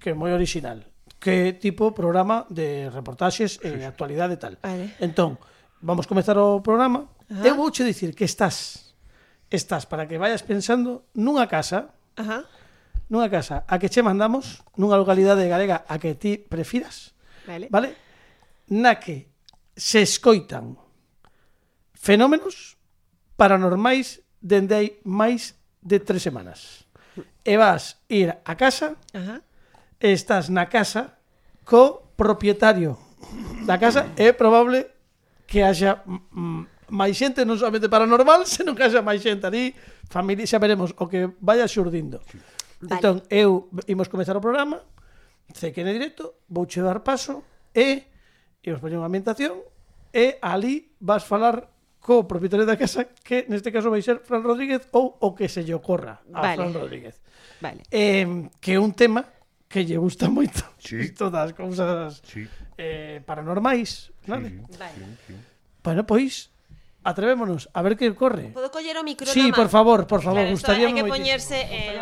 que 0.00 0.10
é 0.10 0.14
moi 0.16 0.32
original, 0.32 0.88
que 1.20 1.52
tipo 1.58 1.92
programa 1.92 2.48
de 2.48 2.88
reportaxes 2.88 3.60
e 3.60 3.76
eh, 3.76 3.84
actualidade 3.84 4.38
e 4.38 4.40
tal. 4.40 4.54
Vale. 4.62 4.96
Entón, 5.02 5.36
vamos 5.84 6.06
comezar 6.08 6.38
o 6.38 6.62
programa. 6.64 7.12
Ajá. 7.28 7.44
Eu 7.44 7.58
vouche 7.58 7.84
dicir 7.84 8.16
que 8.16 8.24
estás, 8.24 8.96
estás 9.52 9.84
para 9.84 10.08
que 10.08 10.16
vayas 10.16 10.40
pensando 10.40 11.04
nunha 11.12 11.44
casa, 11.44 11.92
Ajá. 12.16 12.48
nunha 13.12 13.28
casa 13.28 13.68
a 13.68 13.76
que 13.76 13.92
che 13.92 14.00
mandamos, 14.00 14.64
nunha 14.80 14.96
localidade 14.96 15.44
galega 15.44 15.84
a 15.84 16.00
que 16.00 16.16
ti 16.16 16.38
prefiras, 16.40 17.17
Vale. 17.48 17.66
vale? 17.72 17.96
Na 18.68 19.00
que 19.00 19.32
se 19.72 20.04
escoitan 20.04 20.76
fenómenos 21.96 22.76
paranormais 23.40 24.20
dende 24.44 24.76
hai 24.76 24.88
máis 25.08 25.56
de 25.80 25.96
tres 26.04 26.20
semanas. 26.20 26.84
E 27.42 27.56
vas 27.56 27.96
ir 28.12 28.36
a 28.44 28.54
casa, 28.54 29.00
Ajá. 29.16 29.40
e 29.96 30.12
estás 30.12 30.52
na 30.52 30.68
casa 30.68 31.16
co 31.64 32.12
propietario 32.20 33.00
da 33.64 33.80
casa, 33.80 34.12
é 34.20 34.36
probable 34.36 34.84
que 35.48 35.64
haxa 35.64 36.04
máis 36.92 37.16
xente, 37.16 37.48
non 37.48 37.56
solamente 37.56 37.88
paranormal, 37.88 38.44
senón 38.48 38.76
que 38.76 38.84
haxa 38.84 39.00
máis 39.00 39.24
xente 39.24 39.48
ali, 39.48 39.72
familia, 40.12 40.44
xa 40.44 40.60
veremos 40.60 40.92
o 41.00 41.08
que 41.08 41.32
vaya 41.40 41.64
xurdindo. 41.64 42.20
Entón, 42.78 42.84
vale. 42.84 43.00
Entón, 43.00 43.16
eu 43.32 43.72
imos 43.88 44.12
comezar 44.12 44.36
o 44.36 44.44
programa, 44.44 44.84
CQN 45.52 45.92
directo, 45.92 46.44
vou 46.48 46.66
che 46.66 46.80
dar 46.80 47.00
paso 47.02 47.44
e 47.72 48.08
e 48.62 48.68
vos 48.74 48.82
poño 48.82 49.00
unha 49.00 49.08
ambientación 49.08 49.64
e 50.12 50.36
ali 50.42 50.92
vas 51.00 51.24
falar 51.24 51.70
co 51.98 52.24
propietario 52.24 52.64
da 52.64 52.76
casa 52.76 53.08
que 53.10 53.44
neste 53.48 53.72
caso 53.72 53.92
vai 53.92 54.00
ser 54.00 54.20
Fran 54.24 54.44
Rodríguez 54.44 54.88
ou 54.92 55.16
o 55.20 55.34
que 55.36 55.48
se 55.48 55.64
lle 55.64 55.76
ocorra 55.76 56.20
a 56.32 56.40
vale. 56.40 56.56
Fran 56.56 56.72
Rodríguez. 56.72 57.16
Vale. 57.60 57.82
Eh, 57.90 58.48
que 58.60 58.76
é 58.76 58.80
un 58.80 58.92
tema 58.92 59.24
que 59.68 59.84
lle 59.84 60.00
gusta 60.00 60.28
moito 60.32 60.64
sí. 60.80 60.96
isto 61.08 61.28
das 61.28 61.52
cousas 61.52 62.24
sí. 62.24 62.48
eh, 62.76 63.20
paranormais, 63.24 64.12
vale? 64.26 64.64
Sí, 64.72 64.84
sí. 65.28 65.34
Bueno, 65.84 66.04
pois, 66.04 66.50
Atrevémonos, 67.04 67.70
a 67.72 67.80
ver 67.82 67.96
que 67.96 68.12
corre. 68.14 68.50
Podo 68.50 68.70
coller 68.74 68.98
o 68.98 69.04
micro 69.06 69.24
Sí, 69.30 69.52
por 69.54 69.70
favor, 69.70 70.06
por 70.10 70.20
favor, 70.20 70.42
claro, 70.42 70.50
gustaría 70.50 70.90
Hai 70.90 70.94
que 70.98 71.06
poñerse 71.06 71.56
eh... 71.70 71.94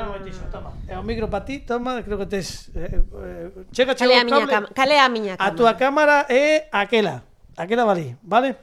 toma. 0.49 0.73
Eh, 0.89 0.97
eh, 0.97 0.99
o 0.99 1.05
micro 1.05 1.29
para 1.29 1.45
ti, 1.45 1.61
toma, 1.61 2.01
creo 2.01 2.17
que 2.17 2.27
tes 2.27 2.73
eh, 2.73 3.05
eh, 3.05 3.53
chega 3.77 3.93
chega 3.93 4.09
cale 4.09 4.17
a 4.17 4.25
miña 4.25 4.47
cama, 4.49 4.69
cale 4.73 4.97
a 4.97 5.09
miña 5.13 5.35
cámara. 5.37 5.53
A 5.53 5.57
túa 5.57 5.73
cámara 5.77 6.17
é 6.33 6.73
aquela. 6.73 7.29
Aquela 7.61 7.85
vale, 7.85 8.17
vale? 8.25 8.57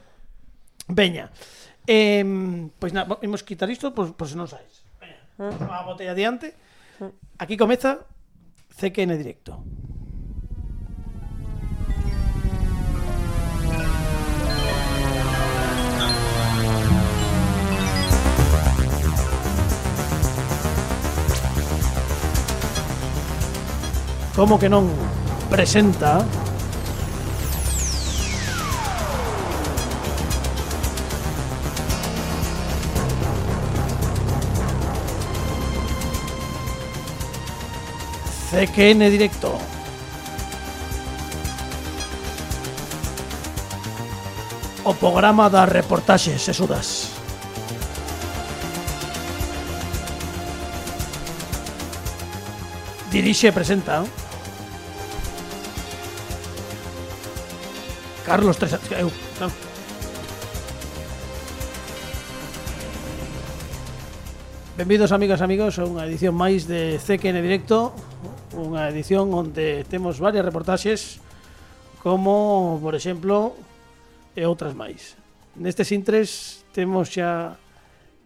Veña. 0.90 1.30
Eh, 1.86 2.26
pois 2.82 2.90
na, 2.90 3.06
imos 3.22 3.46
quitar 3.46 3.70
isto 3.70 3.94
por, 3.94 4.18
por 4.18 4.26
se 4.26 4.34
non 4.34 4.50
sabes. 4.50 4.82
Veña. 4.98 5.22
Ah. 5.38 5.80
A 5.80 5.86
botella 5.86 6.18
adiante. 6.18 6.58
Ah. 6.98 7.14
Aquí 7.38 7.54
comeza 7.54 8.10
CQN 8.74 9.14
directo. 9.16 9.62
como 24.34 24.58
que 24.58 24.66
non 24.66 24.90
presenta 25.46 26.26
CQN 38.50 39.06
Directo. 39.10 39.54
O 44.84 44.92
programa 44.94 45.46
das 45.48 45.70
reportaxes 45.70 46.42
sesudas. 46.42 47.14
Dirixe 53.14 53.48
e 53.48 53.52
presenta 53.54 54.02
eh? 54.02 54.23
Carlos 58.24 58.56
Tres 58.56 58.72
eu, 58.96 59.12
non? 59.36 59.52
Benvidos 64.80 65.12
amigas 65.12 65.38
e 65.38 65.44
amigos 65.44 65.76
a 65.76 65.84
unha 65.84 66.08
edición 66.08 66.32
máis 66.32 66.64
de 66.64 66.96
CQN 66.96 67.44
Directo 67.44 67.92
Unha 68.56 68.88
edición 68.88 69.28
onde 69.30 69.84
temos 69.92 70.18
varias 70.24 70.40
reportaxes 70.40 71.20
Como, 72.00 72.80
por 72.80 72.96
exemplo, 72.96 73.54
e 74.32 74.42
outras 74.48 74.72
máis 74.72 75.20
Nestes 75.60 75.92
intres 75.92 76.64
temos 76.72 77.12
xa 77.12 77.60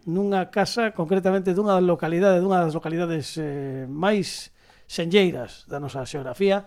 nunha 0.07 0.47
casa 0.47 0.95
Concretamente 0.95 1.51
dunha 1.51 1.75
localidade, 1.83 2.39
dunha 2.39 2.63
das 2.63 2.71
localidades 2.71 3.35
eh, 3.35 3.83
máis 3.85 4.55
senlleiras 4.87 5.67
da 5.67 5.77
nosa 5.77 6.07
xeografía 6.07 6.63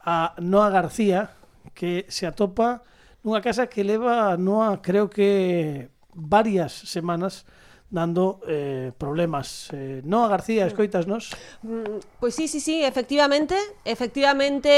A 0.00 0.38
Noa 0.38 0.70
García, 0.70 1.34
que 1.74 2.06
se 2.08 2.26
atopa 2.26 2.82
nunha 3.26 3.42
casa 3.42 3.66
que 3.66 3.82
leva, 3.82 4.36
Noa, 4.38 4.78
creo 4.78 5.10
que 5.10 5.90
varias 6.14 6.72
semanas 6.72 7.44
dando 7.90 8.40
eh, 8.46 8.92
problemas. 8.98 9.68
Eh, 9.72 10.02
Noa 10.04 10.28
García, 10.28 10.64
mm. 10.64 10.68
escoitasnos? 10.68 11.30
Mm, 11.62 12.02
pois 12.18 12.34
pues 12.34 12.34
sí, 12.34 12.48
sí, 12.48 12.60
sí, 12.60 12.84
efectivamente, 12.84 13.56
efectivamente, 13.84 14.68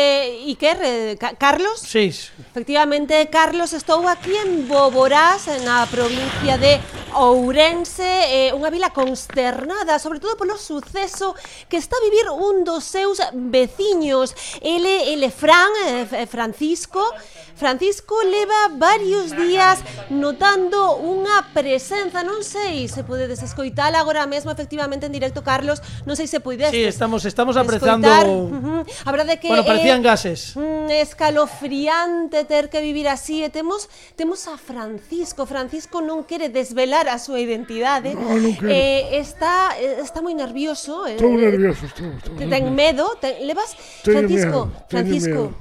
Iker, 0.47 0.79
eh, 0.83 1.17
Ca 1.19 1.35
Carlos? 1.37 1.81
Sí. 1.81 2.13
Efectivamente, 2.51 3.29
Carlos, 3.31 3.73
estou 3.73 4.07
aquí 4.09 4.35
en 4.37 4.69
Boborás, 4.69 5.49
na 5.65 5.87
provincia 5.87 6.59
de 6.59 6.81
Ourense, 7.17 8.05
eh, 8.05 8.53
unha 8.53 8.69
vila 8.69 8.93
consternada, 8.93 9.97
sobre 9.97 10.21
todo 10.21 10.37
polo 10.37 10.61
suceso 10.61 11.33
que 11.73 11.81
está 11.81 11.97
a 11.97 12.05
vivir 12.05 12.29
un 12.29 12.63
dos 12.69 12.85
seus 12.85 13.25
veciños. 13.33 14.37
Ele, 14.61 15.13
ele 15.17 15.33
Fran, 15.33 15.73
eh, 15.89 16.07
eh 16.13 16.27
Francisco, 16.29 17.01
Francisco 17.59 18.15
leva 18.23 18.79
varios 18.79 19.35
días 19.35 19.83
notando 20.11 21.01
unha 21.03 21.43
presenza, 21.51 22.23
non 22.23 22.47
sei, 22.47 22.87
se 22.99 23.07
podedes 23.07 23.39
escoitar 23.47 23.95
agora 23.95 24.27
mesmo 24.27 24.51
efectivamente 24.51 25.07
en 25.07 25.15
directo, 25.15 25.47
Carlos, 25.47 25.79
non 26.03 26.19
sei 26.19 26.27
se 26.27 26.43
podedes 26.43 26.75
sí, 26.75 26.83
estamos 26.83 27.23
estamos 27.23 27.55
apreciando 27.55 28.11
escoitar. 28.11 28.27
Ujú. 28.27 28.83
A 29.07 29.11
verdade 29.15 29.35
é 29.35 29.39
que 29.39 29.47
Bueno, 29.47 29.63
parecían 29.63 30.03
é 30.03 30.07
gases. 30.11 30.59
un 30.59 30.91
escalofriante 30.91 32.43
ter 32.45 32.67
que 32.69 32.81
vivir 32.83 33.07
así 33.07 33.47
e 33.47 33.51
temos 33.55 33.87
temos 34.19 34.51
a 34.51 34.59
Francisco. 34.59 35.47
Francisco 35.47 36.03
non 36.03 36.27
quere 36.27 36.51
desvelar 36.51 37.07
a 37.07 37.23
súa 37.23 37.39
identidade. 37.39 38.19
No, 38.19 38.35
non 38.35 38.53
quero. 38.59 38.67
Eh, 38.67 39.23
está 39.23 39.79
eh, 39.79 40.03
está 40.03 40.19
moi 40.19 40.35
nervioso. 40.35 41.07
eh, 41.07 41.15
Estou 41.15 41.39
eh, 41.39 41.47
nervioso, 41.47 41.87
estou, 41.87 42.11
estou 42.19 42.35
Te 42.35 42.51
ten 42.51 42.75
medo, 42.75 43.15
te, 43.23 43.39
levas 43.47 43.79
Francisco, 44.03 44.75
Francisco. 44.91 45.55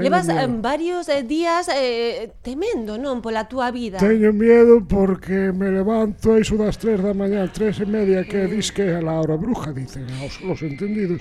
Teño 0.00 0.10
Levas 0.10 0.28
eh, 0.28 0.48
miedo. 0.48 0.62
varios 0.62 1.08
eh, 1.08 1.22
días 1.22 1.68
eh, 1.68 2.32
temendo, 2.40 2.96
non, 2.96 3.20
pola 3.20 3.44
túa 3.44 3.68
vida. 3.68 4.00
Teño 4.00 4.32
miedo 4.32 4.80
porque 4.80 5.52
me 5.52 5.68
levanto 5.68 6.40
iso 6.40 6.56
das 6.56 6.80
tres 6.80 7.04
da 7.04 7.12
mañá, 7.12 7.44
tres 7.52 7.84
e 7.84 7.86
media, 7.86 8.24
que 8.24 8.48
dis 8.48 8.72
que 8.72 8.80
é 8.80 8.96
a 8.96 9.04
hora 9.04 9.36
bruja, 9.36 9.76
dicen 9.76 10.08
os, 10.24 10.40
os 10.40 10.60
entendidos. 10.64 11.20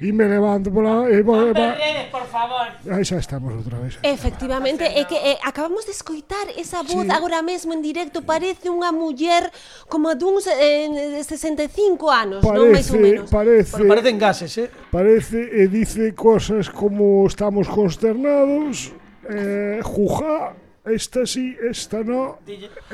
E 0.00 0.08
me 0.10 0.24
levanto 0.24 0.72
pola... 0.72 1.04
E 1.12 1.20
eh, 1.20 1.22
va, 1.22 1.36
e 1.44 1.52
va... 1.52 1.68
por 2.08 2.24
favor. 2.24 2.66
Ah, 2.88 2.96
Aí 2.96 3.04
xa 3.04 3.20
estamos 3.20 3.52
outra 3.52 3.76
vez. 3.76 4.00
Efectivamente, 4.00 4.84
é 4.88 5.04
que 5.04 5.16
eh, 5.20 5.38
acabamos 5.44 5.84
de 5.84 5.92
escoitar 5.92 6.48
esa 6.56 6.80
voz 6.80 7.04
sí. 7.04 7.12
agora 7.12 7.44
mesmo 7.44 7.76
en 7.76 7.84
directo, 7.84 8.24
parece 8.24 8.72
unha 8.72 8.88
muller 8.88 9.52
como 9.92 10.16
duns 10.16 10.48
eh, 10.48 11.20
65 11.20 12.08
anos, 12.08 12.40
parece, 12.40 12.56
non 12.56 12.72
máis 12.72 12.88
ou 12.88 13.00
menos. 13.00 13.26
Parece, 13.28 13.76
Pero 13.76 13.88
parecen 13.92 14.16
gases, 14.16 14.52
eh? 14.56 14.68
Parece 14.88 15.38
e 15.60 15.68
dice 15.68 16.16
cosas 16.16 16.72
como 16.72 17.28
estamos 17.28 17.68
constantes 17.68 18.13
consternados, 18.14 18.92
eh, 19.28 19.80
jujá, 19.82 20.54
esta 20.84 21.24
sí, 21.24 21.56
esta 21.70 22.04
no, 22.04 22.38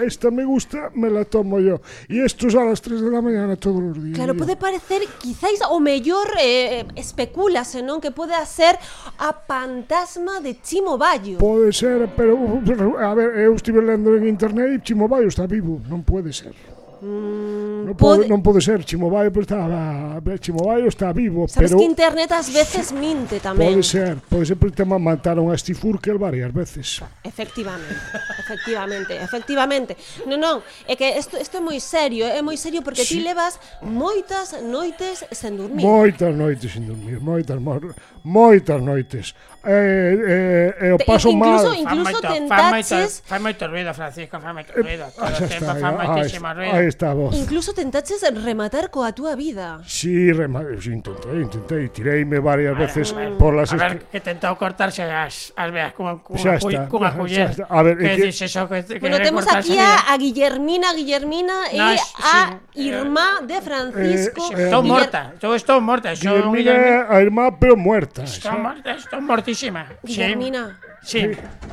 esta 0.00 0.30
me 0.30 0.44
gusta, 0.44 0.90
me 0.94 1.10
la 1.10 1.24
tomo 1.24 1.58
yo. 1.58 1.80
Y 2.08 2.20
esto 2.20 2.46
es 2.46 2.54
a 2.54 2.64
las 2.64 2.80
3 2.80 3.00
de 3.00 3.10
la 3.10 3.20
mañana 3.20 3.56
todos 3.56 3.82
los 3.82 4.02
días. 4.02 4.16
Claro, 4.16 4.36
pode 4.36 4.56
parecer, 4.56 5.02
quizáis 5.20 5.60
o 5.68 5.80
mellor 5.80 6.28
eh, 6.40 6.86
especulase, 6.94 7.82
non? 7.82 7.98
Que 7.98 8.14
pode 8.14 8.34
ser 8.46 8.78
a 9.18 9.34
fantasma 9.34 10.40
de 10.40 10.54
Chimo 10.62 10.96
Bayo. 10.96 11.38
Pode 11.38 11.72
ser, 11.72 12.08
pero, 12.14 12.62
pero, 12.64 12.94
a 12.98 13.12
ver, 13.14 13.42
eu 13.42 13.54
estive 13.54 13.82
lendo 13.82 14.14
en 14.16 14.28
internet 14.28 14.70
e 14.70 14.78
Chimo 14.78 15.08
Bayo 15.08 15.26
está 15.26 15.46
vivo, 15.46 15.82
non 15.90 16.06
pode 16.06 16.30
ser. 16.30 16.54
Mm, 17.00 17.88
non, 17.88 17.96
pode, 17.96 18.28
pode... 18.28 18.28
non 18.28 18.44
pode 18.44 18.60
ser, 18.60 18.84
Chimobayo 18.84 19.32
pues, 19.32 19.48
está, 19.48 20.20
Chimobayo 20.36 20.84
está 20.84 21.16
vivo, 21.16 21.48
Sabes 21.48 21.72
pero... 21.72 21.80
que 21.80 21.88
internet 21.88 22.28
ás 22.28 22.52
veces 22.52 22.92
minte 22.92 23.40
tamén. 23.40 23.80
Pode 23.80 23.88
ser, 23.88 24.20
pode 24.28 24.44
ser 24.44 24.60
porque 24.60 24.76
tamén 24.84 25.00
mataron 25.00 25.48
a 25.48 25.56
Steve 25.56 25.80
Urkel 25.80 26.20
varias 26.20 26.52
veces. 26.52 27.00
Efectivamente, 27.24 27.96
efectivamente, 28.36 29.16
efectivamente. 29.16 29.96
Non, 30.28 30.36
non, 30.36 30.60
é 30.84 30.92
que 30.92 31.08
isto, 31.16 31.40
isto 31.40 31.56
é 31.56 31.62
moi 31.64 31.80
serio, 31.80 32.28
é 32.28 32.44
moi 32.44 32.60
serio 32.60 32.84
porque 32.84 33.00
sí. 33.00 33.16
ti 33.16 33.24
levas 33.24 33.56
moitas 33.80 34.60
noites 34.60 35.24
sen 35.32 35.56
dormir. 35.56 35.80
Moitas 35.80 36.36
noites 36.36 36.68
sen 36.68 36.84
dormir, 36.84 37.16
moitas, 37.24 37.56
moitas 37.56 37.96
moitas 38.24 38.80
noites. 38.80 39.34
Eh, 39.62 40.72
eh, 40.80 40.88
eh, 40.88 40.92
o 40.92 40.98
paso 41.04 41.28
incluso, 41.28 41.68
mal. 41.68 41.76
Incluso 41.76 42.20
tentaches... 42.22 43.22
Fai 43.26 43.38
moito 43.40 43.68
ruido, 43.68 43.92
Francisco, 43.92 44.40
fai 44.40 44.54
moito 44.56 44.72
eh, 44.72 44.80
ruido. 44.80 45.04
Ah, 45.20 45.28
Todo 45.36 45.48
tempo, 45.52 45.72
fai 45.76 45.92
moitísimo 45.92 46.48
ruido. 46.54 46.72
Aí 46.72 46.88
está. 46.88 47.12
Incluso 47.36 47.76
tentaches 47.76 48.24
rematar 48.40 48.88
coa 48.88 49.12
túa 49.12 49.36
vida. 49.36 49.84
Sí, 49.84 50.32
rema... 50.32 50.64
sí, 50.80 50.96
intentei, 50.96 51.44
intentei. 51.44 51.92
Tireime 51.92 52.40
varias 52.40 52.72
veces 52.72 53.12
por 53.36 53.52
las... 53.52 53.68
A 53.72 53.76
ver, 53.76 54.08
que 54.08 54.20
tentou 54.24 54.56
cortarse 54.56 55.04
as, 55.04 55.52
as 55.52 55.68
veas 55.68 55.92
cunha, 55.92 56.16
cunha, 56.24 56.88
cunha 56.88 57.12
culler. 57.12 57.52
A 57.68 57.82
ver, 57.84 58.00
que, 58.00 58.16
que 58.16 58.32
dices 58.32 58.48
eso? 58.48 58.64
Que, 58.64 58.80
que 58.80 58.98
bueno, 58.98 59.20
temos 59.20 59.44
aquí 59.44 59.76
a, 59.76 60.08
a 60.08 60.16
Guillermina, 60.16 60.94
Guillermina 60.96 61.68
no, 61.68 61.76
e 61.76 62.00
a 62.00 62.60
sí, 62.72 62.88
Irmá 62.88 63.44
eh, 63.44 63.46
de 63.46 63.56
eh, 63.56 63.60
Francisco. 63.60 64.40
Eh, 64.56 64.56
eh, 64.56 64.64
estou 64.64 64.82
morta, 64.82 65.32
estou, 65.36 65.52
estou 65.54 65.80
morta. 65.84 66.16
Guillermina, 66.16 67.12
a 67.12 67.20
Irmá, 67.20 67.52
pero 67.52 67.76
muerta 67.76 68.09
morta. 68.10 68.24
Está 68.24 68.54
eh, 68.54 68.58
morta, 68.58 68.90
estou 68.92 69.20
mortísima. 69.22 69.86
Guillermina. 70.02 70.78
Sí. 71.02 71.30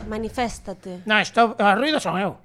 Maniféstate. 0.08 1.02
No, 1.06 1.20
estou, 1.20 1.56
os 1.58 1.76
ruidos 1.76 2.04
son 2.04 2.18
eu. 2.20 2.38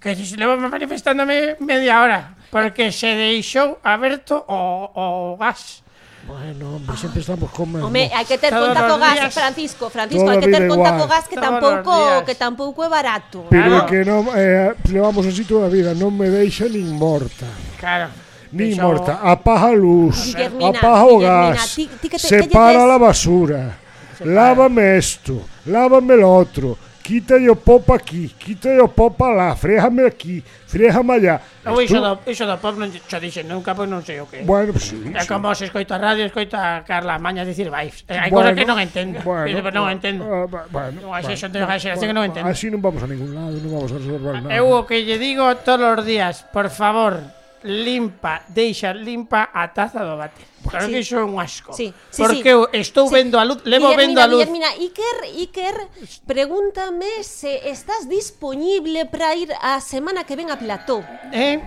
Que 0.00 0.14
se 0.16 0.36
levo 0.36 0.56
manifestándome 0.56 1.56
media 1.60 2.00
hora, 2.00 2.34
porque 2.50 2.90
se 2.92 3.12
deixou 3.14 3.78
aberto 3.84 4.44
o, 4.48 4.88
o 4.94 5.36
gas. 5.36 5.82
Bueno, 6.24 6.76
hombre, 6.76 6.96
sempre 6.96 7.20
estamos 7.20 7.50
con 7.50 7.68
mesmo. 7.72 7.88
Home, 7.88 8.08
hai 8.12 8.24
que 8.24 8.38
ter 8.38 8.52
Todos 8.52 8.72
conta 8.72 8.88
co 8.88 8.96
gas, 8.96 9.14
días. 9.18 9.34
Francisco, 9.34 9.90
Francisco, 9.90 10.24
Toda 10.24 10.36
hai 10.36 10.40
que 10.40 10.48
ter 10.48 10.62
vida 10.64 10.72
conta 10.72 10.88
igual. 10.94 11.00
co 11.00 11.06
gas 11.10 11.24
que 11.28 11.36
Todos 11.36 11.48
tampouco 11.50 11.92
días. 11.96 12.22
que 12.24 12.34
tampouco 12.36 12.80
é 12.84 12.88
barato. 12.88 13.38
Pero 13.50 13.68
Claro. 13.68 13.86
que 13.88 13.98
non 14.04 14.22
eh, 14.36 14.72
levamos 14.88 15.24
así 15.28 15.44
toda 15.44 15.66
a 15.68 15.72
vida, 15.72 15.92
non 15.92 16.12
me 16.16 16.28
deixa 16.32 16.64
nin 16.70 16.86
morta. 16.96 17.44
Claro 17.76 18.08
ni 18.52 18.74
Pero... 18.74 18.86
morta, 18.86 19.20
apaga 19.22 19.68
a 19.68 19.72
luz, 19.72 20.34
Guillermina, 20.34 20.78
apaga 20.78 21.04
o 21.06 21.18
gas, 21.18 21.74
ti, 21.74 21.88
ti 22.00 22.08
que 22.08 22.18
te, 22.18 22.28
separa 22.28 22.80
que 22.80 22.86
la 22.86 22.98
basura, 22.98 23.78
separa. 24.16 24.30
lávame 24.30 24.98
esto, 24.98 25.42
lávame 25.66 26.16
lo 26.16 26.34
otro, 26.34 26.78
quita 27.10 27.34
o 27.50 27.56
popa 27.56 27.96
aquí, 27.96 28.30
quita 28.38 28.70
o 28.82 28.86
popa 28.86 29.34
lá, 29.34 29.56
fréjame 29.56 30.06
aquí, 30.06 30.44
fréjame 30.66 31.14
allá. 31.14 31.40
Eu 31.66 31.82
iso 31.82 31.98
do, 32.00 32.18
iso 32.30 32.46
do 32.46 32.56
pop 32.62 32.78
non 32.78 32.86
xa 32.86 33.18
dixen 33.18 33.50
nunca, 33.50 33.74
pois 33.74 33.90
non 33.90 34.06
sei 34.06 34.22
o 34.22 34.30
que. 34.30 34.46
Bueno, 34.46 34.70
pues, 34.70 34.94
sí, 34.94 34.96
é 35.10 35.22
sí. 35.22 35.26
como 35.26 35.50
se 35.50 35.66
escoita 35.66 35.98
a 35.98 36.00
radio, 36.00 36.22
escoita 36.22 36.78
a 36.78 36.86
Carla 36.86 37.18
Mañas 37.18 37.50
dicir 37.50 37.66
vibes. 37.66 38.06
Eh, 38.06 38.14
Hai 38.14 38.30
bueno, 38.30 38.54
cosas 38.54 38.62
que 38.62 38.66
non 38.70 38.78
entendo, 38.78 39.18
bueno, 39.26 39.58
pero 39.58 39.74
non 39.74 39.90
bueno, 39.90 39.96
entendo. 39.98 40.22
Uh, 40.22 40.46
ah, 40.54 40.66
bueno, 40.70 40.96
non, 41.02 41.10
así 41.18 41.34
bueno, 41.34 41.66
bueno, 41.66 41.82
xeración 41.82 42.06
que 42.06 42.14
non 42.14 42.24
entendo. 42.30 42.46
Así 42.46 42.66
non 42.70 42.78
vamos 42.78 43.02
a 43.02 43.08
ningún 43.10 43.34
lado, 43.34 43.58
non 43.58 43.70
vamos 43.74 43.90
a 43.90 43.98
resolver 43.98 44.34
eh, 44.38 44.40
nada. 44.46 44.54
Eu 44.54 44.70
o 44.70 44.86
que 44.86 45.02
lle 45.02 45.18
digo 45.18 45.50
todos 45.66 45.82
os 45.82 46.06
días, 46.06 46.46
por 46.54 46.70
favor, 46.70 47.26
limpa, 47.62 48.42
deixa 48.48 48.92
limpa 48.92 49.50
a 49.52 49.68
taza 49.68 50.04
do 50.04 50.16
váter. 50.16 50.46
Claro 50.68 50.86
sí. 50.86 50.92
que 50.92 50.98
iso 51.00 51.18
é 51.18 51.24
un 51.24 51.40
asco. 51.40 51.72
Sí. 51.72 51.92
Sí, 52.10 52.22
porque 52.22 52.42
sí. 52.42 52.48
eu 52.48 52.68
estou 52.72 53.08
sí. 53.08 53.14
vendo 53.14 53.38
a 53.38 53.44
luz, 53.44 53.62
levo 53.64 53.88
Guillermina, 53.88 54.06
vendo 54.06 54.20
a 54.20 54.26
luz. 54.26 54.46
Guillermina, 54.46 54.68
Iker, 54.76 55.18
Iker, 55.40 55.88
pregúntame 56.26 57.22
se 57.22 57.68
estás 57.70 58.08
disponible 58.08 59.06
para 59.06 59.34
ir 59.36 59.50
a 59.60 59.80
semana 59.80 60.24
que 60.24 60.36
ven 60.36 60.50
a 60.50 60.56
Plató. 60.56 61.02
Eh? 61.32 61.60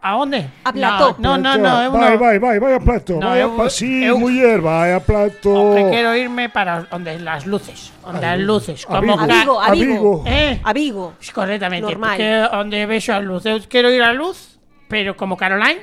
A 0.00 0.16
onde? 0.16 0.50
A 0.64 0.72
Plató. 0.72 1.16
No, 1.18 1.38
no, 1.38 1.56
no, 1.56 1.84
no, 1.84 1.92
vai, 1.92 2.16
vai, 2.18 2.38
vai, 2.38 2.60
vai 2.60 2.74
a 2.74 2.80
Plató. 2.80 3.14
No, 3.14 3.28
vai 3.28 3.42
eu, 3.42 3.54
a 3.54 3.56
pa... 3.56 3.70
sí, 3.70 4.04
eu, 4.04 4.18
muller, 4.18 4.60
vai 4.60 4.92
a 4.92 5.00
Plató. 5.00 5.72
Onde 5.72 5.90
quero 5.90 6.14
irme 6.16 6.48
para 6.48 6.86
onde 6.92 7.18
las 7.18 7.46
luces, 7.46 7.92
onde 8.04 8.24
as 8.24 8.40
luces, 8.40 8.84
a 8.84 9.00
como 9.00 9.18
a 9.18 9.26
Vigo, 9.26 9.60
a 9.60 9.70
Vigo, 9.70 9.70
a 9.70 9.72
Vigo. 9.72 10.24
Eh? 10.26 10.60
A 10.62 10.72
Vigo. 10.72 11.12
Correctamente, 11.32 11.88
Normal. 11.88 12.16
porque 12.16 12.56
onde 12.56 12.86
vexo 12.86 13.12
a 13.12 13.20
luz. 13.20 13.46
Eu 13.46 13.60
quero 13.68 13.90
ir 13.90 14.02
a 14.02 14.12
luz 14.12 14.53
pero 14.88 15.16
como 15.16 15.36
Caroline, 15.36 15.80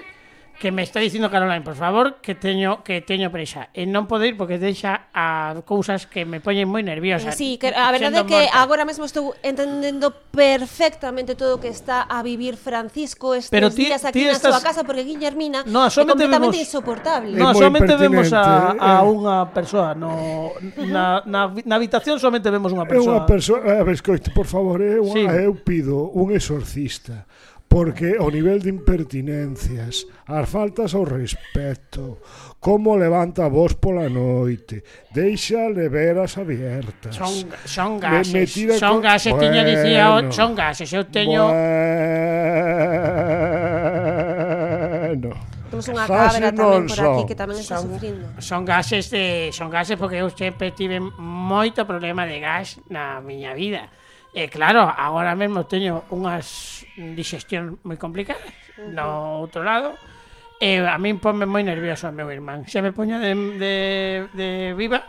que 0.61 0.71
me 0.71 0.83
está 0.83 0.99
dicindo 0.99 1.31
Caroline, 1.31 1.61
por 1.61 1.73
favor, 1.73 2.21
que 2.21 2.35
teño 2.35 2.83
que 2.83 3.01
teño 3.01 3.31
presa. 3.33 3.73
E 3.73 3.89
non 3.89 4.05
poder 4.05 4.37
porque 4.37 4.61
deixa 4.61 5.09
a 5.09 5.57
cousas 5.65 6.05
que 6.05 6.21
me 6.21 6.37
poñen 6.37 6.69
moi 6.69 6.85
nerviosa. 6.85 7.33
Sí, 7.33 7.57
que 7.57 7.73
a 7.73 7.89
verdade 7.89 8.21
é 8.21 8.29
que 8.29 8.41
morta. 8.45 8.61
agora 8.61 8.85
mesmo 8.85 9.09
estou 9.09 9.33
entendendo 9.41 10.13
perfectamente 10.29 11.33
todo 11.33 11.57
o 11.57 11.59
que 11.59 11.73
está 11.73 12.05
a 12.05 12.21
vivir 12.21 12.61
Francisco 12.61 13.33
estes 13.33 13.49
Pero 13.49 13.73
tí, 13.73 13.89
días 13.89 14.05
aquí 14.05 14.21
na 14.21 14.37
estás... 14.37 14.53
súa 14.53 14.61
casa 14.61 14.85
porque 14.85 15.01
Guillermina 15.01 15.65
no, 15.65 15.89
é 15.89 15.89
completamente 15.89 16.53
vemos... 16.53 16.69
insoportable. 16.69 17.33
No, 17.33 17.57
solamente 17.57 17.97
vemos 17.97 18.29
a, 18.29 18.77
a 18.77 19.01
eh. 19.01 19.09
unha 19.09 19.49
persoa 19.49 19.97
no, 19.97 20.53
na, 20.77 21.25
na, 21.25 21.49
na 21.49 21.73
habitación 21.73 22.21
solamente 22.21 22.53
vemos 22.53 22.69
unha 22.69 22.85
persoa. 22.85 23.01
É 23.01 23.17
unha 23.17 23.25
persoa, 23.25 23.59
a 23.65 23.81
ver, 23.81 23.97
escoite, 23.97 24.29
por 24.29 24.45
favor, 24.45 24.77
é 24.77 25.01
unha, 25.01 25.25
sí. 25.25 25.25
eu 25.25 25.57
pido 25.57 26.05
un 26.13 26.29
exorcista 26.29 27.25
Porque 27.71 28.19
o 28.19 28.27
nivel 28.27 28.59
de 28.59 28.67
impertinencias, 28.67 30.03
as 30.27 30.43
faltas 30.43 30.91
ao 30.91 31.07
respecto, 31.07 32.19
como 32.59 32.99
levanta 32.99 33.47
a 33.47 33.49
voz 33.49 33.79
pola 33.79 34.11
noite, 34.11 34.83
deixa 35.15 35.71
leveras 35.71 36.35
abiertas. 36.35 37.15
Son, 37.15 37.31
son 37.63 37.95
gases, 37.95 38.35
me, 38.35 38.43
me 38.43 38.75
son 38.75 38.99
con... 38.99 39.07
gases, 39.07 39.31
bueno, 39.31 39.47
tiña 39.47 39.63
dicía, 39.63 40.03
son 40.35 40.51
gases, 40.51 40.91
eu 40.91 41.07
teño... 41.07 41.47
Bueno 45.07 45.51
temos 45.71 45.87
unha 45.87 46.03
cabra 46.03 46.51
tamén 46.51 46.83
por 46.83 46.99
aquí 46.99 47.23
que 47.31 47.37
tamén 47.39 47.57
está 47.63 47.79
son, 47.79 47.95
sufrindo. 47.95 48.27
Son 48.43 48.61
gases 48.67 49.07
de 49.07 49.55
son 49.55 49.71
gases 49.71 49.95
porque 49.95 50.19
eu 50.19 50.27
sempre 50.27 50.75
tive 50.75 50.99
moito 50.99 51.87
problema 51.87 52.27
de 52.27 52.43
gas 52.43 52.83
na 52.91 53.23
miña 53.23 53.55
vida. 53.55 53.87
E 54.31 54.47
claro, 54.47 54.87
agora 54.87 55.35
mesmo 55.35 55.67
teño 55.67 56.07
unhas 56.07 56.87
digestión 56.95 57.83
moi 57.83 57.99
complicadas 57.99 58.47
uh 58.79 58.87
-huh. 58.87 58.95
no 58.95 59.43
outro 59.43 59.67
lado. 59.67 59.99
E 60.61 60.77
a 60.77 60.95
min 61.01 61.17
ponme 61.17 61.49
moi 61.49 61.65
nervioso 61.65 62.07
o 62.07 62.15
meu 62.15 62.29
irmán. 62.31 62.63
Se 62.69 62.79
me 62.79 62.95
poña 62.95 63.19
de, 63.19 63.33
de, 63.59 63.73
de 64.31 64.49
viva 64.77 65.03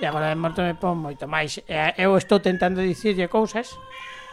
e 0.00 0.04
agora 0.08 0.32
de 0.32 0.38
morto 0.40 0.64
me 0.64 0.74
pon 0.74 0.98
moito 0.98 1.30
máis. 1.30 1.62
E 1.70 1.76
eu 2.00 2.18
estou 2.18 2.42
tentando 2.42 2.82
dicirlle 2.82 3.30
cousas 3.30 3.78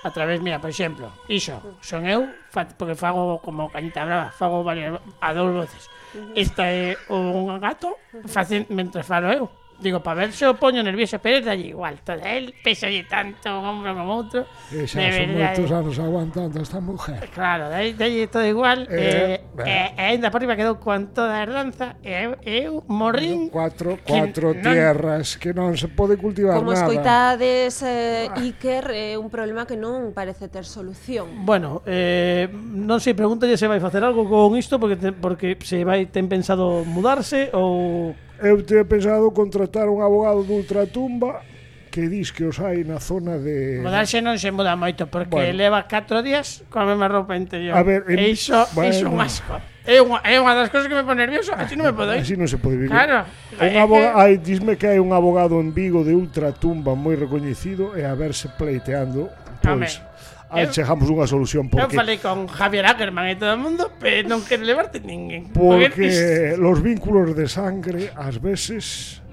a 0.04 0.10
través, 0.10 0.42
mira, 0.42 0.58
por 0.58 0.70
exemplo, 0.74 1.14
iso, 1.30 1.62
son 1.82 2.10
eu, 2.10 2.26
porque 2.50 2.98
fago 2.98 3.38
como 3.46 3.70
cañita 3.70 4.02
brava, 4.02 4.34
fago 4.34 4.66
varias, 4.66 4.98
a 5.22 5.30
dous 5.34 5.54
voces. 5.54 5.86
Esta 6.34 6.66
é 6.66 6.98
un 7.14 7.54
gato, 7.62 8.02
facen, 8.26 8.66
mentre 8.74 9.06
falo 9.06 9.30
eu. 9.30 9.46
Digo, 9.82 10.00
para 10.04 10.22
ver 10.22 10.32
se 10.32 10.46
o 10.46 10.54
poño 10.54 10.86
nervioso 10.86 11.18
Pérez 11.18 11.42
dalle 11.42 11.74
igual. 11.74 11.98
Todo 12.06 12.22
el 12.22 12.54
peso 12.62 12.86
de 12.86 13.02
tanto 13.10 13.50
un 13.50 13.66
hombro 13.66 13.98
como 13.98 14.14
outro. 14.14 14.46
E 14.70 14.86
xa 14.86 15.02
son 15.10 15.34
moitos 15.34 15.70
anos 15.74 15.96
aguantando 15.98 16.62
esta 16.62 16.78
mujer. 16.78 17.26
Claro, 17.34 17.66
dalle, 17.66 17.98
dalle 17.98 18.30
todo 18.30 18.46
igual. 18.46 18.86
Eh, 18.86 19.42
eh, 19.42 19.66
eh, 19.66 19.66
eh 19.66 19.90
e 19.98 20.04
ainda 20.14 20.30
por 20.30 20.46
riba 20.46 20.54
quedou 20.54 20.78
con 20.78 21.10
toda 21.18 21.34
a 21.34 21.42
herdanza. 21.42 21.98
E 22.06 22.14
eu, 22.14 22.32
eu 22.46 22.72
morrín... 22.86 23.50
Cuatro, 23.50 23.98
cuatro 24.06 24.54
que 24.54 24.62
tierras 24.62 25.34
non, 25.34 25.42
que 25.42 25.50
non 25.50 25.74
se 25.74 25.90
pode 25.90 26.14
cultivar 26.14 26.62
como 26.62 26.78
nada. 26.78 26.86
Como 26.86 26.94
escoitades, 26.94 27.82
eh, 27.82 28.30
Iker, 28.38 28.86
é 28.94 29.14
eh, 29.14 29.18
un 29.18 29.34
problema 29.34 29.66
que 29.66 29.82
non 29.82 30.14
parece 30.14 30.46
ter 30.46 30.70
solución. 30.70 31.42
Bueno, 31.42 31.82
eh, 31.90 32.46
non 32.54 33.02
sei, 33.02 33.18
pregúntalle 33.18 33.58
se 33.58 33.66
vai 33.66 33.82
facer 33.82 34.06
algo 34.06 34.30
con 34.30 34.54
isto, 34.54 34.78
porque, 34.78 35.02
te, 35.02 35.10
porque 35.10 35.58
se 35.66 35.82
vai 35.82 36.06
ten 36.06 36.30
pensado 36.30 36.86
mudarse 36.86 37.50
ou 37.58 38.14
Eu 38.42 38.58
te 38.66 38.82
pensado 38.90 39.30
contratar 39.32 39.86
un 39.86 40.02
abogado 40.02 40.42
de 40.42 40.54
ultratumba 40.54 41.46
que 41.92 42.10
dis 42.10 42.32
que 42.32 42.48
os 42.48 42.58
hai 42.58 42.82
na 42.82 42.98
zona 42.98 43.38
de... 43.38 43.84
Mudarse 43.84 44.18
non 44.24 44.40
se 44.40 44.50
muda 44.50 44.74
moito, 44.74 45.06
porque 45.12 45.54
bueno. 45.54 45.60
leva 45.62 45.86
4 45.86 46.26
días 46.26 46.66
coa 46.72 46.88
mesma 46.88 47.06
roupa 47.06 47.38
interior. 47.38 47.78
A 47.78 47.84
ver, 47.86 48.08
en... 48.10 48.18
e 48.18 48.34
iso, 48.34 48.66
bueno. 48.74 48.90
iso 48.90 49.06
un 49.12 49.20
asco. 49.22 49.60
É 49.86 50.02
unha, 50.02 50.24
é 50.26 50.40
unha 50.42 50.58
das 50.58 50.74
cousas 50.74 50.90
que 50.90 50.98
me 50.98 51.06
pone 51.06 51.22
nervioso, 51.22 51.54
así 51.54 51.78
non 51.78 51.92
me 51.92 51.94
podo 51.94 52.18
ir. 52.18 52.26
Así 52.26 52.34
non 52.34 52.50
se 52.50 52.58
pode 52.58 52.82
vivir. 52.82 52.90
Claro. 52.90 53.28
Un 53.62 53.76
aboga... 53.78 54.18
hai, 54.18 54.42
disme 54.42 54.80
que 54.80 54.90
hai 54.90 54.98
un 54.98 55.14
abogado 55.14 55.62
en 55.62 55.76
Vigo 55.76 56.02
de 56.02 56.18
ultratumba 56.18 56.98
moi 56.98 57.14
recoñecido 57.14 57.94
e 57.94 58.08
a 58.08 58.18
verse 58.18 58.50
pleiteando, 58.58 59.30
pois... 59.62 60.02
Amén. 60.02 60.11
Ah, 60.52 60.68
chegamos 60.68 61.08
unha 61.08 61.24
solución 61.24 61.72
porque... 61.72 61.88
Eu 61.88 61.96
falei 61.96 62.20
con 62.20 62.44
Javier 62.52 62.84
Ackerman 62.84 63.32
e 63.32 63.40
todo 63.40 63.56
o 63.56 63.62
mundo, 63.64 63.88
pero 64.04 64.28
non 64.28 64.44
quere 64.44 64.68
levarte 64.68 65.00
ninguén. 65.00 65.48
Porque 65.56 66.60
los 66.60 66.84
vínculos 66.84 67.32
de 67.32 67.48
sangre 67.48 68.12
ás 68.20 68.44
veces 68.44 69.24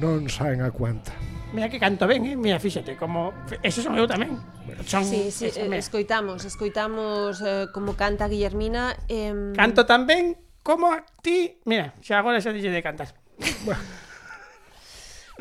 non 0.00 0.32
saen 0.32 0.64
a 0.64 0.72
cuenta. 0.72 1.12
Mira 1.52 1.68
que 1.68 1.76
canto 1.76 2.08
ben, 2.08 2.24
eh? 2.24 2.36
mira, 2.40 2.56
fíxate, 2.56 2.96
como 2.96 3.36
eso 3.60 3.84
son 3.84 4.00
eu 4.00 4.08
tamén. 4.08 4.40
Son, 4.88 5.04
sí, 5.04 5.28
sí, 5.28 5.52
esa, 5.52 5.60
eh, 5.60 5.76
escoitamos, 5.76 6.48
escoitamos 6.48 7.44
eh, 7.44 7.68
como 7.76 7.92
canta 7.92 8.24
Guillermina. 8.24 8.96
Eh... 9.12 9.52
Canto 9.52 9.84
tan 9.84 10.08
ben 10.08 10.40
como 10.64 10.88
a 10.88 11.04
ti. 11.20 11.60
Mira, 11.68 11.92
xa 12.00 12.24
agora 12.24 12.40
xa 12.40 12.56
dixe 12.56 12.72
de 12.72 12.80
cantar. 12.80 13.12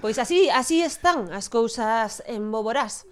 pois 0.04 0.20
así, 0.20 0.52
así 0.52 0.84
están 0.84 1.32
as 1.32 1.48
cousas 1.48 2.20
en 2.28 2.52
Boborás. 2.52 3.08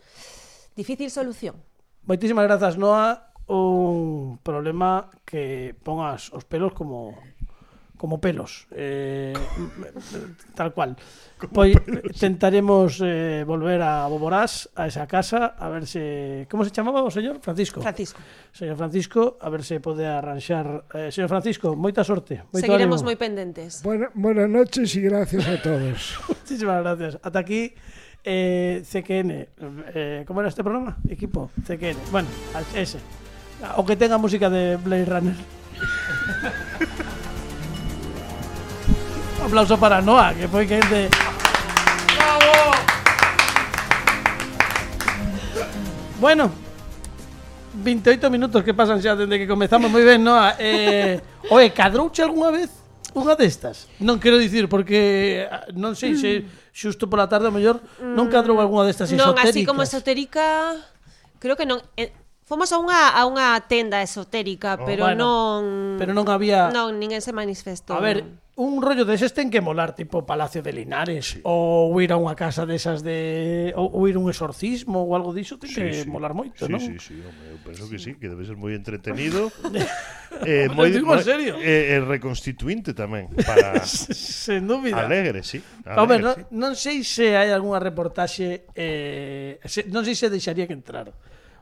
Difícil 0.75 1.07
solución. 1.07 1.63
Moitísimas 2.05 2.45
grazas, 2.45 2.75
Noa. 2.75 3.31
Un 3.47 4.39
problema 4.39 5.11
que 5.27 5.75
pongas 5.83 6.31
os 6.31 6.47
pelos 6.47 6.71
como 6.71 7.15
como 8.03 8.19
pelos, 8.19 8.67
eh, 8.71 9.31
tal 10.55 10.73
cual. 10.73 10.97
Pois 11.51 11.75
tentaremos 12.19 13.03
eh, 13.03 13.43
volver 13.43 13.81
a 13.83 14.07
Boborás, 14.07 14.67
a 14.79 14.87
esa 14.87 15.07
casa, 15.07 15.59
a 15.59 15.67
ver 15.67 15.87
se... 15.87 16.47
Como 16.47 16.63
se 16.63 16.71
chamaba 16.71 17.03
o 17.03 17.11
señor? 17.11 17.43
Francisco. 17.43 17.83
Francisco. 17.83 18.19
Señor 18.55 18.75
Francisco, 18.79 19.35
a 19.43 19.51
ver 19.51 19.63
se 19.63 19.83
pode 19.83 20.07
arranxar... 20.07 20.87
Eh, 20.95 21.11
señor 21.11 21.27
Francisco, 21.27 21.75
moita 21.75 22.03
sorte. 22.07 22.47
Moito 22.47 22.63
Seguiremos 22.63 23.03
moi 23.03 23.19
pendentes. 23.19 23.83
Buena, 23.83 24.07
buenas 24.15 24.47
noches 24.47 24.87
e 24.95 25.03
gracias 25.03 25.43
a 25.47 25.59
todos. 25.59 26.15
Muchísimas 26.31 26.79
gracias. 26.79 27.19
Ata 27.19 27.39
aquí 27.43 27.75
eh, 28.23 28.83
CQN. 28.89 29.47
Eh, 29.93 30.23
¿Cómo 30.27 30.39
era 30.41 30.49
este 30.49 30.63
programa? 30.63 30.97
Equipo 31.09 31.51
CQN. 31.65 31.97
Bueno, 32.11 32.27
ese. 32.75 32.99
O 33.77 33.85
que 33.85 33.95
tenga 33.95 34.17
música 34.17 34.49
de 34.49 34.75
Blade 34.77 35.05
Runner. 35.05 35.35
Aplauso 39.45 39.77
para 39.77 40.01
Noah, 40.01 40.33
que 40.33 40.47
foi 40.47 40.65
que 40.65 40.79
de... 40.79 41.09
Bueno, 46.19 46.51
28 47.73 48.29
minutos 48.31 48.63
que 48.63 48.73
pasan 48.73 49.03
xa 49.03 49.19
dende 49.19 49.35
que 49.35 49.43
comezamos 49.43 49.91
moi 49.91 50.07
ben, 50.07 50.23
Noah. 50.23 50.55
Eh, 50.55 51.19
oe, 51.51 51.75
cadrouche 51.75 52.23
algunha 52.23 52.55
vez 52.55 52.71
unha 53.13 53.35
destas? 53.35 53.91
Non 53.99 54.17
quero 54.17 54.39
dicir 54.39 54.71
porque 54.71 55.43
non 55.75 55.93
sei 55.93 56.15
se 56.21 56.47
xusto 56.73 57.05
pola 57.05 57.29
tarde, 57.29 57.47
o 57.47 57.53
mellor, 57.53 57.77
non 58.01 58.27
cadrou 58.33 58.57
algunha 58.57 58.89
destas 58.89 59.13
non, 59.13 59.37
exotéricas. 59.37 59.45
Non, 59.45 59.53
así 59.53 59.61
como 59.69 59.81
esotérica, 59.85 60.45
creo 61.37 61.53
que 61.53 61.69
non. 61.69 61.79
Eh, 61.95 62.09
Fomos 62.43 62.75
a 62.75 62.77
unha 62.77 63.15
a 63.15 63.23
unha 63.23 63.55
tenda 63.71 64.03
esotérica, 64.03 64.75
oh, 64.75 64.83
pero 64.83 65.07
bueno, 65.07 65.63
non 65.63 65.95
Pero 65.95 66.11
non 66.11 66.27
había 66.27 66.67
Non, 66.75 66.99
ninguén 66.99 67.23
se 67.23 67.31
manifestou. 67.31 67.95
A 67.95 68.03
ver, 68.03 68.43
un 68.55 68.83
rollo 68.83 69.05
deses 69.05 69.33
ten 69.33 69.49
que 69.49 69.65
molar 69.65 69.95
tipo 69.97 70.27
Palacio 70.29 70.61
de 70.61 70.75
Linares 70.75 71.25
sí. 71.25 71.39
ou 71.41 71.89
ir 71.97 72.13
a 72.13 72.21
unha 72.21 72.37
casa 72.37 72.69
desas 72.69 73.01
de 73.01 73.73
ou, 73.73 73.89
ou 73.89 74.01
ir 74.05 74.13
un 74.19 74.29
exorcismo 74.29 75.01
ou 75.01 75.17
algo 75.17 75.33
diso 75.33 75.57
ten 75.57 75.73
sí, 75.73 75.81
que 75.81 76.05
sí. 76.05 76.09
molar 76.11 76.37
moito, 76.37 76.67
sí, 76.67 76.69
non? 76.69 76.77
Sí, 76.77 76.99
sí, 77.01 77.17
home, 77.17 77.43
eu 77.49 77.59
penso 77.65 77.89
que 77.89 77.97
sí, 77.97 78.13
que 78.13 78.29
debe 78.29 78.45
ser 78.45 78.53
moi 78.53 78.77
entretenido. 78.77 79.49
eh, 80.45 80.69
moi 80.69 80.93
digo 80.93 81.09
moi, 81.09 81.25
serio. 81.25 81.57
Eh, 81.57 81.97
eh, 81.97 82.01
reconstituinte 82.05 82.93
tamén 82.93 83.33
para 83.41 83.81
sen 83.89 84.69
dúbida. 84.69 85.01
Alegre, 85.01 85.41
sí. 85.41 85.57
Alegre, 85.89 86.21
home, 86.21 86.37
sí. 86.37 86.41
non 86.53 86.77
sei 86.77 87.01
se 87.01 87.33
hai 87.33 87.49
algunha 87.49 87.81
reportaxe 87.81 88.69
eh, 88.77 89.57
se, 89.65 89.89
non 89.89 90.05
sei 90.05 90.13
se 90.13 90.29
deixaría 90.29 90.69
que 90.69 90.77
entrar 90.77 91.09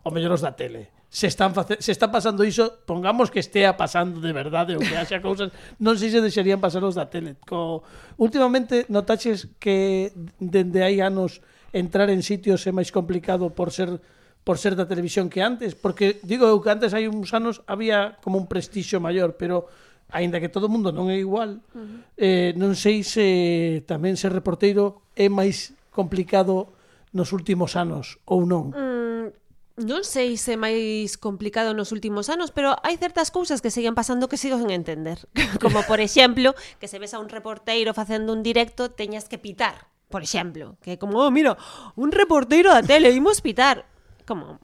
o 0.03 0.09
mellor 0.11 0.33
os 0.33 0.41
da 0.41 0.53
tele 0.53 0.89
se 1.11 1.27
están 1.27 1.53
face, 1.53 1.75
se 1.83 1.91
está 1.91 2.07
pasando 2.07 2.47
iso, 2.47 2.71
pongamos 2.87 3.27
que 3.29 3.43
estea 3.43 3.75
pasando 3.75 4.23
de 4.23 4.31
verdade 4.31 4.79
ou 4.79 4.79
que 4.79 4.95
haxa 4.95 5.19
cousas, 5.19 5.51
non 5.83 5.99
sei 5.99 6.07
se 6.07 6.23
deixarían 6.23 6.63
pasar 6.63 6.87
os 6.87 6.95
da 6.95 7.11
tele. 7.11 7.35
Co, 7.43 7.83
últimamente 8.15 8.87
notaches 8.87 9.51
que 9.59 10.15
dende 10.39 10.79
hai 10.79 11.03
anos 11.03 11.43
entrar 11.75 12.07
en 12.07 12.23
sitios 12.23 12.63
é 12.63 12.71
máis 12.71 12.95
complicado 12.95 13.51
por 13.51 13.75
ser 13.75 13.99
por 14.47 14.57
ser 14.57 14.73
da 14.73 14.87
televisión 14.87 15.29
que 15.29 15.43
antes, 15.43 15.75
porque 15.75 16.17
digo 16.23 16.47
eu 16.47 16.63
que 16.63 16.71
antes 16.71 16.95
hai 16.95 17.11
uns 17.11 17.35
anos 17.35 17.59
había 17.67 18.15
como 18.23 18.39
un 18.39 18.47
prestixio 18.47 19.03
maior, 19.03 19.35
pero 19.35 19.67
aínda 20.15 20.39
que 20.39 20.47
todo 20.47 20.71
o 20.71 20.71
mundo 20.71 20.95
non 20.95 21.11
é 21.11 21.19
igual, 21.19 21.59
uh 21.59 21.77
-huh. 21.77 21.99
eh, 22.15 22.51
non 22.55 22.71
sei 22.79 23.03
se 23.03 23.83
tamén 23.83 24.15
ser 24.15 24.31
reporteiro 24.31 25.03
é 25.19 25.27
máis 25.27 25.75
complicado 25.91 26.71
nos 27.11 27.35
últimos 27.35 27.75
anos 27.75 28.15
ou 28.23 28.47
non. 28.47 28.71
Mm 28.71 28.90
non 29.79 30.03
sei 30.03 30.35
se 30.35 30.59
máis 30.59 31.15
complicado 31.15 31.71
nos 31.71 31.95
últimos 31.95 32.27
anos, 32.27 32.51
pero 32.51 32.75
hai 32.83 32.99
certas 32.99 33.31
cousas 33.31 33.63
que 33.63 33.71
siguen 33.71 33.95
pasando 33.95 34.27
que 34.27 34.39
sigo 34.39 34.59
sen 34.59 34.71
entender. 34.71 35.27
Como, 35.63 35.83
por 35.87 35.99
exemplo, 36.03 36.55
que 36.79 36.87
se 36.91 36.99
ves 36.99 37.13
a 37.15 37.19
un 37.19 37.29
reporteiro 37.29 37.95
facendo 37.95 38.33
un 38.33 38.43
directo, 38.43 38.91
teñas 38.91 39.31
que 39.31 39.39
pitar, 39.39 39.87
por 40.11 40.23
exemplo. 40.23 40.75
Que 40.83 40.99
como, 40.99 41.23
oh, 41.23 41.31
mira, 41.31 41.57
un 41.95 42.11
reporteiro 42.11 42.69
da 42.71 42.83
tele, 42.83 43.11
imos 43.15 43.39
pitar. 43.39 43.87
Como, 44.27 44.59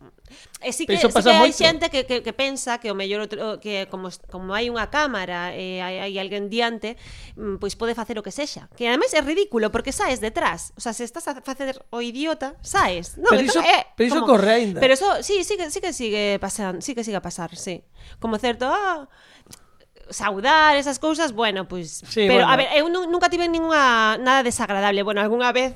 Eh, 0.61 0.69
e 0.69 0.71
si 0.73 0.85
que, 0.85 0.97
si 0.97 1.07
que 1.07 1.31
hai 1.31 1.53
xente 1.53 1.89
que, 1.89 2.03
que, 2.05 2.23
que 2.23 2.33
pensa 2.33 2.77
que 2.77 2.91
o 2.91 2.95
mellor 2.97 3.23
outro, 3.23 3.59
que 3.63 3.87
como, 3.87 4.09
como 4.27 4.51
hai 4.51 4.67
unha 4.67 4.91
cámara 4.91 5.55
e 5.55 5.79
hai, 5.79 6.01
hai 6.03 6.13
alguén 6.19 6.51
diante, 6.51 6.97
mm, 7.37 7.61
pois 7.61 7.77
pode 7.79 7.95
facer 7.95 8.17
o 8.19 8.23
que 8.25 8.33
sexa. 8.33 8.67
Que 8.75 8.89
ademais 8.89 9.13
é 9.15 9.21
ridículo 9.21 9.71
porque 9.71 9.95
saes 9.95 10.19
detrás. 10.19 10.73
O 10.75 10.81
sea, 10.81 10.91
se 10.91 11.05
estás 11.05 11.27
a 11.27 11.39
facer 11.41 11.79
o 11.89 12.01
idiota, 12.01 12.59
saes. 12.59 13.15
No, 13.15 13.31
pero 13.31 13.43
entón 13.45 13.59
iso, 13.59 13.61
é, 13.63 13.87
pero 13.95 14.07
iso 14.07 14.19
como, 14.21 14.33
corre 14.35 14.51
ainda. 14.63 14.79
Pero 14.81 14.93
iso, 14.93 15.07
sí, 15.23 15.43
sí, 15.43 15.55
que, 15.55 15.71
sí 15.71 15.79
que 15.79 15.93
sigue 15.93 16.39
pasando, 16.39 16.81
sí 16.81 16.95
que 16.95 17.03
sigue 17.03 17.17
a 17.17 17.23
pasar, 17.23 17.55
sí. 17.55 17.83
Como 18.19 18.37
certo, 18.37 18.67
ah, 18.67 19.05
oh, 19.05 19.66
saudar, 20.09 20.75
esas 20.75 20.99
cousas, 20.99 21.33
bueno, 21.33 21.67
pois 21.67 21.99
pues, 22.01 22.11
sí, 22.13 22.25
pero 22.27 22.45
bueno. 22.45 22.51
a 22.51 22.55
ver, 22.55 22.67
eu 22.75 22.89
nunca 22.89 23.29
tive 23.29 23.47
ninguna 23.47 24.17
nada 24.17 24.43
desagradable, 24.43 25.03
bueno, 25.03 25.21
algunha 25.21 25.51
vez. 25.51 25.75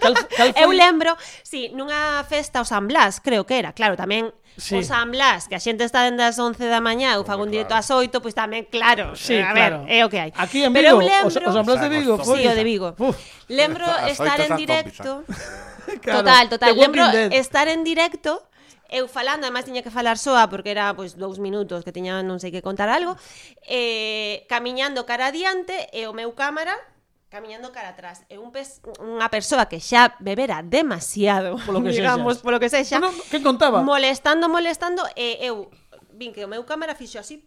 Cal, 0.00 0.14
cal 0.36 0.54
eu 0.56 0.72
lembro, 0.72 1.16
si, 1.42 1.68
sí, 1.68 1.72
nunha 1.74 2.24
festa 2.28 2.60
o 2.60 2.64
San 2.64 2.88
Blas, 2.88 3.20
creo 3.20 3.46
que 3.46 3.58
era, 3.58 3.72
claro, 3.72 3.96
tamén 3.96 4.32
Sí. 4.56 4.76
O 4.76 4.82
San 4.82 5.10
Blas, 5.10 5.48
que 5.48 5.56
a 5.56 5.60
xente 5.60 5.80
está 5.84 6.04
dende 6.04 6.20
as 6.28 6.36
11 6.36 6.68
da 6.68 6.84
mañá, 6.84 7.16
eu 7.16 7.24
fago 7.24 7.40
un 7.40 7.50
directo 7.50 7.72
ás 7.72 7.88
8, 7.88 8.20
pois 8.20 8.20
pues 8.20 8.34
tamén, 8.36 8.68
claro, 8.68 9.16
sí, 9.16 9.40
a 9.40 9.56
ver, 9.56 9.72
claro. 9.72 9.88
é 9.88 10.04
o 10.04 10.12
que 10.12 10.20
hai. 10.20 10.30
Aquí 10.36 10.60
en 10.60 10.76
Vigo, 10.76 11.00
Pero 11.00 11.00
lembro, 11.00 11.40
o, 11.40 11.48
o 11.48 11.52
San 11.56 11.64
Blas 11.64 11.80
de 11.80 11.88
Vigo, 11.88 12.20
foi. 12.20 12.44
Sí, 12.44 12.46
o 12.46 12.52
de 12.52 12.64
Vigo. 12.64 12.92
Uf. 13.00 13.16
Lembro 13.48 13.88
estar 14.12 14.36
en 14.44 14.52
directo. 14.60 15.24
claro, 16.04 16.20
total, 16.20 16.44
total. 16.52 16.76
Lembro 16.76 17.08
estar 17.32 17.66
en 17.72 17.80
directo 17.80 18.44
eu 18.92 19.08
falando, 19.08 19.48
además 19.48 19.64
tiña 19.64 19.80
que 19.80 19.88
falar 19.88 20.20
soa 20.20 20.52
porque 20.52 20.68
era 20.68 20.92
pois 20.92 21.16
dous 21.16 21.40
minutos 21.40 21.80
que 21.80 21.96
tiña 21.96 22.20
non 22.20 22.36
sei 22.36 22.52
que 22.52 22.60
contar 22.60 22.92
algo, 22.92 23.16
eh, 23.64 24.44
camiñando 24.52 25.08
cara 25.08 25.32
adiante 25.32 25.88
e 25.96 26.04
o 26.04 26.12
meu 26.12 26.36
cámara 26.36 26.76
camiñando 27.32 27.72
cara 27.72 27.96
atrás 27.96 28.28
e 28.28 28.36
un 28.36 28.52
pes, 28.52 28.84
unha 29.00 29.32
persoa 29.32 29.64
que 29.64 29.80
xa 29.80 30.12
bebera 30.20 30.60
demasiado, 30.60 31.56
polo 31.64 31.80
que 31.80 31.96
digamos, 31.96 32.36
sexas. 32.36 32.44
polo 32.44 32.60
que 32.60 32.68
sexa. 32.68 33.00
Bueno, 33.00 33.16
que 33.32 33.40
contaba? 33.40 33.80
Molestando, 33.80 34.52
molestando 34.52 35.00
e 35.16 35.40
eu 35.40 35.72
vin 36.12 36.36
que 36.36 36.44
o 36.44 36.50
meu 36.52 36.60
cámara 36.68 36.92
fixo 36.92 37.16
así 37.16 37.40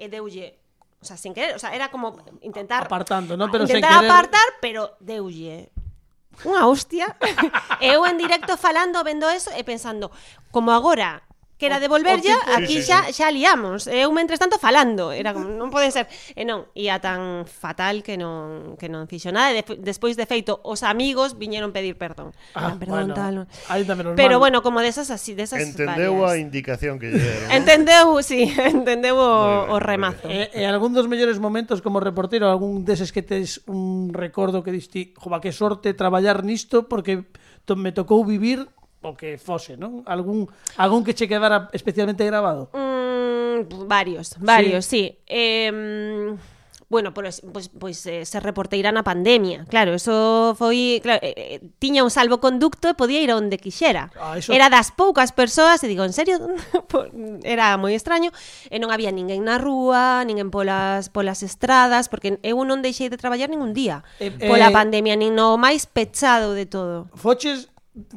e 0.00 0.08
deulle 0.08 0.56
O 1.00 1.06
sea, 1.06 1.16
sin 1.16 1.32
querer, 1.32 1.56
o 1.56 1.58
sea, 1.58 1.72
era 1.72 1.88
como 1.88 2.12
intentar 2.42 2.84
apartando, 2.84 3.34
¿no? 3.34 3.50
Pero 3.50 3.64
intentar 3.64 4.04
apartar, 4.04 4.44
pero 4.60 4.96
deulle 5.00 5.72
unha 6.44 6.66
hostia. 6.66 7.16
e 7.80 7.88
eu 7.94 8.04
en 8.06 8.16
directo 8.16 8.56
falando, 8.56 9.04
vendo 9.04 9.28
eso 9.28 9.50
e 9.52 9.62
pensando, 9.64 10.10
como 10.50 10.72
agora 10.72 11.22
que 11.60 11.68
era 11.68 11.76
devolverlle, 11.76 12.32
aquí 12.56 12.80
xa 12.80 13.12
xa 13.12 13.28
liamos. 13.28 13.84
Eh, 13.84 14.08
Eu 14.08 14.16
mentres 14.16 14.40
tanto 14.40 14.56
falando, 14.56 15.12
era 15.12 15.36
como 15.36 15.52
non 15.52 15.68
pode 15.68 15.92
ser. 15.92 16.08
Eh, 16.32 16.40
e 16.40 16.42
non, 16.48 16.64
ia 16.72 16.96
tan 17.04 17.44
fatal 17.44 18.00
que 18.00 18.16
non 18.16 18.80
que 18.80 18.88
non 18.88 19.04
fixo 19.04 19.28
nada. 19.28 19.52
E 19.52 19.60
de, 19.60 19.76
despois 19.84 20.16
de 20.16 20.24
feito, 20.24 20.56
os 20.64 20.80
amigos 20.80 21.36
viñeron 21.36 21.76
pedir 21.76 22.00
perdón. 22.00 22.32
Ah, 22.56 22.72
ah 22.72 22.80
perdón 22.80 23.12
bueno, 23.12 23.44
tal. 23.44 24.16
Pero 24.16 24.40
bueno, 24.40 24.64
como 24.64 24.80
desas 24.80 25.12
así, 25.12 25.36
desas 25.36 25.60
Entendeu 25.60 26.24
varias. 26.24 26.32
a 26.32 26.40
indicación 26.40 26.96
que 26.96 27.12
lle 27.12 27.20
deron. 27.20 27.52
Entendeu, 27.52 28.08
si, 28.24 28.48
sí, 28.48 28.56
entendeu 28.72 29.20
o, 29.20 29.68
o 29.68 29.76
remazo. 29.76 30.32
E, 30.32 30.48
e 30.56 30.64
eh, 30.64 30.66
algún 30.66 30.96
dos 30.96 31.12
mellores 31.12 31.36
momentos 31.36 31.84
como 31.84 32.00
reportero, 32.00 32.48
algún 32.48 32.88
deses 32.88 33.12
que 33.12 33.20
tes 33.20 33.60
un 33.68 34.16
recordo 34.16 34.64
que 34.64 34.72
diste, 34.72 35.12
jova, 35.20 35.44
que 35.44 35.52
sorte 35.52 35.92
traballar 35.92 36.40
nisto 36.40 36.88
porque 36.88 37.28
to, 37.68 37.76
me 37.76 37.92
tocou 37.92 38.24
vivir 38.24 38.64
o 39.02 39.16
que 39.16 39.40
fose, 39.40 39.76
non? 39.76 40.04
Algún 40.04 40.48
algún 40.76 41.04
que 41.04 41.16
che 41.16 41.28
quedara 41.28 41.68
especialmente 41.72 42.24
grabado? 42.26 42.68
Mm, 42.72 43.88
varios, 43.88 44.36
varios, 44.40 44.84
sí. 44.84 45.16
sí. 45.16 45.18
Eh, 45.26 46.36
bueno, 46.90 47.14
pois, 47.14 47.40
pois, 47.52 47.70
pois 47.70 48.04
eh, 48.06 48.26
ser 48.26 48.42
reporteira 48.42 48.90
na 48.90 49.06
pandemia. 49.06 49.62
Claro, 49.70 49.94
eso 49.94 50.58
foi... 50.58 50.98
Claro, 50.98 51.22
eh, 51.22 51.38
eh 51.38 51.58
tiña 51.78 52.02
un 52.02 52.10
salvoconducto 52.10 52.90
e 52.90 52.98
podía 52.98 53.22
ir 53.22 53.30
onde 53.30 53.62
quixera. 53.62 54.10
Ah, 54.18 54.34
eso... 54.34 54.50
Era 54.50 54.66
das 54.66 54.90
poucas 54.90 55.30
persoas, 55.30 55.78
e 55.78 55.86
digo, 55.86 56.02
en 56.02 56.10
serio, 56.10 56.42
era 57.46 57.78
moi 57.78 57.94
extraño. 57.94 58.34
E 58.74 58.82
non 58.82 58.90
había 58.90 59.14
ninguén 59.14 59.46
na 59.46 59.62
rúa, 59.62 60.26
ninguén 60.26 60.50
polas, 60.50 61.14
polas 61.14 61.46
estradas, 61.46 62.10
porque 62.10 62.42
eu 62.42 62.58
non 62.66 62.82
deixei 62.82 63.06
de 63.06 63.14
traballar 63.14 63.46
ningún 63.46 63.70
día. 63.70 64.02
Eh, 64.18 64.34
pola 64.50 64.74
eh... 64.74 64.74
pandemia, 64.74 65.14
nin 65.14 65.38
no 65.38 65.54
máis 65.62 65.86
pechado 65.86 66.58
de 66.58 66.66
todo. 66.66 67.06
Foches 67.14 67.69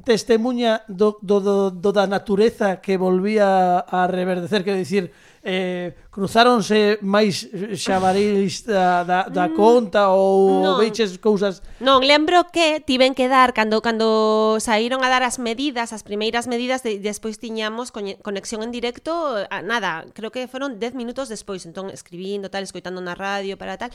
testemunha 0.06 0.82
do, 0.88 1.18
do, 1.22 1.40
do, 1.40 1.72
do 1.72 1.92
da 1.92 2.06
natureza 2.06 2.78
que 2.78 2.98
volvía 2.98 3.80
a 3.88 4.06
reverdecer, 4.08 4.64
quero 4.64 4.78
dicir, 4.78 5.12
eh, 5.44 5.94
cruzáronse 6.14 7.02
máis 7.02 7.50
xabarís 7.74 8.62
da, 8.70 9.02
da, 9.02 9.20
da 9.26 9.50
mm, 9.50 9.58
conta 9.58 10.14
ou 10.14 10.62
non. 10.62 10.78
veiches 10.78 11.18
cousas? 11.18 11.66
Non, 11.82 12.06
lembro 12.06 12.54
que 12.54 12.78
tiven 12.86 13.18
que 13.18 13.26
dar 13.26 13.58
cando 13.58 13.82
cando 13.82 14.62
saíron 14.62 15.02
a 15.02 15.10
dar 15.10 15.26
as 15.26 15.42
medidas, 15.42 15.90
as 15.90 16.06
primeiras 16.06 16.46
medidas, 16.46 16.86
de, 16.86 17.02
despois 17.02 17.42
tiñamos 17.42 17.90
conexión 17.90 18.62
en 18.62 18.70
directo, 18.70 19.10
a, 19.50 19.66
nada, 19.66 20.06
creo 20.14 20.30
que 20.30 20.46
foron 20.46 20.78
10 20.78 20.94
minutos 20.94 21.34
despois, 21.34 21.66
entón 21.66 21.90
escribindo, 21.90 22.54
tal, 22.54 22.62
escoitando 22.62 23.02
na 23.02 23.18
radio 23.18 23.58
para 23.58 23.82
tal. 23.82 23.90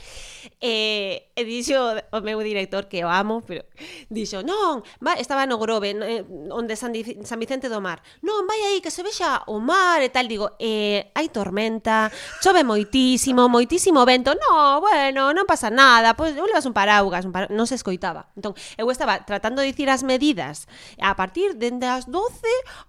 E, 0.59 1.31
e 1.39 1.41
dixo 1.47 1.79
o 2.11 2.19
meu 2.19 2.43
director 2.43 2.91
que 2.91 2.99
o 2.99 3.07
amo, 3.07 3.47
pero 3.47 3.63
dixo, 4.11 4.43
"Non, 4.43 4.83
va, 4.99 5.15
estaba 5.15 5.47
no 5.47 5.55
Grove, 5.55 5.95
eh, 5.95 6.27
onde 6.51 6.75
San, 6.75 6.91
San 7.23 7.39
Vicente 7.39 7.71
do 7.71 7.79
Mar. 7.79 8.03
Non, 8.27 8.43
vai 8.43 8.59
aí 8.67 8.83
que 8.83 8.91
se 8.91 9.07
vexa 9.07 9.47
o 9.47 9.63
mar 9.63 10.03
e 10.03 10.11
tal." 10.11 10.27
Digo, 10.27 10.59
"Eh, 10.59 11.15
hai 11.15 11.31
tormenta, 11.31 12.08
chove 12.41 12.63
moitísimo, 12.63 13.47
moitísimo 13.49 14.05
vento, 14.05 14.33
no, 14.35 14.81
bueno, 14.81 15.33
non 15.33 15.45
pasa 15.45 15.69
nada, 15.69 16.13
pois 16.13 16.33
pues, 16.35 16.47
levas 16.49 16.65
un 16.65 16.73
paraugas, 16.73 17.25
un 17.25 17.33
para... 17.33 17.47
non 17.49 17.65
se 17.65 17.75
escoitaba. 17.75 18.29
Entón, 18.37 18.53
eu 18.77 18.89
estaba 18.91 19.23
tratando 19.25 19.61
de 19.61 19.71
dicir 19.71 19.89
as 19.89 20.03
medidas. 20.05 20.69
A 21.01 21.15
partir 21.15 21.55
dende 21.57 21.87
as 21.89 22.07
12 22.07 22.21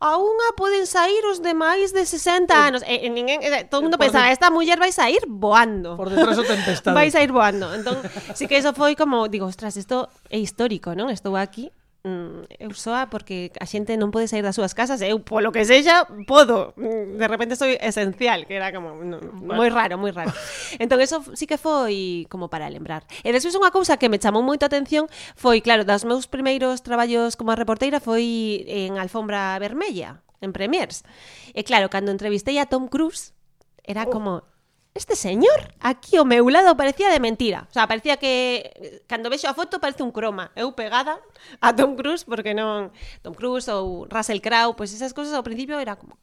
a 0.00 0.16
unha 0.16 0.48
poden 0.54 0.84
sair 0.84 1.22
os 1.28 1.40
de 1.40 1.52
máis 1.56 1.90
de 1.90 2.04
60 2.04 2.50
anos. 2.52 2.80
E, 2.86 3.06
e 3.06 3.08
ninguén, 3.08 3.40
e, 3.40 3.64
todo 3.66 3.80
o 3.80 3.84
mundo 3.88 3.98
pensaba, 3.98 4.28
de... 4.28 4.36
esta 4.36 4.52
muller 4.52 4.78
vai 4.78 4.92
sair 4.92 5.24
voando. 5.26 5.96
Por 5.96 6.10
detrás 6.10 6.36
o 6.36 6.44
tempestade. 6.44 6.94
Vai 7.00 7.08
sair 7.08 7.32
voando. 7.32 7.72
Entón, 7.72 7.96
sí 8.34 8.44
que 8.44 8.58
eso 8.58 8.74
foi 8.74 8.92
como, 8.98 9.28
digo, 9.28 9.46
ostras, 9.46 9.76
isto 9.76 10.10
é 10.28 10.36
histórico, 10.36 10.92
non? 10.92 11.08
Estou 11.08 11.38
aquí 11.38 11.72
mm, 12.04 12.56
eu 12.58 12.72
soa 12.72 13.08
porque 13.08 13.52
a 13.60 13.66
xente 13.68 13.96
non 14.00 14.08
pode 14.08 14.28
sair 14.28 14.40
das 14.40 14.56
súas 14.56 14.72
casas, 14.72 15.00
eu 15.04 15.20
polo 15.20 15.52
que 15.52 15.64
sexa 15.64 16.08
podo, 16.24 16.72
mm, 16.76 17.20
de 17.20 17.26
repente 17.28 17.56
sou 17.56 17.68
esencial, 17.68 18.48
que 18.48 18.56
era 18.56 18.72
como 18.72 18.96
no, 18.96 19.20
bueno. 19.20 19.56
moi 19.60 19.68
raro, 19.68 20.00
moi 20.00 20.12
raro. 20.12 20.32
entón 20.82 21.00
eso 21.04 21.20
sí 21.36 21.44
que 21.44 21.60
foi 21.60 22.24
como 22.32 22.48
para 22.48 22.68
lembrar. 22.72 23.04
E 23.24 23.32
despois 23.32 23.52
unha 23.56 23.72
cousa 23.72 24.00
que 24.00 24.08
me 24.08 24.20
chamou 24.20 24.40
moito 24.40 24.64
a 24.64 24.70
atención 24.72 25.06
foi, 25.36 25.60
claro, 25.60 25.84
dos 25.84 26.08
meus 26.08 26.24
primeiros 26.24 26.80
traballos 26.80 27.36
como 27.36 27.52
reporteira 27.52 28.00
foi 28.00 28.64
en 28.68 28.96
Alfombra 28.96 29.56
Vermella, 29.60 30.24
en 30.40 30.56
Premiers. 30.56 31.04
E 31.52 31.62
claro, 31.64 31.92
cando 31.92 32.12
entrevistei 32.12 32.56
a 32.56 32.66
Tom 32.66 32.88
Cruise, 32.88 33.36
era 33.84 34.08
oh. 34.08 34.12
como 34.12 34.49
este 34.94 35.14
señor 35.14 35.74
aquí 35.78 36.18
ao 36.18 36.26
meu 36.26 36.50
lado 36.50 36.74
parecía 36.74 37.08
de 37.10 37.22
mentira. 37.22 37.70
O 37.70 37.72
sea, 37.72 37.86
parecía 37.86 38.18
que 38.18 39.02
cando 39.06 39.30
vexo 39.30 39.46
a 39.46 39.54
foto 39.54 39.78
parece 39.78 40.02
un 40.02 40.10
croma. 40.10 40.50
Eu 40.58 40.74
pegada 40.74 41.22
a 41.62 41.70
Tom 41.74 41.94
Cruise 41.94 42.26
porque 42.26 42.54
non 42.54 42.90
Tom 43.22 43.34
Cruise 43.34 43.70
ou 43.70 44.10
Russell 44.10 44.42
Crowe, 44.42 44.74
pois 44.74 44.90
pues 44.90 44.98
esas 44.98 45.14
cousas 45.14 45.34
ao 45.34 45.46
principio 45.46 45.78
era 45.78 45.94
como 45.94 46.18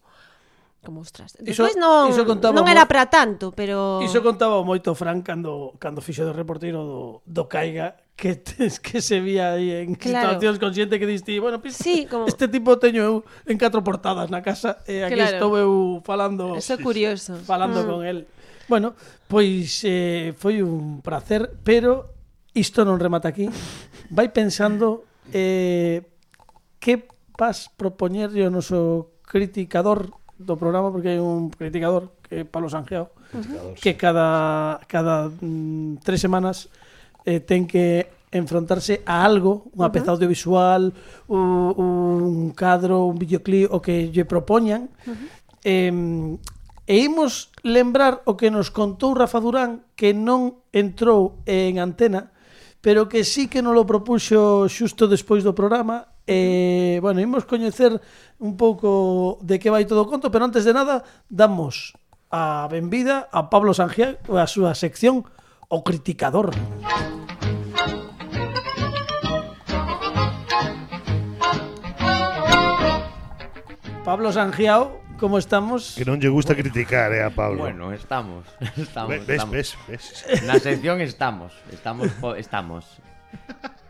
como 0.83 1.01
ostras. 1.01 1.35
Despois 1.39 1.75
non 1.75 2.11
iso 2.11 2.23
non 2.27 2.67
era 2.67 2.87
para 2.87 3.07
tanto, 3.07 3.55
pero 3.55 3.99
Iso 4.03 4.23
contaba 4.23 4.63
moito 4.63 4.95
Fran 4.95 5.23
cando 5.23 5.75
cando 5.79 6.03
fixo 6.03 6.27
de 6.27 6.35
reportero 6.35 6.83
do 6.83 6.99
do 7.23 7.43
Caiga 7.47 7.99
que 8.17 8.35
tes, 8.35 8.79
que 8.85 8.99
se 8.99 9.19
vía 9.19 9.53
aí 9.53 9.71
en 9.83 9.95
claro. 9.95 10.35
situacións 10.35 10.59
consciente 10.59 10.99
que 10.99 11.05
diste, 11.05 11.39
bueno, 11.39 11.61
pues, 11.61 11.77
sí, 11.77 12.07
como... 12.09 12.25
este 12.25 12.47
tipo 12.47 12.75
teño 12.81 13.03
eu 13.03 13.15
en 13.45 13.55
catro 13.61 13.79
portadas 13.85 14.27
na 14.27 14.41
casa 14.41 14.81
e 14.89 15.05
aquí 15.05 15.15
claro. 15.15 15.37
estou 15.37 15.51
eu 15.55 15.71
falando. 16.03 16.57
Eso 16.57 16.75
é 16.75 16.79
curioso. 16.81 17.37
Falando 17.47 17.83
mm. 17.83 17.87
con 17.87 18.01
el. 18.03 18.27
Bueno, 18.67 18.93
pois 19.31 19.81
eh, 19.87 20.35
foi 20.35 20.59
un 20.59 20.99
placer, 20.99 21.55
pero 21.63 22.11
isto 22.51 22.83
non 22.83 22.99
remata 22.99 23.31
aquí. 23.31 23.47
Vai 24.11 24.31
pensando 24.35 25.07
eh, 25.31 26.03
que 26.79 27.07
vas 27.39 27.71
propoñerlle 27.71 28.43
ao 28.43 28.51
noso 28.51 29.15
criticador 29.23 30.11
do 30.35 30.59
programa 30.59 30.91
porque 30.91 31.15
hai 31.15 31.21
un 31.23 31.47
criticador 31.49 32.19
que 32.21 32.43
é 32.43 32.47
Pablo 32.47 32.67
Sanjeo, 32.67 33.15
uh 33.31 33.39
-huh. 33.39 33.79
que 33.79 33.95
cada 33.95 34.79
cada 34.85 35.31
mm, 35.31 36.03
tres 36.03 36.19
semanas 36.19 36.67
eh, 37.23 37.39
ten 37.39 37.63
que 37.65 38.11
enfrontarse 38.31 39.01
a 39.07 39.23
algo, 39.23 39.71
unha 39.71 39.87
peza 39.89 40.11
uh 40.11 40.11
-huh. 40.11 40.15
audiovisual, 40.19 40.81
un, 41.31 41.71
un 41.71 42.51
cadro, 42.51 43.07
un 43.07 43.15
videoclip 43.15 43.71
o 43.71 43.79
que 43.79 44.11
lle 44.11 44.27
propoñan. 44.27 44.91
Uh 45.07 45.15
-huh. 45.15 45.27
eh, 45.63 45.93
E 46.87 47.03
imos 47.03 47.51
lembrar 47.67 48.23
o 48.23 48.39
que 48.39 48.47
nos 48.47 48.71
contou 48.71 49.11
Rafa 49.11 49.43
Durán 49.43 49.83
que 49.99 50.15
non 50.15 50.63
entrou 50.71 51.43
en 51.43 51.83
antena, 51.83 52.31
pero 52.79 53.11
que 53.11 53.27
sí 53.27 53.51
que 53.51 53.59
non 53.59 53.75
lo 53.75 53.83
propuxo 53.83 54.71
xusto 54.71 55.11
despois 55.11 55.43
do 55.43 55.51
programa 55.51 56.15
e, 56.23 57.03
bueno, 57.03 57.19
imos 57.19 57.43
coñecer 57.43 57.99
un 58.39 58.55
pouco 58.55 59.35
de 59.43 59.59
que 59.59 59.67
vai 59.67 59.83
todo 59.83 60.07
o 60.07 60.09
conto, 60.09 60.31
pero 60.31 60.47
antes 60.47 60.63
de 60.63 60.71
nada 60.71 61.03
damos 61.27 61.91
a 62.31 62.71
benvida 62.71 63.27
a 63.35 63.51
Pablo 63.51 63.75
Sanjiá 63.75 64.15
a 64.31 64.47
súa 64.47 64.71
sección 64.71 65.27
O 65.67 65.83
Criticador. 65.83 66.55
Pablo 74.07 74.31
Sanjiao, 74.31 75.03
como 75.17 75.41
estamos... 75.41 75.97
Que 75.97 76.05
non 76.05 76.21
lle 76.21 76.29
gusta 76.29 76.53
bueno. 76.53 76.69
criticar, 76.69 77.11
eh, 77.11 77.25
a 77.25 77.33
Pablo. 77.33 77.65
Bueno, 77.65 77.91
estamos, 77.91 78.45
estamos, 78.77 79.09
ves, 79.09 79.27
estamos. 79.27 79.53
Ves, 79.53 79.69
ves. 79.89 80.03
Na 80.45 80.61
sección 80.61 81.01
estamos, 81.01 81.51
estamos, 81.73 82.07
estamos. 82.37 82.85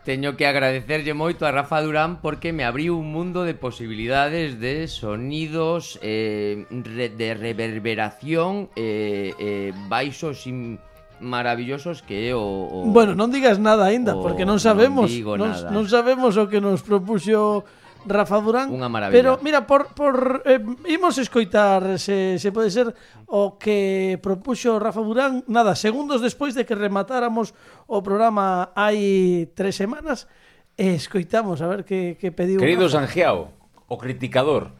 Teño 0.08 0.40
que 0.40 0.48
agradecerlle 0.48 1.12
moito 1.12 1.44
a 1.44 1.52
Rafa 1.52 1.84
Durán 1.84 2.24
porque 2.24 2.56
me 2.56 2.64
abriu 2.64 2.96
un 2.96 3.12
mundo 3.12 3.44
de 3.44 3.52
posibilidades 3.52 4.56
de 4.56 4.88
sonidos, 4.88 6.00
eh, 6.00 6.64
de 6.72 7.28
reverberación, 7.36 8.72
eh, 8.72 9.36
eh, 9.36 9.76
baixos 9.92 10.48
in 10.48 10.80
maravillosos 11.20 12.00
que 12.00 12.30
é 12.30 12.34
o, 12.34 12.40
o 12.40 12.88
Bueno, 12.88 13.12
non 13.12 13.28
digas 13.28 13.58
nada 13.58 13.90
aínda 13.90 14.14
porque 14.16 14.46
non 14.46 14.62
sabemos, 14.62 15.10
non, 15.10 15.18
digo 15.18 15.32
non, 15.34 15.50
nada. 15.50 15.68
non 15.74 15.84
sabemos 15.90 16.38
o 16.38 16.46
que 16.46 16.62
nos 16.62 16.80
propuxo 16.86 17.66
Rafa 18.06 18.38
Durán. 18.38 18.70
Unha 18.70 18.86
maravilla. 18.86 19.16
Pero 19.16 19.30
mira, 19.42 19.66
por 19.66 19.94
por 19.96 20.42
eh, 20.46 20.62
imos 20.86 21.18
escoitar 21.18 21.98
se 21.98 22.38
se 22.38 22.48
pode 22.52 22.70
ser 22.70 22.94
o 23.26 23.58
que 23.58 24.20
propuxo 24.22 24.78
Rafa 24.78 25.02
Durán 25.02 25.42
nada, 25.50 25.74
segundos 25.74 26.22
despois 26.22 26.54
de 26.54 26.62
que 26.62 26.78
rematáramos 26.78 27.56
o 27.90 27.98
programa 28.04 28.70
hai 28.78 29.50
tres 29.58 29.74
semanas. 29.74 30.30
E 30.78 30.94
escoitamos 30.94 31.58
a 31.58 31.66
ver 31.66 31.82
que 31.82 32.14
que 32.20 32.30
pediu. 32.30 32.62
Querido 32.62 32.86
Rafa. 32.86 33.08
Sangiao, 33.08 33.50
o 33.90 33.96
criticador. 33.98 34.76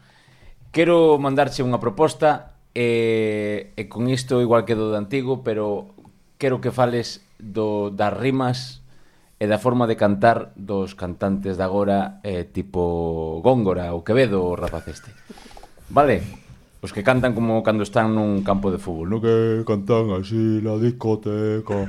Quero 0.71 1.17
mandarche 1.19 1.65
unha 1.65 1.81
proposta 1.81 2.55
e, 2.77 3.73
e 3.75 3.89
con 3.89 4.07
isto 4.07 4.39
igual 4.39 4.63
que 4.63 4.77
do 4.77 4.93
de 4.93 4.97
antigo, 5.01 5.41
pero 5.43 5.91
quero 6.39 6.61
que 6.63 6.71
fales 6.71 7.25
do 7.41 7.89
das 7.91 8.15
rimas 8.15 8.78
e 9.39 9.47
da 9.47 9.55
forma 9.55 9.87
de 9.87 9.95
cantar 9.95 10.51
dos 10.59 10.99
cantantes 10.99 11.55
de 11.55 11.63
agora 11.63 12.19
eh, 12.27 12.43
tipo 12.51 13.39
Góngora 13.39 13.95
ou 13.95 14.03
Quevedo 14.03 14.43
ou 14.43 14.59
rapaz 14.59 14.83
este. 14.91 15.15
Vale, 15.87 16.21
os 16.83 16.91
que 16.91 17.03
cantan 17.07 17.31
como 17.31 17.63
cando 17.63 17.87
están 17.87 18.11
nun 18.11 18.43
campo 18.43 18.67
de 18.67 18.83
fútbol, 18.83 19.07
no 19.07 19.23
que 19.23 19.63
cantan 19.63 20.11
así 20.15 20.59
na 20.59 20.75
discoteca. 20.75 21.87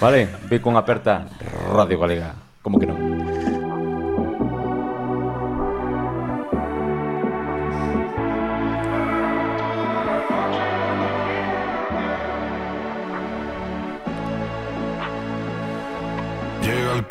Vale, 0.00 0.28
ve 0.52 0.60
con 0.60 0.76
aperta 0.76 1.28
Radio 1.72 1.96
Galega, 1.96 2.36
como 2.60 2.76
que 2.76 2.88
non. 2.88 3.51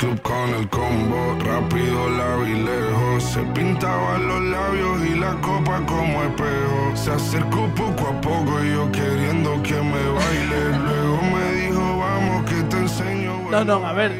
Club 0.02 0.20
con 0.22 0.48
el 0.54 0.68
combo, 0.68 1.38
rápido 1.44 2.10
la 2.10 2.36
vi 2.42 2.54
lejos. 2.54 3.22
Se 3.22 3.40
pintaba 3.54 4.18
los 4.18 4.40
labios 4.42 5.06
y 5.06 5.14
la 5.14 5.32
copa 5.40 5.80
como 5.86 6.22
espejo. 6.24 6.96
Se 6.96 7.12
acercó 7.12 7.68
poco 7.76 8.08
a 8.08 8.20
poco 8.20 8.64
y 8.64 8.72
yo 8.72 8.90
queriendo 8.90 9.62
que 9.62 9.74
me 9.74 10.02
baile. 10.18 10.78
Luego 10.86 11.22
me 11.22 11.52
dijo, 11.60 11.98
vamos 11.98 12.50
que 12.50 12.62
te 12.64 12.76
enseño. 12.78 13.50
No, 13.50 13.64
no, 13.64 13.86
a 13.86 13.92
ver. 13.92 14.10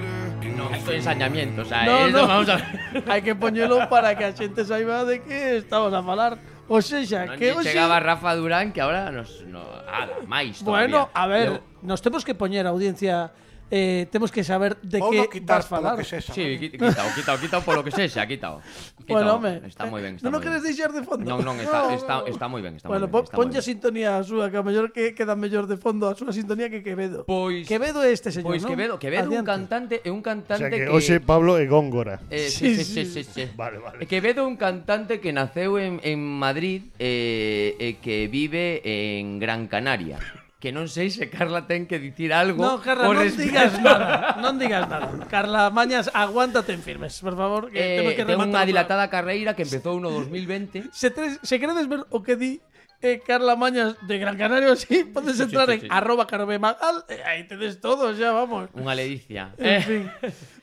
No 0.57 0.71
Esto 0.71 0.93
é 0.93 0.97
ensañamiento, 0.97 1.63
o 1.63 1.65
sea, 1.65 1.85
No, 1.85 2.07
no. 2.09 2.27
vamos 2.31 2.49
a 2.49 2.57
ver. 2.57 3.03
Hai 3.11 3.23
que 3.23 3.35
poñelo 3.35 3.83
para 3.91 4.15
que 4.15 4.23
a 4.25 4.31
xente 4.31 4.63
saiba 4.63 5.03
de 5.03 5.19
que 5.23 5.59
estamos 5.59 5.91
a 5.91 6.03
falar. 6.03 6.39
O 6.71 6.79
sexa, 6.79 7.27
Non 7.27 7.35
que 7.43 7.51
hoxe... 7.59 7.75
chegaba 7.75 7.99
Rafa 7.99 8.39
Durán 8.39 8.71
que 8.71 8.79
ahora 8.79 9.11
nos 9.11 9.43
no, 9.51 9.67
ala, 9.91 10.23
máis 10.31 10.63
Bueno, 10.63 11.11
todavía. 11.11 11.19
a 11.19 11.25
ver, 11.27 11.49
Eu- 11.59 11.63
nos 11.83 11.99
temos 11.99 12.23
que 12.23 12.39
poñer 12.39 12.71
a 12.71 12.71
audiencia 12.71 13.35
eh, 13.73 14.05
temos 14.13 14.29
que 14.31 14.45
saber 14.45 14.77
de 14.85 15.01
que 15.01 15.41
vas 15.41 15.65
falar. 15.65 15.97
Que 15.97 16.05
sexa, 16.05 16.37
sí, 16.37 16.61
qui- 16.61 16.71
quitao, 16.77 17.09
quitao, 17.17 17.37
quitao 17.41 17.63
polo 17.65 17.81
que 17.81 17.89
sexa, 17.91 18.29
quitao. 18.29 18.61
quitao. 19.09 19.17
Bueno, 19.17 19.41
home, 19.41 19.65
está 19.65 19.89
moi 19.89 20.05
ben, 20.05 20.13
eh, 20.13 20.21
está 20.21 20.29
non 20.29 20.37
o 20.37 20.37
moi 20.37 20.45
queres 20.45 20.61
deixar 20.61 20.93
de 20.93 21.01
fondo. 21.01 21.25
Non, 21.25 21.41
non, 21.41 21.57
está, 21.57 21.89
está, 21.97 22.21
está 22.29 22.53
moi 22.53 22.61
ben, 22.61 22.77
está 22.77 22.93
bueno, 22.93 23.09
moi 23.09 23.25
ben. 23.25 23.25
está 23.25 23.33
moi 23.33 23.49
ponlle 23.49 23.65
ben. 23.65 23.65
sintonía 23.65 24.21
a 24.21 24.23
súa, 24.29 24.53
que 24.53 24.61
a 24.61 24.65
mellor 24.67 24.93
que 24.93 25.17
queda 25.17 25.33
mellor 25.41 25.65
de 25.65 25.81
fondo 25.81 26.05
a 26.05 26.13
súa 26.13 26.37
sintonía 26.37 26.69
que 26.69 26.85
Quevedo. 26.85 27.25
Pois- 27.25 27.65
Quevedo 27.65 28.05
é 28.05 28.13
este 28.13 28.29
señor, 28.29 28.53
Pois 28.53 28.61
non? 28.61 28.77
Quevedo, 28.77 28.95
Quevedo 29.01 29.33
é 29.33 29.41
un 29.41 29.49
Adiante. 29.49 29.49
cantante, 29.49 29.95
é 30.05 30.11
un 30.13 30.21
O 30.21 30.27
cantante 30.29 30.69
sea 30.69 30.69
que, 30.69 30.85
que 30.85 30.93
hoxe 30.93 31.25
Pablo 31.25 31.57
é 31.57 31.65
góngora. 31.65 32.21
Eh, 32.29 32.53
sí, 32.53 32.77
sí, 32.77 32.85
sí, 32.85 33.03
sí, 33.09 33.25
sí. 33.25 33.45
Vale, 33.57 33.81
vale. 33.81 34.05
Eh, 34.05 34.09
Quevedo 34.11 34.45
é 34.45 34.47
un 34.53 34.61
cantante 34.61 35.17
que 35.17 35.33
naceu 35.33 35.81
en, 35.81 35.97
en 36.05 36.21
Madrid 36.21 36.93
eh, 37.01 37.73
e 37.81 37.89
eh, 37.89 37.89
eh, 37.89 37.93
que 38.05 38.29
vive 38.29 38.85
en 38.85 39.41
Gran 39.41 39.65
Canaria 39.65 40.42
que 40.63 40.71
non 40.71 40.87
sei 40.87 41.11
se 41.11 41.27
Carla 41.27 41.67
ten 41.67 41.91
que 41.91 41.99
dicir 41.99 42.31
algo. 42.31 42.63
No, 42.63 42.79
Carla, 42.79 43.11
non 43.11 43.19
respecto... 43.19 43.51
digas 43.51 43.75
nada, 43.83 44.39
non 44.39 44.63
digas 44.63 44.87
nada. 44.87 45.11
Carla 45.27 45.75
Mañas, 45.75 46.07
aguántate 46.15 46.71
en 46.71 46.87
firmes, 46.87 47.19
por 47.19 47.35
favor, 47.35 47.67
que 47.67 47.83
eh, 47.83 47.99
temos 47.99 48.15
que 48.15 48.23
rematar. 48.23 48.47
Ten 48.47 48.55
unha 48.55 48.63
dilatada 48.63 49.11
carreira 49.11 49.59
que 49.59 49.67
empezou 49.67 49.99
no 49.99 50.15
2020. 50.15 50.95
Se, 50.95 51.11
tres, 51.11 51.43
se 51.43 51.59
queredes 51.59 51.91
ver 51.91 52.07
o 52.15 52.23
que 52.23 52.39
di 52.39 52.63
eh, 53.03 53.19
Carla 53.27 53.59
Mañas 53.59 53.99
de 54.07 54.15
Gran 54.23 54.39
Canario, 54.39 54.79
sí, 54.79 55.03
podes 55.03 55.43
entrar 55.43 55.67
sí, 55.67 55.75
sí, 55.75 55.81
sí, 55.83 55.87
en 55.91 55.99
arroba 55.99 56.31
carvemagal, 56.31 57.11
eh, 57.11 57.27
aí 57.27 57.43
tedes 57.51 57.83
todo, 57.83 58.15
xa, 58.15 58.31
vamos. 58.31 58.71
Unha 58.79 58.95
ledicia. 58.95 59.51
En 59.59 59.67
eh. 59.67 59.83
fin. 59.83 60.03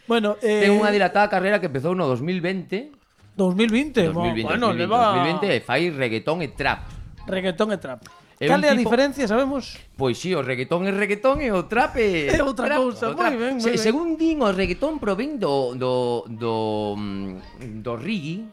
bueno, 0.08 0.40
eh... 0.48 0.64
Ten 0.64 0.80
unha 0.80 0.96
dilatada 0.96 1.28
carreira 1.28 1.60
que 1.60 1.68
empezou 1.68 1.92
no 1.92 2.08
2020. 2.08 3.36
2020, 3.36 4.16
2020 4.16 4.48
bueno, 4.48 4.72
2020, 4.72 4.80
leva... 4.80 5.00
2020 5.44 5.68
fai 5.68 5.92
reggaetón 5.92 6.40
e 6.40 6.56
trap. 6.56 6.88
Reggaetón 7.28 7.76
e 7.76 7.80
trap. 7.84 8.19
Cal 8.40 8.64
é 8.64 8.72
a 8.72 8.72
tipo... 8.72 8.88
diferencia, 8.88 9.28
sabemos? 9.28 9.76
Pois 10.00 10.16
si, 10.16 10.32
sí, 10.32 10.36
o 10.36 10.40
reggaetón 10.40 10.88
é 10.88 10.96
reggaetón 10.96 11.44
e 11.44 11.52
o 11.52 11.68
trap 11.68 12.00
é... 12.00 12.32
É 12.40 12.40
outra 12.40 12.72
trap, 12.72 12.80
cousa, 12.80 13.12
moi 13.12 13.36
ben, 13.36 13.60
moi 13.60 13.68
Se, 13.68 13.76
ben. 13.76 13.84
Según 13.84 14.16
din, 14.16 14.40
o 14.40 14.48
reggaetón 14.56 14.96
provén 14.96 15.36
do, 15.36 15.76
do, 15.76 16.24
do, 16.32 16.56
mm, 16.96 17.84
do 17.84 17.94
reggae, 18.00 18.48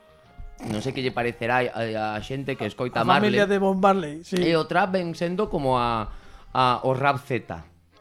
non 0.66 0.82
sei 0.82 0.90
que 0.90 1.06
lle 1.06 1.14
parecerá 1.14 1.62
a, 1.70 2.18
a 2.18 2.20
xente 2.24 2.58
que 2.58 2.66
escoita 2.66 2.98
a, 2.98 3.06
Marley. 3.06 3.38
A 3.38 3.46
familia 3.46 3.46
de 3.46 3.56
Bob 3.62 3.78
Marley, 3.78 4.26
sí. 4.26 4.42
E 4.42 4.58
o 4.58 4.66
trap 4.66 4.98
ven 4.98 5.14
sendo 5.14 5.46
como 5.46 5.78
a, 5.78 6.10
a 6.50 6.82
o 6.82 6.90
rap 6.90 7.22
Z. 7.22 7.54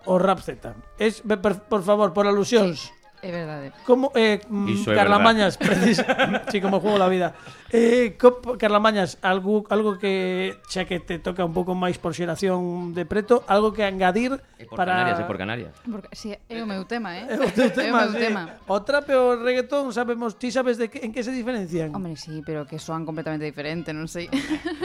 O 0.09 0.17
rap 0.17 0.41
Z. 0.41 0.73
Es, 0.97 1.21
per, 1.21 1.37
por 1.69 1.85
favor, 1.85 2.17
por 2.17 2.25
alusións, 2.25 2.94
É 3.25 3.31
verdade. 3.33 3.73
Como 3.89 4.13
eh, 4.13 4.37
mm, 4.45 4.69
Iso 4.69 4.93
é 4.93 4.95
Carla 4.95 5.17
verdad. 5.17 5.33
Mañas, 5.33 5.57
precis, 5.57 5.97
sí, 6.53 6.61
como 6.61 6.77
juego 6.77 7.01
la 7.01 7.09
vida. 7.09 7.33
Eh, 7.73 8.13
co, 8.21 8.37
Carla 8.61 8.77
Mañas, 8.77 9.17
algo 9.25 9.65
algo 9.73 9.97
que 9.97 10.53
xa 10.69 10.85
que 10.85 11.01
te 11.01 11.17
toca 11.17 11.41
un 11.41 11.49
pouco 11.57 11.73
máis 11.73 11.97
por 11.97 12.13
xeración 12.13 12.93
de 12.93 13.09
preto, 13.09 13.41
algo 13.49 13.73
que 13.73 13.81
engadir 13.81 14.37
E 14.61 14.69
por 14.69 14.77
para 14.77 14.93
Canarias, 14.93 15.17
e 15.17 15.23
por 15.25 15.37
Canarias. 15.41 15.73
Porque, 15.89 16.13
sí, 16.13 16.37
é 16.37 16.61
o 16.61 16.69
meu 16.69 16.85
tema, 16.85 17.17
eh? 17.17 17.25
É 17.33 17.41
o 17.41 17.49
teu 17.49 17.73
tema, 17.73 18.05
é 18.05 18.05
o 18.05 18.13
meu 18.13 18.21
sí. 18.21 18.21
tema. 18.29 18.41
O 18.69 18.77
trap 18.85 19.09
e 19.09 19.17
o 19.17 19.41
reggaetón, 19.41 19.89
sabemos, 19.89 20.37
ti 20.37 20.53
sabes 20.53 20.77
de 20.77 20.93
que, 20.93 21.01
en 21.01 21.09
que 21.09 21.25
se 21.25 21.33
diferencian? 21.33 21.89
Hombre, 21.97 22.13
sí, 22.21 22.45
pero 22.45 22.69
que 22.69 22.77
soan 22.77 23.09
completamente 23.09 23.49
diferente, 23.49 23.89
non 23.89 24.05
sei. 24.05 24.29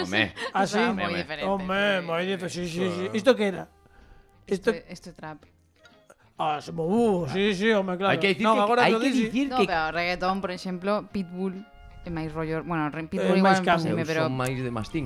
Home, 0.00 0.32
Ah, 0.56 0.64
sí? 0.64 0.80
Soan 0.80 0.96
moi 0.96 1.12
Home. 1.12 1.20
diferente. 1.20 1.44
Home, 1.44 2.00
moi 2.08 2.24
diferente, 2.24 2.48
sí, 2.56 2.64
sí, 2.64 2.88
sí. 2.88 3.04
Isto 3.12 3.36
que 3.36 3.52
era? 3.52 3.68
Isto, 4.48 4.72
Isto, 4.72 4.88
isto 4.88 5.06
é 5.10 5.14
trap. 5.14 5.44
Ah, 6.40 6.58
uh, 6.58 7.26
sí, 7.28 7.52
sí, 7.52 7.70
home, 7.70 8.00
claro. 8.00 8.16
Hai 8.16 8.16
que 8.16 8.32
dicir 8.32 8.48
no, 8.48 8.56
que, 8.56 8.60
agora 8.64 8.88
hai 8.88 8.96
que, 8.96 9.12
dicir 9.12 9.52
no, 9.52 9.60
que... 9.60 9.68
pero 9.68 9.92
reggaetón, 9.92 10.40
por 10.40 10.48
exemplo, 10.48 11.04
Pitbull 11.12 11.52
é 12.00 12.08
máis 12.08 12.32
rollo, 12.32 12.64
bueno, 12.64 12.88
Pitbull 12.88 13.36
é 13.36 13.44
igual 13.44 13.60
máis 13.60 13.60
paseme, 13.60 14.08
pero 14.08 14.24
son 14.24 14.40
máis 14.40 14.56
de 14.56 14.72
mastín. 14.72 15.04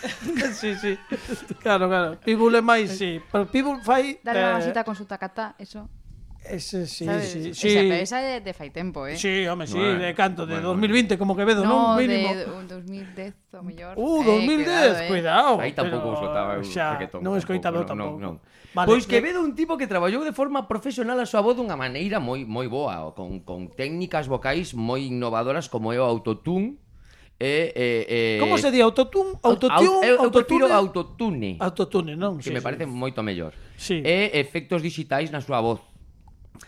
sí, 0.56 0.72
sí. 0.80 0.96
Claro, 1.60 1.92
claro. 1.92 2.16
Pitbull 2.24 2.56
é 2.56 2.64
máis, 2.64 2.88
sí, 2.96 3.20
pero 3.28 3.44
Pitbull 3.44 3.84
fai 3.84 4.16
Dar 4.24 4.32
eh... 4.32 4.48
unha 4.48 4.64
cita 4.64 4.80
con 4.80 4.96
su 4.96 5.04
tacata, 5.04 5.60
eso. 5.60 5.92
Ese, 6.40 6.88
sí, 6.88 7.04
¿sabes? 7.04 7.28
sí, 7.28 7.52
sí. 7.52 7.68
Esa, 7.68 7.80
pero 7.84 8.00
esa 8.00 8.18
é 8.24 8.40
de 8.40 8.52
fai 8.56 8.72
tempo, 8.72 9.04
eh? 9.04 9.20
Sí, 9.20 9.44
home, 9.44 9.68
sí, 9.68 9.76
bueno, 9.76 10.00
de 10.00 10.16
canto, 10.16 10.48
de 10.48 10.56
bueno, 10.56 10.72
2020, 10.72 11.20
como 11.20 11.36
que 11.36 11.44
vedo, 11.44 11.68
non? 11.68 11.92
No, 11.94 12.00
mínimo. 12.00 12.32
de 12.32 12.48
2010 12.48 13.60
o 13.60 13.62
mellor. 13.62 13.92
Uh, 14.00 14.24
2010, 14.24 15.04
eh, 15.04 15.04
cuidado. 15.04 15.04
Eh. 15.04 15.08
cuidado 15.12 15.52
Aí 15.60 15.76
tampouco 15.76 16.16
escoitaba 16.16 16.56
o 16.56 16.64
reggaetón. 16.64 17.20
Non 17.20 17.36
escoitaba 17.36 17.84
tampouco. 17.84 18.16
Non, 18.16 18.40
non. 18.40 18.61
Vale, 18.72 18.88
pois 18.88 19.04
Quevedo 19.04 19.40
é 19.40 19.44
un 19.44 19.52
tipo 19.52 19.76
que 19.76 19.86
traballou 19.86 20.24
de 20.24 20.32
forma 20.32 20.64
profesional 20.64 21.20
a 21.20 21.28
súa 21.28 21.44
voz 21.44 21.60
dunha 21.60 21.76
maneira 21.76 22.16
moi 22.20 22.48
moi 22.48 22.68
boa, 22.72 23.12
con, 23.12 23.44
con 23.44 23.68
técnicas 23.68 24.24
vocais 24.26 24.72
moi 24.72 25.12
innovadoras 25.12 25.68
como 25.68 25.92
é 25.92 26.00
o 26.00 26.08
autotune, 26.08 26.80
Eh, 27.44 27.72
eh, 27.74 28.06
eh, 28.08 28.38
Como 28.38 28.54
se 28.56 28.70
di 28.70 28.78
autotune? 28.80 29.34
Autotune? 29.42 30.06
Eu, 30.06 30.22
eu 30.22 30.30
prefiro 30.30 30.70
autotune. 30.70 31.58
Autotune, 31.58 32.14
non? 32.14 32.38
Que 32.38 32.46
sí, 32.46 32.54
me 32.54 32.62
sí. 32.62 32.66
parece 32.70 32.86
moito 32.86 33.18
mellor. 33.26 33.50
Sí. 33.74 33.98
E 33.98 34.30
efectos 34.38 34.78
digitais 34.78 35.34
na 35.34 35.42
súa 35.42 35.58
voz. 35.58 35.82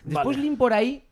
Despois 0.02 0.34
vale. 0.34 0.42
lin 0.42 0.58
por 0.58 0.74
aí 0.74 1.06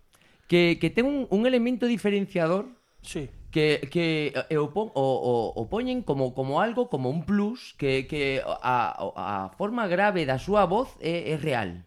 que, 0.50 0.82
que 0.82 0.90
ten 0.90 1.06
un, 1.06 1.30
un 1.30 1.46
elemento 1.46 1.86
diferenciador 1.86 2.66
sí 3.06 3.30
que, 3.52 3.86
que 3.92 4.32
e 4.32 4.56
o, 4.56 4.72
pon, 4.72 4.88
o, 4.96 4.98
o, 4.98 5.60
o 5.60 5.62
poñen 5.68 6.00
como, 6.02 6.32
como 6.32 6.58
algo, 6.58 6.88
como 6.88 7.12
un 7.12 7.28
plus, 7.28 7.76
que, 7.76 8.08
que 8.08 8.40
a, 8.42 8.96
a 9.14 9.52
forma 9.60 9.86
grave 9.86 10.24
da 10.24 10.40
súa 10.40 10.64
voz 10.64 10.96
é, 10.98 11.30
é 11.30 11.36
real. 11.36 11.84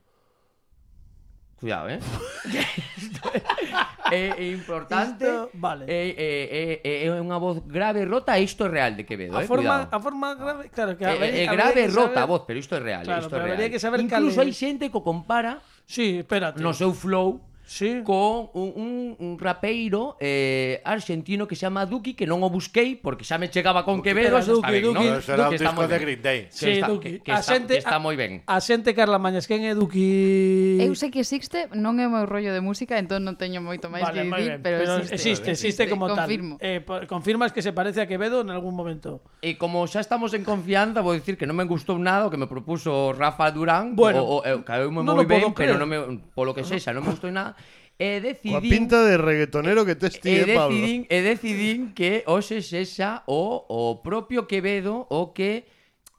Cuidado, 1.58 1.90
eh? 1.90 2.00
é, 4.14 4.38
é 4.38 4.48
importante. 4.54 5.26
Isto, 5.26 5.50
vale. 5.58 5.90
É, 5.90 6.14
é, 6.14 6.82
é, 6.86 7.08
é 7.08 7.10
unha 7.18 7.42
voz 7.42 7.66
grave 7.66 8.06
rota, 8.06 8.38
isto 8.38 8.62
é 8.68 8.70
real 8.70 8.94
de 8.94 9.02
Quevedo, 9.02 9.34
a 9.34 9.42
eh? 9.42 9.50
Forma, 9.50 9.90
Cuidado. 9.90 9.90
a 9.90 10.00
forma 10.00 10.30
grave, 10.38 10.70
claro 10.70 10.94
que 10.94 11.02
haber, 11.02 11.34
é, 11.34 11.44
é 11.44 11.46
grave 11.50 11.82
que 11.82 11.90
rota 11.90 12.14
saber... 12.14 12.22
a 12.22 12.30
voz, 12.30 12.42
pero 12.46 12.62
isto 12.62 12.78
é 12.78 12.82
real, 12.86 13.02
claro, 13.02 13.26
isto 13.26 13.36
é 13.36 13.42
real. 13.42 13.58
Que 13.74 13.82
saber 13.82 14.06
Incluso 14.06 14.38
hai 14.38 14.54
xente 14.54 14.94
que 14.94 15.00
o 15.00 15.02
compara 15.02 15.66
Sí, 15.86 16.20
espérate. 16.20 16.62
No 16.62 16.74
seu 16.74 16.94
flow 16.94 17.42
sí. 17.66 18.02
con 18.04 18.50
un, 18.54 19.16
un 19.20 19.40
rapeiro 19.40 20.18
eh, 20.20 20.82
argentino 20.86 21.48
que 21.48 21.56
se 21.56 21.62
chama 21.62 21.86
Duki, 21.86 22.14
que 22.14 22.26
non 22.26 22.42
o 22.46 22.50
busquei 22.50 22.96
porque 22.96 23.26
xa 23.26 23.38
me 23.42 23.50
chegaba 23.50 23.84
con 23.84 24.00
Duki, 24.00 24.14
Quevedo, 24.14 24.38
está 24.38 24.54
Duki, 24.54 24.72
ben, 24.72 24.84
Duki, 24.86 24.94
non? 24.94 25.04
Pero 25.04 25.22
será 25.22 25.44
Duki, 25.50 25.56
un 25.56 25.62
disco 25.66 25.84
de 25.88 25.98
Green 26.00 26.22
Day. 26.22 26.40
Sí, 26.50 26.66
que 26.66 26.72
está, 26.78 26.88
Duki. 26.88 27.10
Que, 27.10 27.20
que, 27.26 27.32
a 27.32 27.40
está, 27.42 27.54
xente, 27.54 27.74
que 27.74 27.84
está 27.84 27.98
moi 27.98 28.16
ben. 28.16 28.46
A, 28.46 28.58
xente, 28.62 28.94
Carla 28.94 29.18
Mañas, 29.18 29.50
quen 29.50 29.66
é 29.66 29.74
Duki? 29.74 30.80
Eu 30.82 30.94
sei 30.94 31.10
que 31.10 31.20
existe, 31.20 31.68
non 31.74 31.98
é 31.98 32.06
o 32.06 32.12
meu 32.14 32.30
rollo 32.30 32.54
de 32.54 32.62
música, 32.62 33.02
entón 33.02 33.26
non 33.26 33.36
teño 33.36 33.60
moito 33.60 33.90
máis 33.90 34.06
vale, 34.06 34.22
que 34.22 34.30
dicir, 34.30 34.52
pero, 34.62 34.78
pero 34.86 34.94
existe. 35.02 35.16
Existe, 35.16 35.50
existe 35.52 35.84
como 35.90 36.08
confirmo. 36.08 36.62
tal. 36.62 36.70
Eh, 36.70 37.08
confirmas 37.10 37.52
que 37.52 37.66
se 37.66 37.74
parece 37.74 38.02
a 38.02 38.08
Quevedo 38.08 38.42
en 38.42 38.54
algún 38.54 38.78
momento. 38.78 39.26
E 39.42 39.58
como 39.58 39.86
xa 39.90 40.00
estamos 40.02 40.34
en 40.38 40.46
confianza, 40.46 41.02
vou 41.02 41.18
dicir 41.18 41.36
que 41.36 41.50
non 41.50 41.58
me 41.58 41.66
gustou 41.66 41.98
nada 41.98 42.28
o 42.28 42.30
que 42.30 42.38
me 42.38 42.48
propuso 42.48 43.12
Rafa 43.14 43.50
Durán, 43.50 43.96
bueno, 43.96 44.22
o, 44.22 44.42
o, 44.42 44.46
eh, 44.46 44.54
o, 44.54 44.64
caeu 44.64 44.94
moi 44.94 45.02
o, 45.02 45.16
moi 45.16 45.26
ben, 45.26 45.52
pero 45.54 45.78
non 45.80 45.90
me, 45.90 45.98
polo 46.34 46.54
que 46.54 46.64
sexa, 46.64 46.94
non 46.94 47.02
me 47.02 47.12
gustou 47.14 47.32
nada, 47.34 47.58
E 47.96 48.20
decidín... 48.20 48.52
Coa 48.52 48.62
pinta 48.62 49.00
de 49.08 49.16
reggaetonero 49.16 49.88
que 49.88 49.96
tes 49.96 50.20
ti, 50.20 50.44
e 50.44 50.44
eh, 50.44 50.56
Pablo. 50.56 50.76
Decidín, 50.76 51.00
e 51.08 51.18
decidín 51.24 51.80
que 51.96 52.28
hoxe 52.28 52.60
sexa 52.60 53.24
o, 53.24 53.64
o 53.72 54.04
propio 54.04 54.44
Quevedo 54.44 55.08
o 55.08 55.32
que 55.32 55.64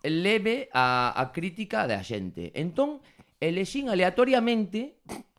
leve 0.00 0.72
a, 0.72 1.12
a 1.12 1.32
crítica 1.36 1.84
da 1.84 2.00
xente. 2.00 2.48
Entón, 2.56 3.04
elexín 3.40 3.88
aleatoriamente 3.88 4.96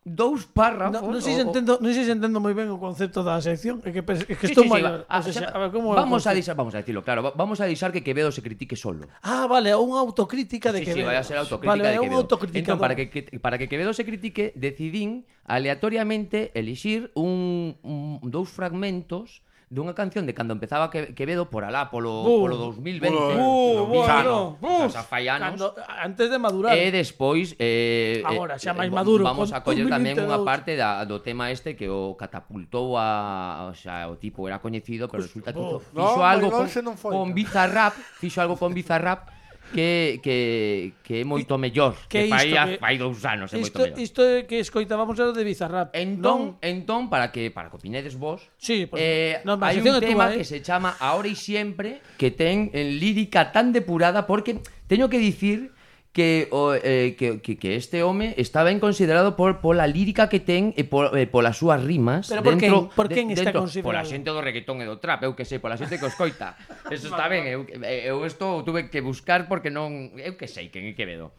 dous 0.08 0.48
párrafos. 0.48 1.04
Non 1.04 1.20
sei 1.20 1.36
se 1.36 1.44
entendo, 1.44 1.76
non 1.84 1.92
sei 1.92 2.04
se 2.08 2.14
entendo 2.16 2.40
moi 2.40 2.56
ben 2.56 2.72
o 2.72 2.80
concepto 2.80 3.20
da 3.20 3.36
sección, 3.44 3.84
é 3.84 3.92
que 3.92 4.00
é 4.00 4.36
que 4.36 4.46
estou 4.48 4.64
sí, 4.64 4.68
sí, 4.68 4.72
maior. 4.72 5.04
Sí, 5.04 5.08
va, 5.08 5.12
a, 5.12 5.20
ah, 5.20 5.28
o 5.28 5.32
sea, 5.32 5.48
a 5.52 5.58
ver 5.60 5.70
como 5.70 5.92
Vamos 5.92 6.24
a 6.24 6.32
deixar, 6.32 6.56
vamos 6.56 6.72
a 6.72 6.80
dicilo, 6.80 7.04
claro, 7.04 7.34
vamos 7.36 7.60
a 7.60 7.68
deixar 7.68 7.92
que 7.92 8.00
Quevedo 8.00 8.32
se 8.32 8.40
critique 8.40 8.74
solo. 8.74 9.06
Ah, 9.20 9.44
vale, 9.44 9.74
unha 9.76 10.00
autocrítica 10.00 10.72
de 10.72 10.80
sí, 10.82 10.84
Quevedo. 10.88 11.04
Sí, 11.04 11.10
vai 11.12 11.18
a 11.20 11.24
ser 11.24 11.36
autocrítica 11.36 11.76
vale, 11.76 11.92
de 11.92 12.00
Quevedo. 12.00 12.24
Autocrítica 12.24 12.72
entón, 12.72 12.80
para 12.80 12.94
que, 12.96 13.04
que 13.12 13.20
para 13.38 13.56
que 13.60 13.66
Quevedo 13.68 13.92
se 13.92 14.08
critique, 14.08 14.56
decidín 14.56 15.28
aleatoriamente 15.44 16.56
elixir 16.56 17.12
un, 17.12 17.76
un 17.84 18.28
dous 18.32 18.48
fragmentos 18.48 19.44
dunha 19.68 19.92
canción 19.92 20.24
de 20.24 20.32
cando 20.32 20.56
empezaba 20.56 20.88
que, 20.88 21.12
Quevedo 21.12 21.52
por 21.52 21.64
alá, 21.64 21.92
polo, 21.92 22.24
uh, 22.24 22.40
polo 22.40 22.56
2020. 22.56 23.12
Uh, 23.12 23.36
uh, 23.36 23.86
bueno, 23.86 24.56
uh, 24.64 24.88
xa 24.88 25.04
fai 25.04 25.28
anos. 25.28 25.60
Cando, 25.60 25.76
antes 26.00 26.26
de 26.32 26.38
madurar. 26.40 26.72
E 26.72 26.88
despois... 26.88 27.52
Eh, 27.60 28.24
eh 28.24 28.28
Agora, 28.28 28.56
xa 28.56 28.72
máis 28.72 28.88
maduro. 28.88 29.20
Vamos 29.24 29.52
a 29.52 29.60
coller 29.60 29.84
tamén 29.92 30.16
unha 30.16 30.40
parte 30.40 30.72
da, 30.72 31.04
do 31.04 31.20
tema 31.20 31.52
este 31.52 31.76
que 31.76 31.88
o 31.92 32.16
catapultou 32.16 32.96
a... 32.96 33.68
O 33.68 33.76
xa, 33.76 34.08
o 34.08 34.16
tipo 34.16 34.48
era 34.48 34.58
coñecido, 34.64 35.12
pero 35.12 35.20
resulta 35.20 35.52
que 35.52 35.60
oh, 35.60 35.84
fixo 35.84 36.16
no, 36.16 36.24
algo 36.24 36.48
con, 36.48 36.64
non 36.80 36.96
foi. 36.96 37.12
con 37.12 37.36
Bizarrap, 37.36 37.92
fixo 38.16 38.40
algo 38.40 38.56
con 38.56 38.72
Bizarrap 38.72 39.37
que, 39.72 40.20
que, 40.22 40.94
que 41.04 41.20
é 41.20 41.24
moito 41.24 41.56
mellor 41.58 41.94
que, 42.08 42.24
que 42.24 42.28
fai, 42.28 42.48
isto, 42.48 42.64
que, 42.64 42.76
fai 42.78 42.94
dous 42.96 43.20
anos 43.24 43.52
é 43.52 43.60
isto, 43.60 43.76
moito 43.78 43.78
mellor. 43.78 44.00
Isto 44.00 44.22
que 44.48 44.58
escoitábamos 44.60 45.18
era 45.18 45.32
de 45.32 45.44
Bizarrap. 45.44 45.92
Entón, 45.92 46.56
non? 46.58 46.64
entón 46.64 47.00
para 47.12 47.30
que 47.32 47.50
para 47.52 47.68
que 47.68 47.76
opinedes 47.76 48.16
vos, 48.16 48.48
sí, 48.56 48.86
pues, 48.88 49.00
eh, 49.00 49.40
no, 49.44 49.60
hai 49.60 49.80
un 49.80 50.00
tema 50.00 50.32
tú, 50.32 50.36
eh? 50.36 50.36
que 50.40 50.46
se 50.48 50.60
chama 50.64 50.96
Ahora 50.98 51.28
y 51.28 51.36
Siempre 51.38 52.02
que 52.18 52.30
ten 52.30 52.70
en 52.74 52.98
lírica 52.98 53.52
tan 53.52 53.72
depurada 53.72 54.26
porque 54.26 54.60
teño 54.88 55.08
que 55.08 55.16
dicir 55.16 55.72
que, 56.12 56.48
o, 56.50 56.74
eh, 56.74 57.14
que, 57.18 57.40
que, 57.40 57.58
que 57.58 57.76
este 57.76 58.02
home 58.02 58.34
está 58.36 58.64
ben 58.64 58.80
considerado 58.80 59.36
por 59.36 59.60
pola 59.60 59.86
lírica 59.86 60.28
que 60.28 60.40
ten 60.40 60.72
e 60.74 60.88
por, 60.88 61.14
eh, 61.14 61.28
polas 61.28 61.60
súas 61.60 61.84
rimas 61.84 62.26
Pero 62.26 62.42
por 62.42 62.56
dentro, 62.56 62.88
quen, 62.88 62.96
por 62.96 63.06
quen 63.06 63.26
está 63.30 63.52
dentro, 63.52 63.62
considerado? 63.62 63.92
Pola 63.92 64.02
xente 64.08 64.30
do 64.32 64.40
reggaetón 64.40 64.80
e 64.82 64.86
do 64.88 64.98
trap, 64.98 65.22
eu 65.28 65.36
que 65.36 65.44
sei, 65.44 65.60
pola 65.60 65.76
xente 65.76 66.00
que 66.00 66.08
os 66.08 66.16
coita. 66.16 66.56
Eso 66.94 67.12
está 67.12 67.28
ben, 67.28 67.46
eu, 67.46 67.62
eh, 67.84 68.08
eu 68.08 68.24
isto 68.24 68.64
tuve 68.64 68.88
que 68.88 69.04
buscar 69.04 69.46
porque 69.46 69.68
non, 69.68 70.16
eu 70.18 70.34
que 70.34 70.48
sei 70.48 70.72
quen 70.72 70.88
é 70.88 70.96
Quevedo. 70.96 71.36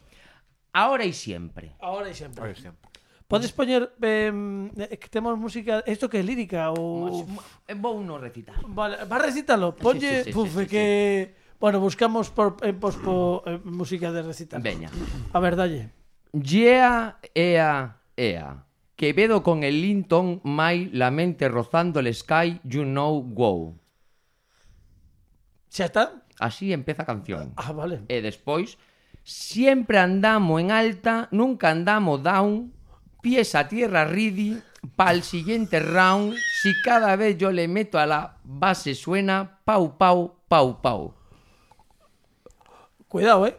Ahora 0.72 1.02
e 1.02 1.12
sempre. 1.12 1.74
Ahora 1.82 2.08
e 2.08 2.14
sempre. 2.14 2.40
Ahora 2.40 2.54
e 2.54 2.58
sempre. 2.58 2.90
Podes 3.30 3.54
poñer 3.54 3.94
eh, 4.02 4.32
que 4.98 5.06
temos 5.06 5.38
música, 5.38 5.86
isto 5.86 6.10
que 6.10 6.18
é 6.18 6.22
lírica 6.22 6.74
ou 6.74 7.26
vou 7.78 8.02
no 8.02 8.18
recitar. 8.18 8.58
Vale, 8.66 9.06
va 9.06 9.18
recítalo. 9.22 9.70
Poñe, 9.70 10.00
sí, 10.00 10.16
sí, 10.18 10.24
sí, 10.24 10.32
puf, 10.34 10.50
sí, 10.50 10.58
sí, 10.58 10.66
que 10.66 10.84
sí. 11.30 11.39
Bueno, 11.60 11.78
buscamos 11.78 12.30
por, 12.30 12.56
eh, 12.62 12.70
en 12.70 12.80
pos, 12.80 12.96
po, 12.96 13.42
eh, 13.44 13.60
música 13.64 14.10
de 14.10 14.22
recital. 14.22 14.62
Veña. 14.62 14.90
A 15.32 15.40
ver, 15.40 15.56
dalle. 15.56 15.92
Yea, 16.32 17.18
ea, 17.34 18.00
ea. 18.16 18.64
Quevedo 18.96 19.42
con 19.42 19.62
el 19.62 19.82
Linton, 19.82 20.40
mai 20.42 20.88
la 20.92 21.10
mente 21.10 21.48
rozando 21.48 22.00
el 22.00 22.14
sky, 22.14 22.60
you 22.64 22.84
know, 22.84 23.22
wow. 23.22 23.76
Xa 25.68 25.84
está? 25.84 26.24
Así 26.38 26.72
empeza 26.72 27.02
a 27.02 27.06
canción. 27.06 27.52
Ah, 27.56 27.72
vale. 27.72 28.04
E 28.08 28.24
despois, 28.24 28.78
siempre 29.22 29.98
andamo 30.00 30.58
en 30.58 30.72
alta, 30.72 31.28
nunca 31.30 31.70
andamo 31.70 32.16
down, 32.16 32.72
pies 33.20 33.54
a 33.54 33.68
tierra 33.68 34.04
ready, 34.04 34.56
pa'l 34.96 35.22
siguiente 35.22 35.80
round, 35.80 36.36
si 36.62 36.72
cada 36.82 37.16
vez 37.16 37.36
yo 37.36 37.52
le 37.52 37.68
meto 37.68 37.98
a 37.98 38.06
la 38.06 38.40
base 38.44 38.94
suena, 38.94 39.60
pau, 39.64 39.96
pau, 39.98 40.40
pau, 40.48 40.80
pau. 40.80 41.19
Cuidado, 43.10 43.42
eh. 43.50 43.58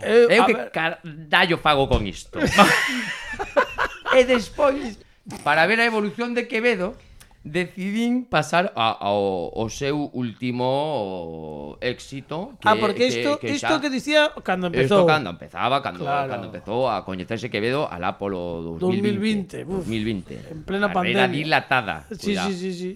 Eh, 0.00 0.30
Eu 0.30 0.42
a 0.42 0.46
que 0.46 0.54
ver, 0.54 0.70
carallo 0.70 1.58
fago 1.58 1.90
con 1.90 2.06
isto. 2.06 2.38
e 4.16 4.22
despois, 4.24 4.98
para 5.42 5.66
ver 5.66 5.82
a 5.82 5.86
evolución 5.90 6.32
de 6.38 6.46
Quevedo, 6.46 6.94
decidín 7.42 8.24
pasar 8.28 8.70
a, 8.78 8.94
ao, 8.94 9.50
ao 9.50 9.66
seu 9.72 10.08
último 10.14 11.76
éxito. 11.82 12.54
Que, 12.60 12.68
ah, 12.68 12.76
porque 12.78 13.08
isto, 13.10 13.38
que, 13.42 13.48
que 13.48 13.54
isto 13.58 13.66
xa- 13.74 13.80
que 13.82 13.90
dicía 13.90 14.30
cando 14.46 14.68
Isto 14.70 15.02
empezou. 15.02 15.06
cando 15.08 15.30
empezaba, 15.34 15.82
cando, 15.82 16.04
Claro. 16.06 16.30
cando 16.30 16.46
empezou 16.52 16.86
a 16.86 17.02
coñecerse 17.04 17.50
Quevedo 17.50 17.88
alá 17.90 18.14
polo 18.20 18.78
2020. 18.78 19.64
2020, 19.66 19.66
uf, 19.66 19.84
2020. 19.88 20.34
en 20.54 20.62
plena 20.62 20.88
Carrera 20.92 21.26
pandemia. 21.26 21.28
dilatada. 21.28 21.96
Sí, 22.14 22.36
Cuidado. 22.36 22.48
sí, 22.50 22.54
sí, 22.56 22.70
sí. 22.74 22.90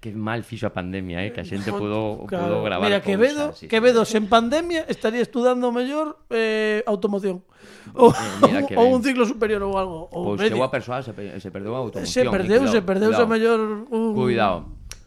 Que 0.00 0.12
mal 0.12 0.44
fixo 0.44 0.66
a 0.68 0.72
pandemia, 0.76 1.24
eh? 1.24 1.32
que 1.32 1.40
a 1.40 1.46
xente 1.48 1.72
Joder, 1.72 1.80
pudo, 1.82 2.26
claro. 2.28 2.44
pudo 2.46 2.62
gravar 2.62 2.86
Mira, 2.86 3.00
Quevedo, 3.00 3.52
sí, 3.56 3.64
sí. 3.64 3.68
Quevedo 3.68 4.04
sen 4.04 4.28
pandemia 4.28 4.84
estaría 4.86 5.22
estudando 5.24 5.72
mellor 5.72 6.20
eh, 6.30 6.84
automoción. 6.86 7.42
Ou, 7.96 8.12
mira 8.44 8.62
que 8.68 8.76
ou 8.76 8.92
ben. 8.92 8.94
un 8.94 9.02
ciclo 9.02 9.24
superior 9.24 9.64
ou 9.64 9.74
algo. 9.80 10.06
Ou 10.12 10.36
Pois 10.36 10.38
medio. 10.44 10.54
chegou 10.60 10.64
a 10.68 10.70
persoa, 10.70 11.00
se, 11.00 11.10
se 11.16 11.50
perdeu 11.50 11.72
a 11.74 11.80
automoción. 11.80 12.12
se 12.12 12.22
eh, 12.22 12.30
perdeu, 12.30 12.60
cuidado, 12.68 12.74
se 12.76 12.80
perdeu, 12.84 13.10
se 13.16 13.24
cuidado. 13.24 13.32
mellor 13.32 13.58
un... 13.90 14.14
Cuidado. 14.14 14.58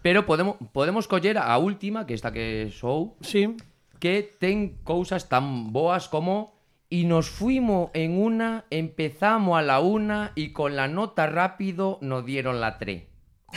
Pero 0.02 0.26
podemos 0.26 0.56
podemos 0.74 1.06
coller 1.08 1.38
a 1.38 1.54
última, 1.62 2.08
que 2.10 2.18
esta 2.18 2.34
que 2.34 2.74
sou, 2.74 3.16
Sí. 3.22 3.56
que 4.02 4.24
ten 4.42 4.80
cousas 4.84 5.30
tan 5.30 5.70
boas 5.76 6.10
como 6.10 6.58
y 6.90 7.06
nos 7.06 7.30
fuimos 7.30 7.92
en 7.94 8.18
una, 8.18 8.66
empezamos 8.72 9.54
a 9.54 9.62
la 9.62 9.80
una 9.80 10.32
y 10.34 10.52
con 10.52 10.76
la 10.76 10.88
nota 10.88 11.28
rápido 11.28 12.00
nos 12.02 12.26
dieron 12.26 12.58
la 12.60 12.80
tres. 12.80 13.06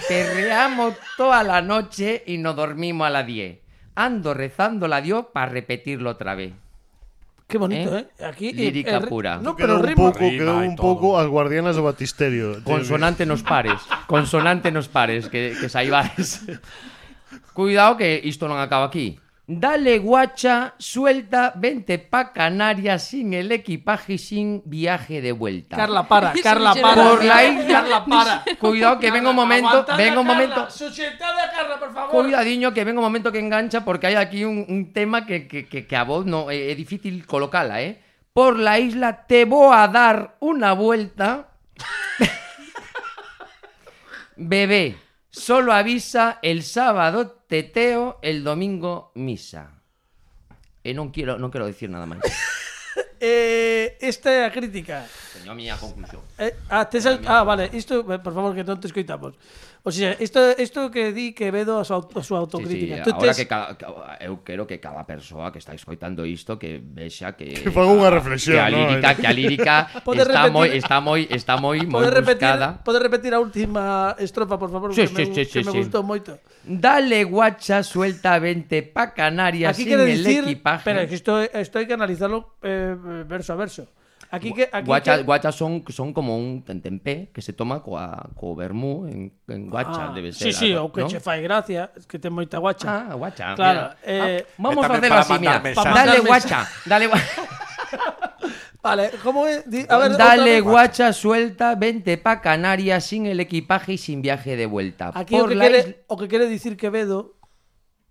Perreamos 0.09 0.95
toda 1.17 1.43
la 1.43 1.63
noche 1.63 2.23
y 2.27 2.39
nos 2.39 2.57
dormimos 2.57 3.07
a 3.07 3.11
la 3.11 3.23
10. 3.23 3.59
Ando 3.95 4.35
rezando 4.35 4.89
la 4.89 5.01
Dios 5.01 5.27
para 5.33 5.47
repetirlo 5.53 6.11
otra 6.11 6.35
vez. 6.35 6.53
Qué 7.47 7.59
bonito, 7.59 7.99
eh. 7.99 8.09
Eh? 8.19 8.25
Aquí 8.25 8.53
Lírica 8.53 8.97
el 8.97 9.03
ri- 9.05 9.09
pura. 9.09 9.37
No, 9.37 9.55
pero 9.55 9.77
un 9.77 9.85
Rima 9.85 10.13
e 10.19 10.69
un 10.69 10.77
pouco 10.77 11.21
as 11.21 11.29
guardianas 11.29 11.77
do 11.77 11.85
batisterio. 11.85 12.65
Consonante 12.65 13.29
nos 13.29 13.45
pares. 13.45 13.77
Consonante 14.09 14.73
nos 14.73 14.89
pares, 14.89 15.29
que, 15.29 15.53
que 15.61 15.69
saibades. 15.69 16.41
Cuidado 17.53 18.01
que 18.01 18.17
isto 18.25 18.49
non 18.49 18.57
acaba 18.57 18.89
aquí. 18.89 19.21
Dale 19.45 19.99
guacha, 19.99 20.75
suelta, 20.79 21.53
vente 21.57 21.99
pa 21.99 22.33
Canarias 22.33 23.09
sin 23.09 23.35
el 23.35 23.51
equipaje 23.51 24.13
y 24.15 24.19
sin 24.19 24.63
viaje 24.65 25.21
de 25.21 25.33
vuelta. 25.33 25.77
Carla, 25.77 26.07
para, 26.07 26.33
Carla, 26.41 26.73
para. 26.81 27.09
Por 27.11 27.25
la 27.25 27.45
isla- 27.45 27.67
Carla, 27.67 28.05
para. 28.05 28.45
Cuidado 28.61 29.01
que 29.01 29.11
venga 29.11 29.31
un 29.31 29.37
momento, 29.37 29.85
venga 29.97 30.21
un 30.21 30.27
momento. 30.27 30.71
Sujetad 30.71 31.37
a 31.37 31.51
Carla, 31.51 31.81
por 31.81 31.93
favor. 31.93 32.11
Cuidadiño 32.23 32.73
que 32.73 32.85
venga 32.85 33.01
un 33.01 33.05
momento 33.05 33.33
que 33.33 33.41
engancha 33.41 33.85
porque 33.85 34.07
hay 34.07 34.15
aquí 34.15 34.45
un, 34.45 34.65
un 34.69 34.93
tema 34.93 35.27
que, 35.27 35.49
que, 35.49 35.67
que, 35.67 35.89
que 35.89 35.97
a 35.97 36.05
vos 36.05 36.25
no 36.25 36.49
é, 36.49 36.71
é 36.71 36.75
difícil 36.77 37.27
colocala, 37.27 37.83
eh? 37.83 38.01
Por 38.33 38.57
la 38.59 38.79
isla 38.79 39.27
te 39.27 39.45
voy 39.45 39.75
a 39.75 39.89
dar 39.89 40.37
una 40.39 40.73
vuelta. 40.73 41.49
Bebé, 44.37 44.97
solo 45.31 45.73
avisa 45.73 46.39
el 46.43 46.63
sábado 46.63 47.42
teteo 47.53 48.19
el 48.23 48.45
domingo 48.45 49.13
misa. 49.15 49.83
Eh, 50.85 50.95
no, 50.95 51.13
quiero, 51.13 51.39
no 51.39 51.51
quiero 51.51 51.67
decir 51.67 51.91
nada 51.91 52.07
más. 52.07 52.21
eh, 53.23 53.97
esta 54.03 54.35
é 54.35 54.43
a 54.43 54.51
crítica. 54.51 55.07
Teño 55.31 55.55
a 55.55 55.55
miña 55.55 55.79
conclusión. 55.79 56.27
Eh, 56.43 56.59
ah, 56.75 56.91
tes, 56.91 57.07
a, 57.07 57.23
ah, 57.31 57.47
vale, 57.47 57.71
isto, 57.71 58.03
eh, 58.03 58.19
por 58.19 58.35
favor, 58.35 58.51
que 58.51 58.67
non 58.67 58.83
te 58.83 58.91
escoitamos. 58.91 59.39
O 59.85 59.91
sea, 59.91 60.15
isto, 60.21 60.39
isto 60.59 60.91
que 60.91 61.13
di 61.13 61.35
que 61.35 61.51
vedo 61.51 61.79
a 61.79 61.85
súa, 61.85 62.07
a 62.07 62.23
súa 62.23 62.39
autocrítica. 62.39 63.03
Sí, 63.03 63.03
sí, 63.03 63.11
Tú 63.11 63.19
ahora 63.19 63.35
tes... 63.35 63.37
que 63.43 63.47
cada, 63.51 63.75
eu 64.23 64.39
quero 64.47 64.63
que 64.63 64.79
cada 64.79 65.03
persoa 65.03 65.51
que 65.51 65.59
está 65.59 65.75
escoitando 65.75 66.23
isto 66.23 66.55
que 66.55 66.79
vexa 66.79 67.35
que 67.35 67.51
que 67.51 67.71
faga 67.75 67.91
unha 67.91 68.07
reflexión, 68.07 68.55
que 68.55 68.63
a 68.63 68.71
lírica, 68.71 69.11
¿no? 69.11 69.19
que 69.19 69.27
a 69.27 69.35
lírica 69.35 69.75
está 69.99 70.23
repetir... 70.23 70.55
moi 70.55 70.69
está 70.71 70.97
moi 71.03 71.21
está 71.27 71.53
moi 71.59 71.83
moi 71.83 72.07
buscada. 72.07 72.79
Pode 72.79 73.03
repetir 73.03 73.35
a 73.35 73.43
última 73.43 74.15
estrofa, 74.23 74.55
por 74.55 74.71
favor, 74.71 74.95
sí, 74.95 75.03
que, 75.03 75.11
sí, 75.11 75.15
me, 75.19 75.27
sí, 75.35 75.43
que 75.51 75.61
sí, 75.63 75.67
me 75.67 75.75
gustou 75.75 76.03
sí. 76.03 76.07
moito. 76.07 76.39
Dale 76.63 77.27
guacha, 77.27 77.83
suelta 77.83 78.39
20 78.39 78.87
pa 78.95 79.11
Canarias 79.11 79.75
Aquí 79.75 79.83
sin 79.83 79.99
decir, 79.99 80.47
el 80.47 80.47
equipaje. 80.47 80.79
Espera, 80.79 81.11
que 81.11 81.19
isto, 81.19 81.43
isto 81.43 81.83
hai 81.83 81.91
que 81.91 81.99
analizarlo 81.99 82.55
eh, 82.63 82.95
verso 83.25 83.53
a 83.53 83.57
verso. 83.57 83.87
Aquí 84.31 84.55
que 84.55 84.69
aquí 84.73 84.87
guacha, 84.87 85.19
que... 85.19 85.25
guacha 85.25 85.53
son 85.53 85.85
son 85.89 86.13
como 86.13 86.39
un 86.39 86.63
tentempé 86.65 87.29
que 87.35 87.43
se 87.43 87.53
toma 87.53 87.83
coa 87.83 88.31
co 88.35 88.57
vermú 88.57 89.05
en, 89.07 89.29
en 89.49 89.69
guacha, 89.69 90.09
ah, 90.09 90.13
debe 90.15 90.33
ser. 90.33 90.53
Sí, 90.53 90.59
sí, 90.59 90.73
algo, 90.73 90.87
o 90.87 90.93
que 90.93 91.03
¿no? 91.03 91.09
che 91.09 91.21
fai 91.21 91.43
gracia, 91.43 91.93
es 91.97 92.07
que 92.07 92.19
ten 92.19 92.33
moita 92.33 92.57
guacha. 92.57 92.89
Ah, 92.89 93.15
guacha. 93.15 93.55
Claro, 93.55 93.93
mira. 93.93 94.09
eh 94.09 94.41
ah, 94.41 94.55
vamos 94.57 94.85
a 94.85 94.89
facelo 94.89 95.15
así, 95.21 95.37
mira. 95.39 95.61
Dale 95.61 96.21
guacha, 96.21 96.61
dale 96.87 97.07
guacha. 97.09 97.43
Vale, 98.83 99.13
como 99.23 99.47
é? 99.47 99.63
A 99.89 99.97
ver, 99.97 100.17
Dale, 100.17 100.61
guacha, 100.61 101.13
suelta, 101.13 101.77
vente 101.77 102.19
pa' 102.19 102.41
Canarias 102.41 103.05
sin 103.05 103.27
el 103.27 103.39
equipaje 103.39 103.93
y 103.93 103.99
sin 103.99 104.23
viaje 104.23 104.57
de 104.57 104.67
vuelta. 104.67 105.13
Aquí 105.15 105.37
Por 105.37 105.45
o, 105.45 105.49
que 105.49 105.55
la 105.55 105.65
quere, 105.67 105.79
isla... 105.79 105.95
o 106.09 106.17
que 106.17 106.27
quere 106.27 106.49
dicir 106.49 106.77
Quevedo 106.77 107.39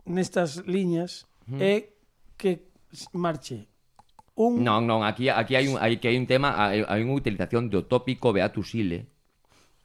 nestas 0.06 0.64
liñas 0.66 1.28
é 1.60 1.92
que 2.38 2.72
marche 3.12 3.68
un... 4.42 4.66
Non, 4.66 4.90
non, 4.90 5.06
aquí, 5.06 5.30
aquí 5.30 5.54
hai 5.54 5.70
un, 5.70 5.78
hai, 5.78 6.02
que 6.02 6.10
hai 6.10 6.18
un 6.18 6.26
tema, 6.26 6.58
hai, 6.58 6.82
hai 6.82 7.06
unha 7.06 7.14
utilización 7.14 7.70
do 7.70 7.86
tópico 7.86 8.34
Beatus 8.34 8.74
Ile, 8.74 9.06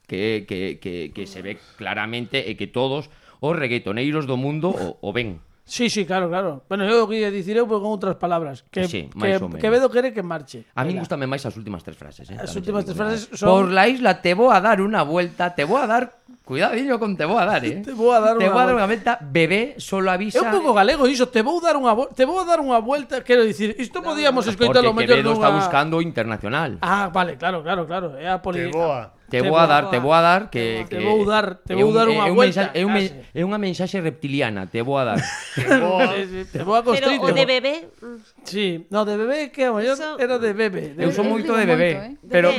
que, 0.09 0.48
que, 0.48 0.80
que, 0.80 1.12
que 1.12 1.24
se 1.28 1.44
ve 1.44 1.61
claramente 1.76 2.48
e 2.48 2.57
que 2.57 2.70
todos 2.70 3.12
os 3.44 3.52
reggaetoneiros 3.52 4.24
do 4.24 4.40
mundo 4.40 4.72
o, 4.72 4.96
o 5.04 5.11
ven. 5.12 5.44
Sí, 5.66 5.90
sí, 5.90 6.07
claro, 6.07 6.28
claro. 6.28 6.62
Bueno, 6.68 6.86
eu 6.86 7.11
que 7.11 7.26
dicir 7.34 7.59
eu 7.59 7.66
con 7.66 7.82
outras 7.82 8.14
palabras, 8.14 8.62
que 8.70 8.86
sí, 8.86 9.11
que, 9.11 9.34
que 9.59 9.68
Vedo 9.68 9.90
quere 9.90 10.14
que 10.14 10.22
marche. 10.22 10.62
A 10.78 10.86
mí 10.86 10.94
gustame 10.94 11.26
máis 11.26 11.42
as 11.42 11.59
últimas 11.59 11.82
tres 11.82 11.98
frases, 11.98 12.30
eh. 12.30 12.38
As 12.38 12.54
últimas 12.54 12.86
tres 12.86 12.94
frases 12.94 13.26
son 13.34 13.50
Por 13.50 13.64
la 13.74 13.90
isla 13.90 14.22
te 14.22 14.38
vou 14.38 14.54
a 14.54 14.62
dar 14.62 14.78
unha 14.78 15.02
vuelta, 15.02 15.50
te 15.59 15.66
vou 15.66 15.82
a 15.82 15.90
dar 15.90 16.22
Cuidadillo 16.47 17.01
con 17.01 17.16
te 17.16 17.24
vou 17.24 17.40
a 17.40 17.44
dar, 17.44 17.64
eh? 17.64 17.82
Te 17.82 17.90
vou 17.90 18.12
a 18.12 18.20
dar, 18.20 18.38
te 18.38 18.49
vou 18.49 18.62
a 18.62 18.66
dar 18.70 18.78
unha 18.78 18.86
volta. 18.86 19.18
Bebé 19.18 19.74
solo 19.82 20.14
avisa... 20.14 20.38
É 20.38 20.47
un 20.47 20.55
pouco 20.55 20.70
galego 20.78 21.11
iso, 21.11 21.26
te 21.26 21.42
vou 21.42 21.59
dar 21.59 21.74
unha 21.74 21.90
te 22.14 22.22
vou 22.22 22.38
a 22.38 22.47
dar 22.47 22.62
unha 22.62 22.78
vuelta, 22.78 23.18
quero 23.26 23.42
dicir, 23.42 23.74
isto 23.82 23.99
no, 23.99 24.14
podíamos 24.14 24.47
no, 24.47 24.55
escoitalo 24.55 24.94
mellor 24.94 25.18
mellor 25.18 25.34
dunha... 25.34 25.42
está 25.42 25.51
buscando 25.51 25.99
internacional. 25.99 26.78
Ah, 26.86 27.11
vale, 27.11 27.34
claro, 27.34 27.66
claro, 27.66 27.82
claro, 27.90 28.14
é 28.14 28.30
a 28.30 28.38
poli... 28.38 28.62
Te 28.62 28.70
boa. 28.70 29.11
Te, 29.26 29.42
te 29.42 29.49
vou 29.51 29.59
a 29.59 29.66
dar, 29.66 29.90
te 29.90 29.99
vou 29.99 30.14
a 30.14 30.22
dar 30.22 30.47
que, 30.47 30.86
que 30.86 31.03
Te 31.03 31.03
vou 31.03 31.26
dar, 31.26 31.59
te 31.66 31.74
vou 31.74 31.90
dar 31.90 32.07
unha 32.07 32.30
vuelta. 32.30 32.70
É, 32.78 32.86
un, 32.86 32.94
é 32.94 33.42
unha 33.42 33.59
mensaxe 33.59 33.99
reptiliana, 33.99 34.70
te 34.70 34.86
vou 34.86 35.03
a 35.03 35.18
dar. 35.18 35.18
te 35.18 35.66
vou 35.82 35.99
a, 35.99 36.14
te 36.47 36.62
vou 36.62 36.78
a 36.78 36.86
construir. 36.86 37.18
Pero 37.18 37.26
o 37.26 37.34
de 37.34 37.42
bebé? 37.42 37.90
Sí, 38.47 38.86
no, 38.86 39.03
de 39.03 39.18
bebé 39.18 39.51
que 39.51 39.66
a 39.66 39.74
maior 39.74 39.99
era 39.99 40.38
de 40.38 40.55
bebé. 40.55 40.94
De... 40.94 41.03
Eu 41.03 41.11
son 41.11 41.26
moito 41.26 41.59
de 41.59 41.66
bebé, 41.66 42.14
pero... 42.30 42.55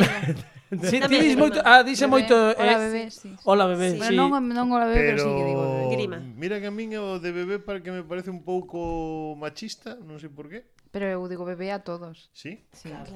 Sí, 0.67 0.99
ti 0.99 1.15
dis 1.19 1.37
moito, 1.39 1.61
ah, 1.63 1.79
dise 1.83 2.07
moito, 2.07 2.35
eh, 2.51 2.55
Hola 2.59 2.77
bebé, 2.77 3.11
sí. 3.11 3.31
hola 3.43 3.65
bebé, 3.71 3.91
sí. 3.91 3.99
Pero 4.03 4.27
non, 4.27 4.43
non 4.51 4.67
hola 4.67 4.85
bebé, 4.91 5.15
pero, 5.15 5.23
pero 5.23 5.23
sí 5.23 5.29
que 5.31 5.45
digo 5.47 5.63
bebé. 5.63 5.95
Grima. 5.95 6.17
Mira 6.35 6.59
que 6.59 6.67
a 6.67 6.71
min 6.75 6.91
o 6.99 7.19
de 7.23 7.31
bebé 7.31 7.59
para 7.59 7.79
que 7.79 7.91
me 7.91 8.03
parece 8.03 8.29
un 8.29 8.43
pouco 8.43 9.35
machista, 9.39 9.95
non 10.03 10.19
sei 10.19 10.27
por 10.27 10.51
qué. 10.51 10.67
Pero 10.91 11.07
eu 11.07 11.23
digo 11.31 11.47
bebé 11.47 11.71
a 11.71 11.87
todos. 11.87 12.27
Sí? 12.35 12.67
Sí. 12.75 12.91
Claro. 12.91 13.15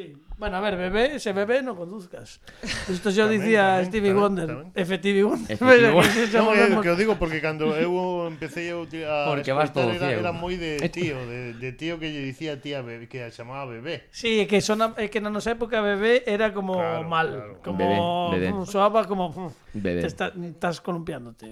Sí. 0.00 0.16
Bueno, 0.38 0.56
a 0.56 0.60
ver, 0.60 0.76
bebé, 0.78 1.20
se 1.20 1.34
bebé 1.34 1.62
no 1.62 1.76
conduzcas. 1.76 2.40
Isto 2.88 3.12
xo 3.12 3.28
dicía 3.28 3.76
tamén, 3.76 3.92
Stevie 3.92 4.16
Wonder. 4.16 4.48
Tamén. 4.48 4.72
Stevie 4.72 5.24
Wonder. 5.28 5.52
Stevie 5.52 5.92
Wonder. 5.92 6.28
no, 6.40 6.56
é, 6.56 6.80
que 6.80 6.88
o 6.88 6.96
digo 6.96 7.20
porque 7.20 7.44
cando 7.44 7.76
eu 7.76 8.24
empecé 8.24 8.72
a 8.72 8.80
a 8.80 9.28
porque 9.28 9.52
vas 9.52 9.68
todo 9.68 9.92
era, 9.92 10.08
ciego. 10.08 10.24
era 10.24 10.32
moi 10.32 10.56
de 10.56 10.80
tío, 10.96 11.20
de, 11.28 11.52
de 11.60 11.70
tío 11.76 12.00
que 12.00 12.08
lle 12.08 12.24
dicía 12.24 12.56
tía 12.56 12.80
bebé, 12.80 13.04
que 13.04 13.20
a 13.20 13.28
chamaba 13.28 13.68
bebé. 13.68 14.08
Sí, 14.16 14.40
é 14.40 14.48
que 14.48 14.64
sona 14.64 14.96
é 14.96 15.12
que 15.12 15.20
na 15.20 15.28
nosa 15.28 15.52
época 15.52 15.84
bebé 15.84 16.24
era 16.24 16.56
como 16.56 16.80
claro, 16.80 17.04
mal, 17.04 17.28
claro. 17.28 17.52
como 17.60 18.32
bebé, 18.32 18.48
bebé. 18.48 18.64
soaba 18.64 19.04
como 19.04 19.52
bebé. 19.76 20.00
te 20.00 20.08
está, 20.08 20.32
estás 20.32 20.80
columpiándote 20.80 21.44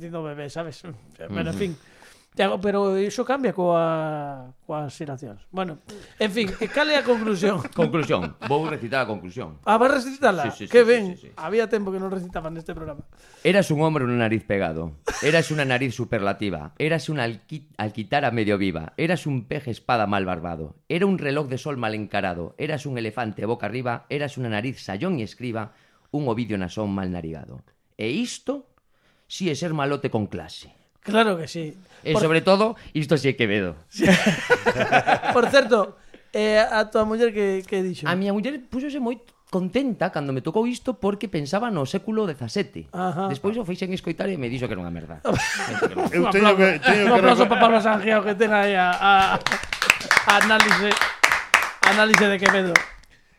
dicindo 0.00 0.24
bebé, 0.24 0.48
sabes? 0.48 0.80
Pero 1.12 1.52
en 1.52 1.58
fin. 1.60 1.72
Pero 2.36 2.94
iso 2.94 3.26
cambia 3.26 3.50
coa, 3.50 4.54
coas 4.62 4.94
xeracións. 4.94 5.42
Bueno, 5.50 5.82
en 6.14 6.30
fin, 6.30 6.46
eh, 6.62 6.70
cal 6.70 6.86
é 6.86 6.96
a 6.96 7.02
conclusión? 7.02 7.58
Conclusión. 7.74 8.38
Vou 8.46 8.62
recitar 8.70 9.02
a 9.02 9.10
conclusión. 9.10 9.58
Ah, 9.66 9.76
vas 9.76 9.90
recitarla? 9.90 10.46
Sí, 10.48 10.64
sí, 10.64 10.64
que 10.70 10.80
sí, 10.80 10.86
ben. 10.86 11.04
Sí, 11.18 11.26
sí, 11.26 11.26
sí. 11.26 11.32
Había 11.34 11.66
tempo 11.66 11.90
que 11.90 11.98
non 11.98 12.08
recitaban 12.08 12.54
neste 12.54 12.70
programa. 12.70 13.02
Eras 13.42 13.74
un 13.74 13.82
hombre 13.82 14.06
un 14.06 14.14
nariz 14.14 14.46
pegado. 14.46 14.94
Eras 15.26 15.50
unha 15.50 15.66
nariz 15.66 15.90
superlativa. 15.90 16.70
Eras 16.78 17.10
unha 17.10 17.26
alqui 17.26 17.66
alquitara 17.76 18.30
medio 18.30 18.62
viva. 18.62 18.94
Eras 18.94 19.26
un 19.26 19.50
peje 19.50 19.74
espada 19.74 20.06
mal 20.06 20.22
barbado. 20.22 20.78
Era 20.86 21.10
un 21.10 21.18
reloj 21.18 21.50
de 21.50 21.58
sol 21.58 21.82
mal 21.82 21.98
encarado. 21.98 22.54
Eras 22.62 22.86
un 22.86 22.94
elefante 22.94 23.42
boca 23.42 23.66
arriba. 23.66 24.06
Eras 24.06 24.38
unha 24.38 24.54
nariz 24.54 24.78
sayón 24.78 25.18
e 25.18 25.26
escriba. 25.26 25.74
Un 26.14 26.30
ovidio 26.30 26.54
nasón 26.56 26.94
mal 26.94 27.10
narigado. 27.10 27.66
E 27.98 28.14
isto 28.14 28.70
si 29.26 29.50
é 29.50 29.54
ser 29.58 29.74
malote 29.74 30.14
con 30.14 30.30
clase. 30.30 30.79
Claro 31.02 31.36
que 31.36 31.48
sí. 31.48 31.76
E 32.04 32.12
Por... 32.12 32.22
sobre 32.22 32.40
todo, 32.40 32.76
isto 32.92 33.16
sí 33.16 33.28
é 33.28 33.34
Quevedo. 33.36 33.76
Sí. 33.88 34.04
Por 35.36 35.48
certo, 35.48 35.96
eh, 36.32 36.60
a 36.60 36.88
tua 36.88 37.04
muller 37.04 37.32
que, 37.32 37.64
que 37.64 37.82
dixo? 37.84 38.08
A 38.08 38.16
miña 38.16 38.32
muller 38.32 38.56
púxose 38.68 39.00
moi 39.00 39.20
contenta 39.50 40.14
cando 40.14 40.30
me 40.32 40.40
tocou 40.40 40.64
isto 40.64 40.94
porque 40.94 41.26
pensaba 41.26 41.68
no 41.68 41.84
século 41.84 42.24
XVII. 42.24 42.88
Ajá. 42.94 43.26
Despois 43.28 43.58
o 43.58 43.66
feixen 43.66 43.90
escoitar 43.92 44.30
e 44.30 44.38
me 44.38 44.48
dixo 44.48 44.70
que 44.70 44.74
era 44.78 44.80
unha 44.80 44.94
merda. 44.94 45.20
Eu 46.14 46.30
teño 46.30 46.54
que... 46.54 46.78
Teño 46.78 47.10
un 47.10 47.18
aplauso 47.18 47.44
para 47.50 47.60
Pablo 47.60 47.82
Sangiao 47.82 48.22
que 48.22 48.38
ten 48.38 48.54
aí 48.54 48.78
a, 48.78 48.94
a, 48.94 49.12
a 49.36 50.32
análise, 50.38 50.94
análise 51.84 52.24
de 52.30 52.38
Quevedo 52.38 52.74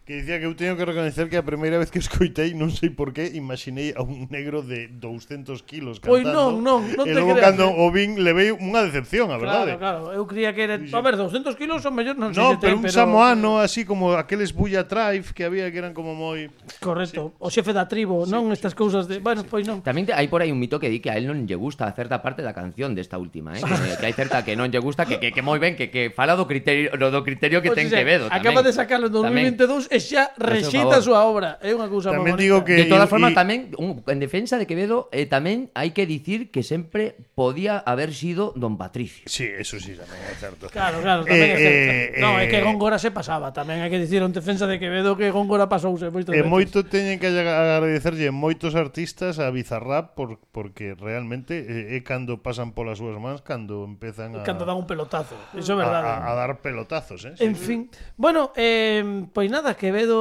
que 0.02 0.18
dicía 0.18 0.42
que 0.42 0.50
eu 0.50 0.58
teño 0.58 0.74
que 0.76 0.84
reconocer 0.84 1.30
que 1.30 1.38
a 1.38 1.46
primeira 1.46 1.78
vez 1.78 1.94
que 1.94 2.02
escoitei, 2.04 2.58
non 2.58 2.74
sei 2.74 2.90
por 2.90 3.14
qué, 3.14 3.30
imaginei 3.32 3.94
a 3.94 4.02
un 4.02 4.26
negro 4.34 4.66
de 4.66 4.90
200 4.90 5.62
kilos 5.64 6.02
cantando. 6.02 6.10
Pois 6.10 6.26
non, 6.26 6.60
non, 6.60 6.82
non 6.98 7.06
te 7.06 7.14
E 7.14 7.16
logo 7.16 7.38
creas, 7.38 7.54
cando 7.54 7.70
eh. 7.70 7.82
o 7.82 7.86
vin 7.94 8.18
levei 8.20 8.50
unha 8.52 8.82
decepción, 8.82 9.30
a 9.30 9.38
verdade. 9.38 9.78
Claro, 9.78 10.10
claro, 10.10 10.18
eu 10.18 10.26
creía 10.26 10.52
que 10.58 10.66
era, 10.66 10.76
a 10.82 11.02
ver, 11.06 11.16
200 11.16 11.54
kilos 11.54 11.86
son 11.86 11.94
mellor, 11.94 12.18
non 12.18 12.34
sei 12.34 12.42
No, 12.42 12.58
se 12.58 12.60
pero 12.60 12.74
ten, 12.74 12.82
un 12.82 12.86
pero 12.90 12.98
samoano 12.98 13.62
así 13.62 13.86
como 13.86 14.18
aqueles 14.18 14.52
Bulla 14.58 14.90
Tribe 14.90 15.30
que 15.38 15.46
había 15.46 15.70
que 15.70 15.78
eran 15.78 15.94
como 15.94 16.18
moi 16.18 16.50
correcto, 16.82 17.38
o 17.38 17.54
xefe 17.54 17.72
da 17.72 17.86
tribo, 17.86 18.26
non 18.26 18.50
estas 18.50 18.74
cousas 18.74 19.06
de, 19.06 19.22
bueno, 19.22 19.46
pois 19.46 19.70
non. 19.70 19.86
Tamén 19.86 20.10
te- 20.10 20.18
por 20.28 20.42
aí 20.42 20.50
un 20.50 20.58
mito 20.58 20.82
que 20.82 20.90
di 20.90 20.98
que 20.98 21.14
a 21.14 21.22
él 21.22 21.30
non 21.30 21.46
lle 21.46 21.56
gusta 21.56 21.86
a 21.86 21.94
certa 21.94 22.26
parte 22.26 22.42
da 22.42 22.58
canción 22.58 22.98
de 22.98 23.06
última, 23.22 23.54
¿eh? 23.54 23.62
que, 23.62 24.02
que 24.02 24.06
hai 24.10 24.16
certa 24.18 24.42
que 24.42 24.58
non 24.58 24.74
lle 24.74 24.82
gusta, 24.82 25.06
que, 25.06 25.22
que, 25.22 25.30
que 25.30 25.44
moi 25.46 25.62
ben, 25.62 25.78
que, 25.78 25.94
que 25.94 26.10
fala 26.10 26.34
do 26.34 26.50
criterio, 26.50 26.90
do, 26.98 27.14
do 27.14 27.22
criterio 27.22 27.62
que 27.62 27.70
Pois, 27.70 27.78
ten 27.78 27.88
o 27.88 27.92
sea, 27.94 28.00
Quevedo. 28.02 28.26
Acaba 28.32 28.66
de 28.66 28.74
sacarlo 28.74 29.08
en 29.08 29.14
Tamén. 29.14 29.54
2022 29.54 29.91
e 29.92 30.00
xa 30.00 30.32
rexeita 30.40 30.98
a 30.98 31.04
súa 31.04 31.28
obra. 31.28 31.60
É 31.60 31.76
unha 31.76 31.92
cousa 31.92 32.16
moi 32.16 32.32
Tamén 32.32 32.40
digo 32.40 32.64
que 32.64 32.80
de 32.80 32.88
todas 32.88 33.12
formas 33.12 33.36
y... 33.36 33.36
tamén 33.36 33.60
un, 33.76 34.00
en 34.08 34.20
defensa 34.24 34.56
de 34.56 34.64
Quevedo 34.64 35.12
eh, 35.12 35.28
tamén 35.28 35.68
hai 35.76 35.92
que 35.92 36.08
dicir 36.08 36.48
que 36.48 36.64
sempre 36.64 37.20
podía 37.36 37.76
haber 37.84 38.16
sido 38.16 38.56
Don 38.56 38.80
Patricio. 38.80 39.28
Sí, 39.28 39.44
eso 39.52 39.84
sí 39.84 40.00
tamén 40.00 40.20
é 40.32 40.36
certo. 40.40 40.72
Claro, 40.72 41.04
claro, 41.04 41.28
tamén 41.28 41.44
eh, 41.44 41.52
é 41.52 41.60
certo. 41.60 41.84
Eh, 42.16 42.24
non, 42.24 42.40
é 42.40 42.48
que 42.48 42.64
eh. 42.64 42.66
Góngora 42.66 42.96
se 42.96 43.12
pasaba, 43.12 43.52
tamén 43.52 43.84
hai 43.84 43.92
que 43.92 44.00
dicir 44.00 44.24
en 44.24 44.32
defensa 44.32 44.64
de 44.64 44.80
Quevedo 44.80 45.20
que 45.20 45.28
Góngora 45.28 45.68
pasouse 45.68 46.08
moito. 46.08 46.32
E 46.32 46.40
eh, 46.40 46.48
moito 46.48 46.88
teñen 46.88 47.20
que 47.20 47.28
agradecerlle 47.28 48.32
moitos 48.32 48.80
artistas 48.80 49.44
a 49.44 49.52
Bizarrap 49.52 50.16
por, 50.16 50.40
porque 50.56 50.96
realmente 50.96 51.68
é 51.68 52.00
eh, 52.00 52.02
cando 52.08 52.40
pasan 52.40 52.72
polas 52.72 53.04
súas 53.04 53.20
mans 53.20 53.44
cando 53.44 53.84
empezan 53.84 54.40
a 54.40 54.48
cando 54.48 54.64
dan 54.64 54.80
un 54.80 54.88
pelotazo. 54.88 55.36
iso 55.52 55.76
é 55.76 55.84
verdade. 55.84 56.08
A, 56.08 56.32
a 56.32 56.34
dar 56.40 56.64
pelotazos, 56.64 57.28
eh. 57.28 57.36
En 57.44 57.60
sí. 57.60 57.66
fin. 57.66 57.80
Bueno, 58.16 58.56
eh, 58.56 59.04
pois 59.36 59.50
pues 59.50 59.52
nada, 59.52 59.76
que 59.82 59.90
vedo 59.90 60.14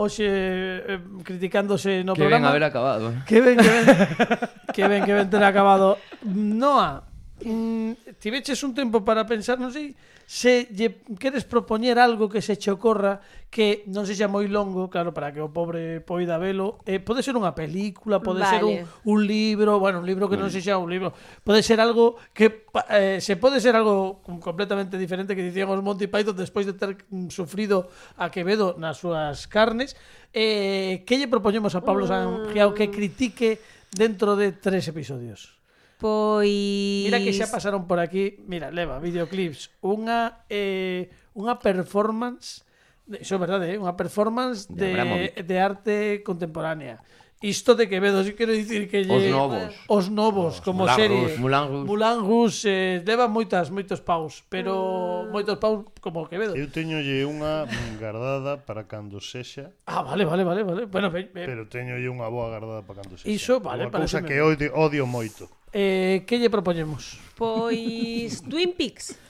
hoxe 0.00 0.24
eh, 0.24 0.96
criticándose 1.28 2.00
no 2.08 2.16
que 2.16 2.24
programa. 2.24 2.48
Que 2.48 2.56
ben 2.56 2.56
haber 2.56 2.64
acabado. 2.64 3.12
Eh? 3.12 3.20
Que 3.28 3.38
ben, 3.44 3.60
que 3.60 3.68
ben. 3.68 3.84
que 4.72 4.84
ben, 4.88 5.00
que 5.04 5.12
ben 5.12 5.28
ter 5.28 5.44
acabado. 5.44 6.00
Noa, 6.24 7.04
mm, 7.44 8.18
tiveches 8.18 8.64
un 8.64 8.74
tempo 8.74 9.04
para 9.04 9.28
pensar, 9.28 9.60
non 9.60 9.70
sei, 9.70 9.92
se 10.24 10.66
lle 10.72 11.04
queres 11.20 11.44
propoñer 11.44 12.00
algo 12.00 12.32
que 12.32 12.40
se 12.40 12.56
che 12.56 12.72
ocorra 12.72 13.20
que 13.52 13.86
non 13.86 14.02
sexa 14.02 14.26
moi 14.26 14.50
longo, 14.50 14.90
claro, 14.90 15.14
para 15.14 15.30
que 15.30 15.38
o 15.38 15.52
pobre 15.52 16.02
poida 16.02 16.42
velo. 16.42 16.82
Eh, 16.88 16.98
pode 16.98 17.22
ser 17.22 17.38
unha 17.38 17.54
película, 17.54 18.18
pode 18.18 18.42
vale. 18.42 18.50
ser 18.50 18.62
un, 18.66 18.82
un 18.82 19.18
libro, 19.22 19.78
bueno, 19.78 20.02
un 20.02 20.08
libro 20.08 20.26
que 20.26 20.34
vale. 20.34 20.48
non 20.48 20.50
sexa 20.50 20.74
un 20.74 20.90
libro. 20.90 21.14
Pode 21.46 21.62
ser 21.62 21.78
algo 21.78 22.18
que 22.34 22.66
eh, 22.90 23.22
se 23.22 23.38
pode 23.38 23.62
ser 23.62 23.78
algo 23.78 24.26
completamente 24.42 24.98
diferente 24.98 25.38
que 25.38 25.46
dicían 25.46 25.70
os 25.70 25.78
Monty 25.84 26.10
Python 26.10 26.34
despois 26.34 26.66
de 26.66 26.74
ter 26.74 26.98
mm, 27.06 27.30
sufrido 27.30 27.86
a 28.18 28.26
Quevedo 28.32 28.74
nas 28.74 28.98
súas 28.98 29.46
carnes. 29.46 29.94
Eh, 30.34 31.06
que 31.06 31.14
lle 31.14 31.30
propoñemos 31.30 31.78
a 31.78 31.84
Pablo 31.86 32.08
mm. 32.08 32.10
Sangiao 32.10 32.74
que 32.74 32.90
critique 32.90 33.62
dentro 33.94 34.34
de 34.34 34.50
tres 34.50 34.90
episodios? 34.90 35.54
Pois 35.98 37.06
Mira 37.06 37.22
que 37.22 37.32
xa 37.32 37.46
pasaron 37.46 37.86
por 37.86 38.02
aquí, 38.02 38.42
mira, 38.44 38.70
leva 38.74 38.98
videoclips, 38.98 39.70
unha 39.80 40.42
eh 40.50 41.08
unha 41.34 41.58
performance, 41.58 42.62
iso 43.06 43.34
é 43.34 43.40
verdade, 43.40 43.74
eh? 43.74 43.78
unha 43.78 43.94
performance 43.94 44.66
de 44.70 44.90
de, 44.94 45.42
de 45.42 45.56
arte 45.58 45.96
contemporánea. 46.26 47.02
Isto 47.44 47.74
de 47.74 47.88
Quevedo, 47.92 48.24
si 48.24 48.32
quero 48.32 48.56
dicir 48.56 48.88
que 48.88 49.04
lle... 49.04 49.12
Os 49.12 49.28
novos. 49.28 49.74
Os 49.84 50.06
novos, 50.08 50.52
os, 50.56 50.60
como 50.64 50.88
Moulin 50.88 50.96
serie. 50.96 51.20
Rouge. 51.28 51.36
Moulin 51.36 51.64
Rouge. 51.68 51.84
Moulin 51.84 52.18
Rouge 52.24 52.68
eh, 52.72 53.02
leva 53.04 53.28
moitas, 53.28 53.68
moitos 53.68 54.00
paus, 54.00 54.40
pero 54.48 54.72
ah. 54.72 55.28
moitos 55.28 55.60
paus 55.60 55.84
como 56.00 56.24
Quevedo. 56.24 56.56
Eu 56.56 56.72
teñolle 56.72 57.28
unha 57.28 57.68
guardada 58.00 58.56
para 58.56 58.88
cando 58.88 59.20
sexa. 59.20 59.76
Ah, 59.84 60.00
vale, 60.00 60.24
vale, 60.24 60.40
vale. 60.40 60.64
vale. 60.64 60.82
Bueno, 60.88 61.12
ben, 61.12 61.28
ben. 61.36 61.44
Pero 61.44 61.68
teñolle 61.68 62.08
unha 62.08 62.32
boa 62.32 62.48
guardada 62.48 62.80
para 62.80 63.04
cando 63.04 63.20
sexa. 63.20 63.28
Iso, 63.28 63.60
vale. 63.60 63.92
Unha 63.92 63.92
cousa 63.92 64.24
que 64.24 64.40
odio, 64.40 64.72
odio 64.72 65.04
moito. 65.04 65.44
Eh, 65.68 66.24
que 66.24 66.40
lle 66.40 66.48
propoñemos? 66.48 67.20
Pois 67.36 68.40
Twin 68.40 68.72
Peaks. 68.72 69.20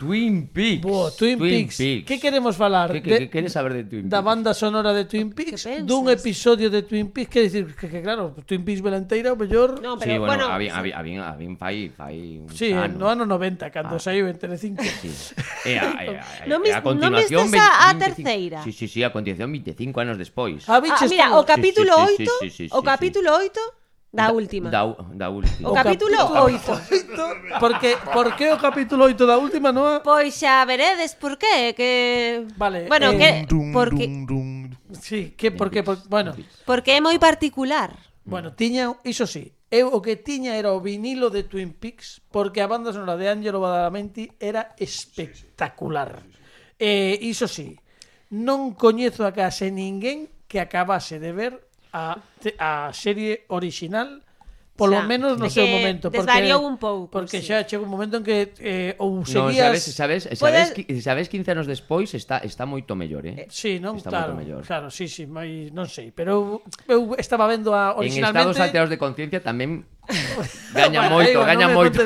Twin 0.00 0.48
Peaks. 0.48 0.80
Boa, 0.80 1.10
Twin, 1.10 1.36
Twin 1.36 1.50
Peaks. 1.50 1.76
Peaks. 1.76 2.06
Que 2.06 2.18
queremos 2.18 2.56
falar? 2.56 2.90
Que, 2.90 3.02
que, 3.02 3.10
de, 3.10 3.18
que 3.18 3.28
queres 3.28 3.52
saber 3.52 3.74
de 3.74 3.84
Twin 3.84 4.00
Peaks? 4.00 4.10
Da 4.10 4.22
banda 4.22 4.54
sonora 4.54 4.94
de 4.94 5.04
Twin 5.04 5.28
Peaks, 5.30 5.68
dun 5.84 6.08
episodio 6.08 6.70
de 6.72 6.80
Twin 6.88 7.12
Peaks, 7.12 7.28
quer 7.28 7.42
dicir 7.44 7.76
que, 7.76 7.84
que 7.84 8.00
claro, 8.00 8.32
Twin 8.48 8.64
Peaks 8.64 8.80
velanteira 8.80 9.28
o 9.30 9.36
mellor. 9.36 9.76
No, 9.84 10.00
pero 10.00 10.12
sí, 10.12 10.16
bueno, 10.16 10.40
bueno 10.40 10.44
habían 10.48 10.74
había, 10.74 10.96
había, 10.96 11.28
había 11.28 11.52
fai 11.60 11.92
fai 11.92 12.40
un 12.40 12.48
Sí, 12.48 12.72
ano. 12.72 12.96
no 12.96 13.12
ano 13.12 13.28
90 13.28 13.68
cando 13.68 13.96
ah. 13.96 14.00
saiu 14.00 14.24
en 14.24 14.40
Telecinco. 14.40 14.80
Sí. 14.80 15.12
E 15.68 15.76
a, 15.76 15.92
e 16.00 16.16
a, 16.16 16.24
e 16.48 16.48
eh, 16.48 16.48
a, 16.48 16.64
e 16.64 16.72
a 16.72 16.80
continuación 16.80 17.44
no 17.44 17.52
20, 17.52 17.60
a, 17.60 17.92
a 17.92 17.98
terceira. 18.00 18.64
Sí, 18.64 18.72
sí, 18.72 18.88
sí, 18.88 19.04
a 19.04 19.12
continuación 19.12 19.52
25 19.52 20.00
anos 20.00 20.16
despois. 20.16 20.64
Ah, 20.64 20.80
ah 20.80 21.04
mira, 21.04 21.36
o 21.36 21.44
capítulo 21.44 21.92
sí, 22.16 22.24
sí, 22.24 22.24
8, 22.24 22.32
sí, 22.40 22.48
sí, 22.48 22.48
sí, 22.48 22.68
sí, 22.72 22.72
o 22.72 22.80
capítulo 22.80 23.36
8 23.36 23.79
Da 24.12 24.32
última. 24.32 24.70
Da, 24.70 24.82
da 25.14 25.30
última. 25.30 25.68
O, 25.68 25.72
o 25.72 25.74
capítulo 25.74 26.18
8. 26.18 26.58
Porque 27.62 27.96
por 28.12 28.34
que 28.34 28.50
o 28.50 28.58
capítulo 28.58 29.04
8 29.06 29.22
da 29.22 29.38
última, 29.38 29.70
Noa? 29.70 30.02
Pois 30.02 30.34
xa 30.34 30.66
veredes 30.66 31.14
por 31.14 31.38
qué, 31.38 31.70
que 31.78 32.46
Vale. 32.58 32.90
Bueno, 32.90 33.14
eh, 33.14 33.18
que 33.18 33.30
dum, 33.46 33.70
porque 33.70 34.10
dum, 34.10 34.26
dum. 34.26 34.70
Sí, 34.98 35.30
que 35.38 35.54
porque 35.54 35.86
por, 35.86 36.02
bueno, 36.10 36.34
porque 36.66 36.98
é 36.98 37.00
moi 37.00 37.22
particular. 37.22 37.94
Bueno, 38.26 38.50
tiña, 38.58 38.90
iso 39.06 39.30
sí, 39.30 39.54
eu 39.70 39.94
o 39.94 40.02
que 40.02 40.18
tiña 40.18 40.58
era 40.58 40.74
o 40.74 40.82
vinilo 40.82 41.30
de 41.30 41.46
Twin 41.46 41.70
Peaks 41.78 42.26
porque 42.34 42.58
a 42.58 42.66
banda 42.66 42.90
sonora 42.90 43.14
de 43.14 43.30
Angelo 43.30 43.62
Badalamenti 43.62 44.26
era 44.42 44.74
espectacular. 44.74 46.26
Eh, 46.82 47.14
iso 47.22 47.46
sí, 47.46 47.78
non 48.34 48.74
coñezo 48.74 49.22
a 49.22 49.30
case 49.30 49.70
ninguén 49.70 50.26
que 50.50 50.58
acabase 50.58 51.22
de 51.22 51.30
ver 51.30 51.69
a, 51.92 52.18
a 52.58 52.92
serie 52.92 53.44
original 53.48 54.22
polo 54.80 54.96
xa, 54.96 55.04
menos 55.04 55.36
no 55.36 55.52
seu 55.52 55.68
momento 55.68 56.08
porque 56.08 56.56
un 56.56 56.80
pouco, 56.80 57.12
porque 57.12 57.44
sí. 57.44 57.52
xa 57.52 57.68
chegou 57.68 57.84
un 57.84 57.92
momento 57.92 58.16
en 58.16 58.24
que 58.24 58.56
eh, 58.64 58.96
ou 58.96 59.20
seguías 59.28 59.76
no, 59.76 59.92
sabes, 59.92 59.92
sabes, 59.92 60.22
sabes, 60.40 60.72
Puedes... 60.72 61.04
sabes 61.04 61.28
15 61.28 61.52
anos 61.52 61.66
despois 61.68 62.08
está 62.16 62.40
está 62.40 62.64
moito 62.64 62.96
mellor, 62.96 63.28
eh? 63.28 63.44
eh 63.44 63.46
sí, 63.52 63.76
non, 63.76 64.00
está 64.00 64.08
claro, 64.08 64.32
mellor. 64.32 64.64
claro, 64.64 64.88
sí, 64.88 65.04
sí, 65.04 65.28
mai, 65.28 65.68
non 65.76 65.84
sei, 65.84 66.16
pero 66.16 66.64
eu, 66.88 67.12
eu 67.12 67.20
estaba 67.20 67.44
vendo 67.44 67.76
a 67.76 67.92
originalmente 68.00 68.40
En 68.40 68.56
estados 68.56 68.60
alterados 68.64 68.88
de 68.88 68.96
conciencia 68.96 69.44
tamén 69.44 69.84
gaña 70.72 71.04
bueno, 71.04 71.14
moito, 71.20 71.36
digo, 71.36 71.44
gaña 71.44 71.68
no 71.68 71.76
moito. 71.76 72.00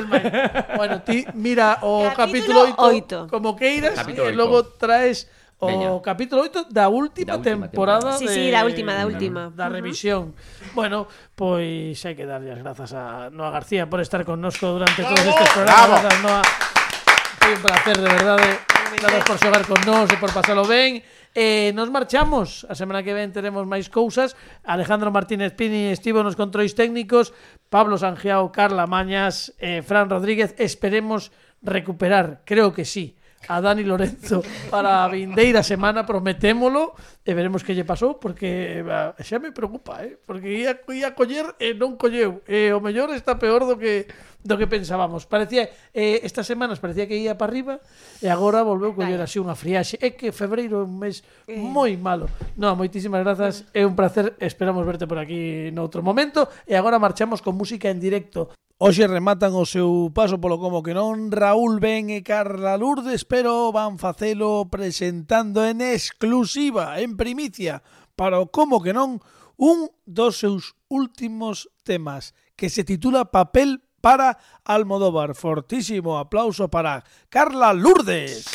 bueno, 0.75 0.99
ti 1.07 1.23
mira 1.31 1.79
o 1.79 2.11
capítulo, 2.11 2.75
capítulo 2.75 3.23
8, 3.23 3.31
8 3.31 3.31
como 3.31 3.55
queiras 3.55 3.95
e 4.03 4.35
logo 4.35 4.75
traes 4.75 5.31
o 5.59 5.67
Veña. 5.67 5.89
capítulo 6.03 6.43
8 6.43 6.67
da 6.67 6.91
última, 6.91 7.31
da 7.31 7.39
última 7.39 7.67
temporada, 7.71 8.11
temporada. 8.11 8.19
Sí, 8.19 8.27
de, 8.27 8.33
sí, 8.33 8.51
da 8.51 8.65
última, 8.67 8.91
da 8.93 9.05
última. 9.07 9.41
Da 9.55 9.69
revisión. 9.71 10.23
Uh 10.23 10.35
-huh. 10.35 10.75
Bueno, 10.75 11.07
pois 11.35 11.95
hai 12.03 12.15
que 12.15 12.27
darlle 12.27 12.51
as 12.51 12.59
grazas 12.59 12.91
a 12.91 13.31
Noa 13.31 13.51
García 13.55 13.87
por 13.87 14.03
estar 14.03 14.27
connosco 14.27 14.67
durante 14.67 14.99
¡Bravo! 14.99 15.15
todos 15.15 15.27
estes 15.31 15.49
programas. 15.55 15.87
¡Bravo! 15.87 15.95
Grazas, 16.03 16.19
Noa. 16.19 16.41
Foi 17.39 17.51
un 17.55 17.61
placer, 17.61 17.97
de 18.03 18.09
verdade. 18.09 18.47
Grazas 18.95 19.23
por 19.27 19.37
xogar 19.39 19.63
con 19.67 19.79
nós 19.87 20.07
e 20.11 20.17
por 20.19 20.31
pasalo 20.35 20.67
ben. 20.67 20.99
Eh, 21.35 21.71
nos 21.75 21.91
marchamos. 21.91 22.67
A 22.67 22.75
semana 22.75 23.03
que 23.03 23.15
ven 23.15 23.31
teremos 23.31 23.63
máis 23.63 23.87
cousas. 23.87 24.35
Alejandro 24.67 25.07
Martínez 25.11 25.55
Pini 25.55 25.91
estivo 25.91 26.19
nos 26.19 26.35
controis 26.35 26.75
técnicos. 26.75 27.31
Pablo 27.71 27.95
Sangiao, 27.95 28.51
Carla 28.51 28.87
Mañas, 28.87 29.55
eh, 29.59 29.83
Fran 29.83 30.11
Rodríguez. 30.11 30.55
Esperemos 30.59 31.31
recuperar. 31.63 32.43
Creo 32.43 32.75
que 32.75 32.83
sí 32.83 33.15
a 33.47 33.61
Dani 33.61 33.83
Lorenzo 33.83 34.41
para 34.69 35.03
a 35.03 35.07
vindeira 35.07 35.61
semana, 35.63 36.05
prometémolo, 36.05 36.93
e 37.25 37.31
veremos 37.33 37.61
que 37.61 37.73
lle 37.73 37.85
pasou, 37.85 38.17
porque 38.17 38.81
xa 39.21 39.37
me 39.39 39.53
preocupa, 39.53 40.01
eh? 40.01 40.17
porque 40.25 40.65
ia, 40.65 40.73
ia 40.93 41.11
coller 41.13 41.53
e 41.61 41.73
non 41.77 41.97
colleu, 41.97 42.41
e 42.49 42.73
o 42.73 42.81
mellor 42.81 43.13
está 43.13 43.37
peor 43.37 43.65
do 43.65 43.77
que 43.77 44.09
do 44.45 44.61
que 44.61 44.69
pensábamos. 44.69 45.25
Parecía 45.25 45.73
eh, 45.89 46.21
estas 46.21 46.45
semanas 46.45 46.77
parecía 46.77 47.09
que 47.09 47.17
ía 47.17 47.33
para 47.33 47.49
arriba 47.49 47.81
e 48.21 48.29
agora 48.29 48.61
volveu 48.61 48.93
coller 48.93 49.17
así 49.17 49.41
unha 49.41 49.57
friaxe. 49.57 49.97
É 49.97 50.13
que 50.13 50.29
febreiro 50.29 50.79
é 50.79 50.85
un 50.85 51.01
mes 51.01 51.25
eh. 51.49 51.57
moi 51.57 51.97
malo. 51.97 52.29
No, 52.53 52.77
moitísimas 52.77 53.25
grazas, 53.25 53.65
é 53.73 53.81
un 53.81 53.97
placer, 53.97 54.37
esperamos 54.37 54.85
verte 54.85 55.09
por 55.09 55.17
aquí 55.17 55.73
noutro 55.73 56.05
momento 56.05 56.45
e 56.69 56.77
agora 56.77 57.01
marchamos 57.01 57.41
con 57.41 57.57
música 57.57 57.89
en 57.89 57.97
directo. 57.97 58.53
Hoxe 58.77 59.07
rematan 59.07 59.55
o 59.57 59.65
seu 59.65 60.11
paso 60.13 60.37
polo 60.37 60.61
como 60.61 60.85
que 60.85 60.93
non 60.93 61.33
Raúl 61.33 61.81
Ben 61.81 62.13
e 62.13 62.21
Carla 62.21 62.77
Lourdes, 62.77 63.25
pero 63.25 63.73
van 63.73 63.97
facelo 63.97 64.69
presentando 64.69 65.65
en 65.65 65.81
exclusiva, 65.81 67.01
en 67.01 67.17
primicia, 67.17 67.81
para 68.19 68.37
o 68.37 68.51
como 68.53 68.83
que 68.83 68.93
non 68.93 69.23
un 69.55 69.89
dos 70.03 70.37
seus 70.43 70.75
últimos 70.91 71.71
temas 71.87 72.35
que 72.59 72.67
se 72.67 72.83
titula 72.83 73.31
Papel 73.31 73.84
para 74.05 74.37
Almodóvar. 74.63 75.33
Fortísimo 75.33 76.19
aplauso 76.19 76.69
para 76.69 77.03
Carla 77.27 77.73
Lourdes. 77.73 78.45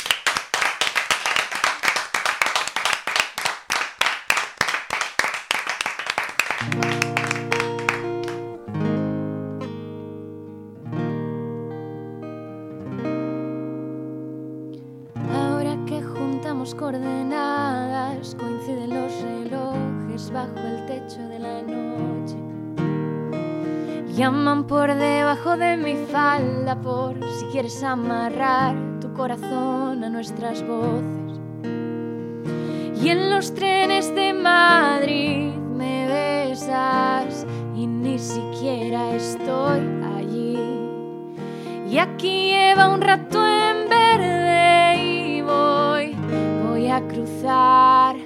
Ahora 15.35 15.77
que 15.85 16.01
juntamos 16.01 16.73
coordenadas, 16.73 18.37
coinciden 18.39 18.89
los 18.91 19.21
relojes 19.21 20.31
bajo 20.31 20.57
el 20.59 20.85
techo 20.85 21.19
de 21.27 21.39
la 21.39 21.61
noche. 21.61 22.20
Llaman 24.15 24.67
por 24.67 24.93
debajo 24.93 25.55
de 25.55 25.77
mi 25.77 25.95
falda 25.95 26.75
por 26.81 27.15
si 27.39 27.45
quieres 27.45 27.81
amarrar 27.81 28.75
tu 28.99 29.13
corazón 29.13 30.03
a 30.03 30.09
nuestras 30.09 30.61
voces. 30.67 31.39
Y 33.01 33.07
en 33.07 33.29
los 33.29 33.55
trenes 33.55 34.13
de 34.13 34.33
Madrid 34.33 35.53
me 35.55 36.07
besas 36.07 37.47
y 37.73 37.87
ni 37.87 38.19
siquiera 38.19 39.15
estoy 39.15 39.79
allí. 40.17 40.59
Y 41.89 41.97
aquí 41.97 42.51
lleva 42.51 42.89
un 42.89 42.99
rato 42.99 43.39
en 43.47 43.89
verde 43.89 45.03
y 45.03 45.41
voy, 45.41 46.17
voy 46.67 46.89
a 46.89 47.01
cruzar, 47.07 48.17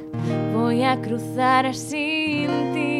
voy 0.51 0.83
a 0.83 0.99
cruzar 0.99 1.75
sin 1.75 2.73
ti. 2.73 2.94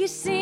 you 0.00 0.08
see 0.08 0.41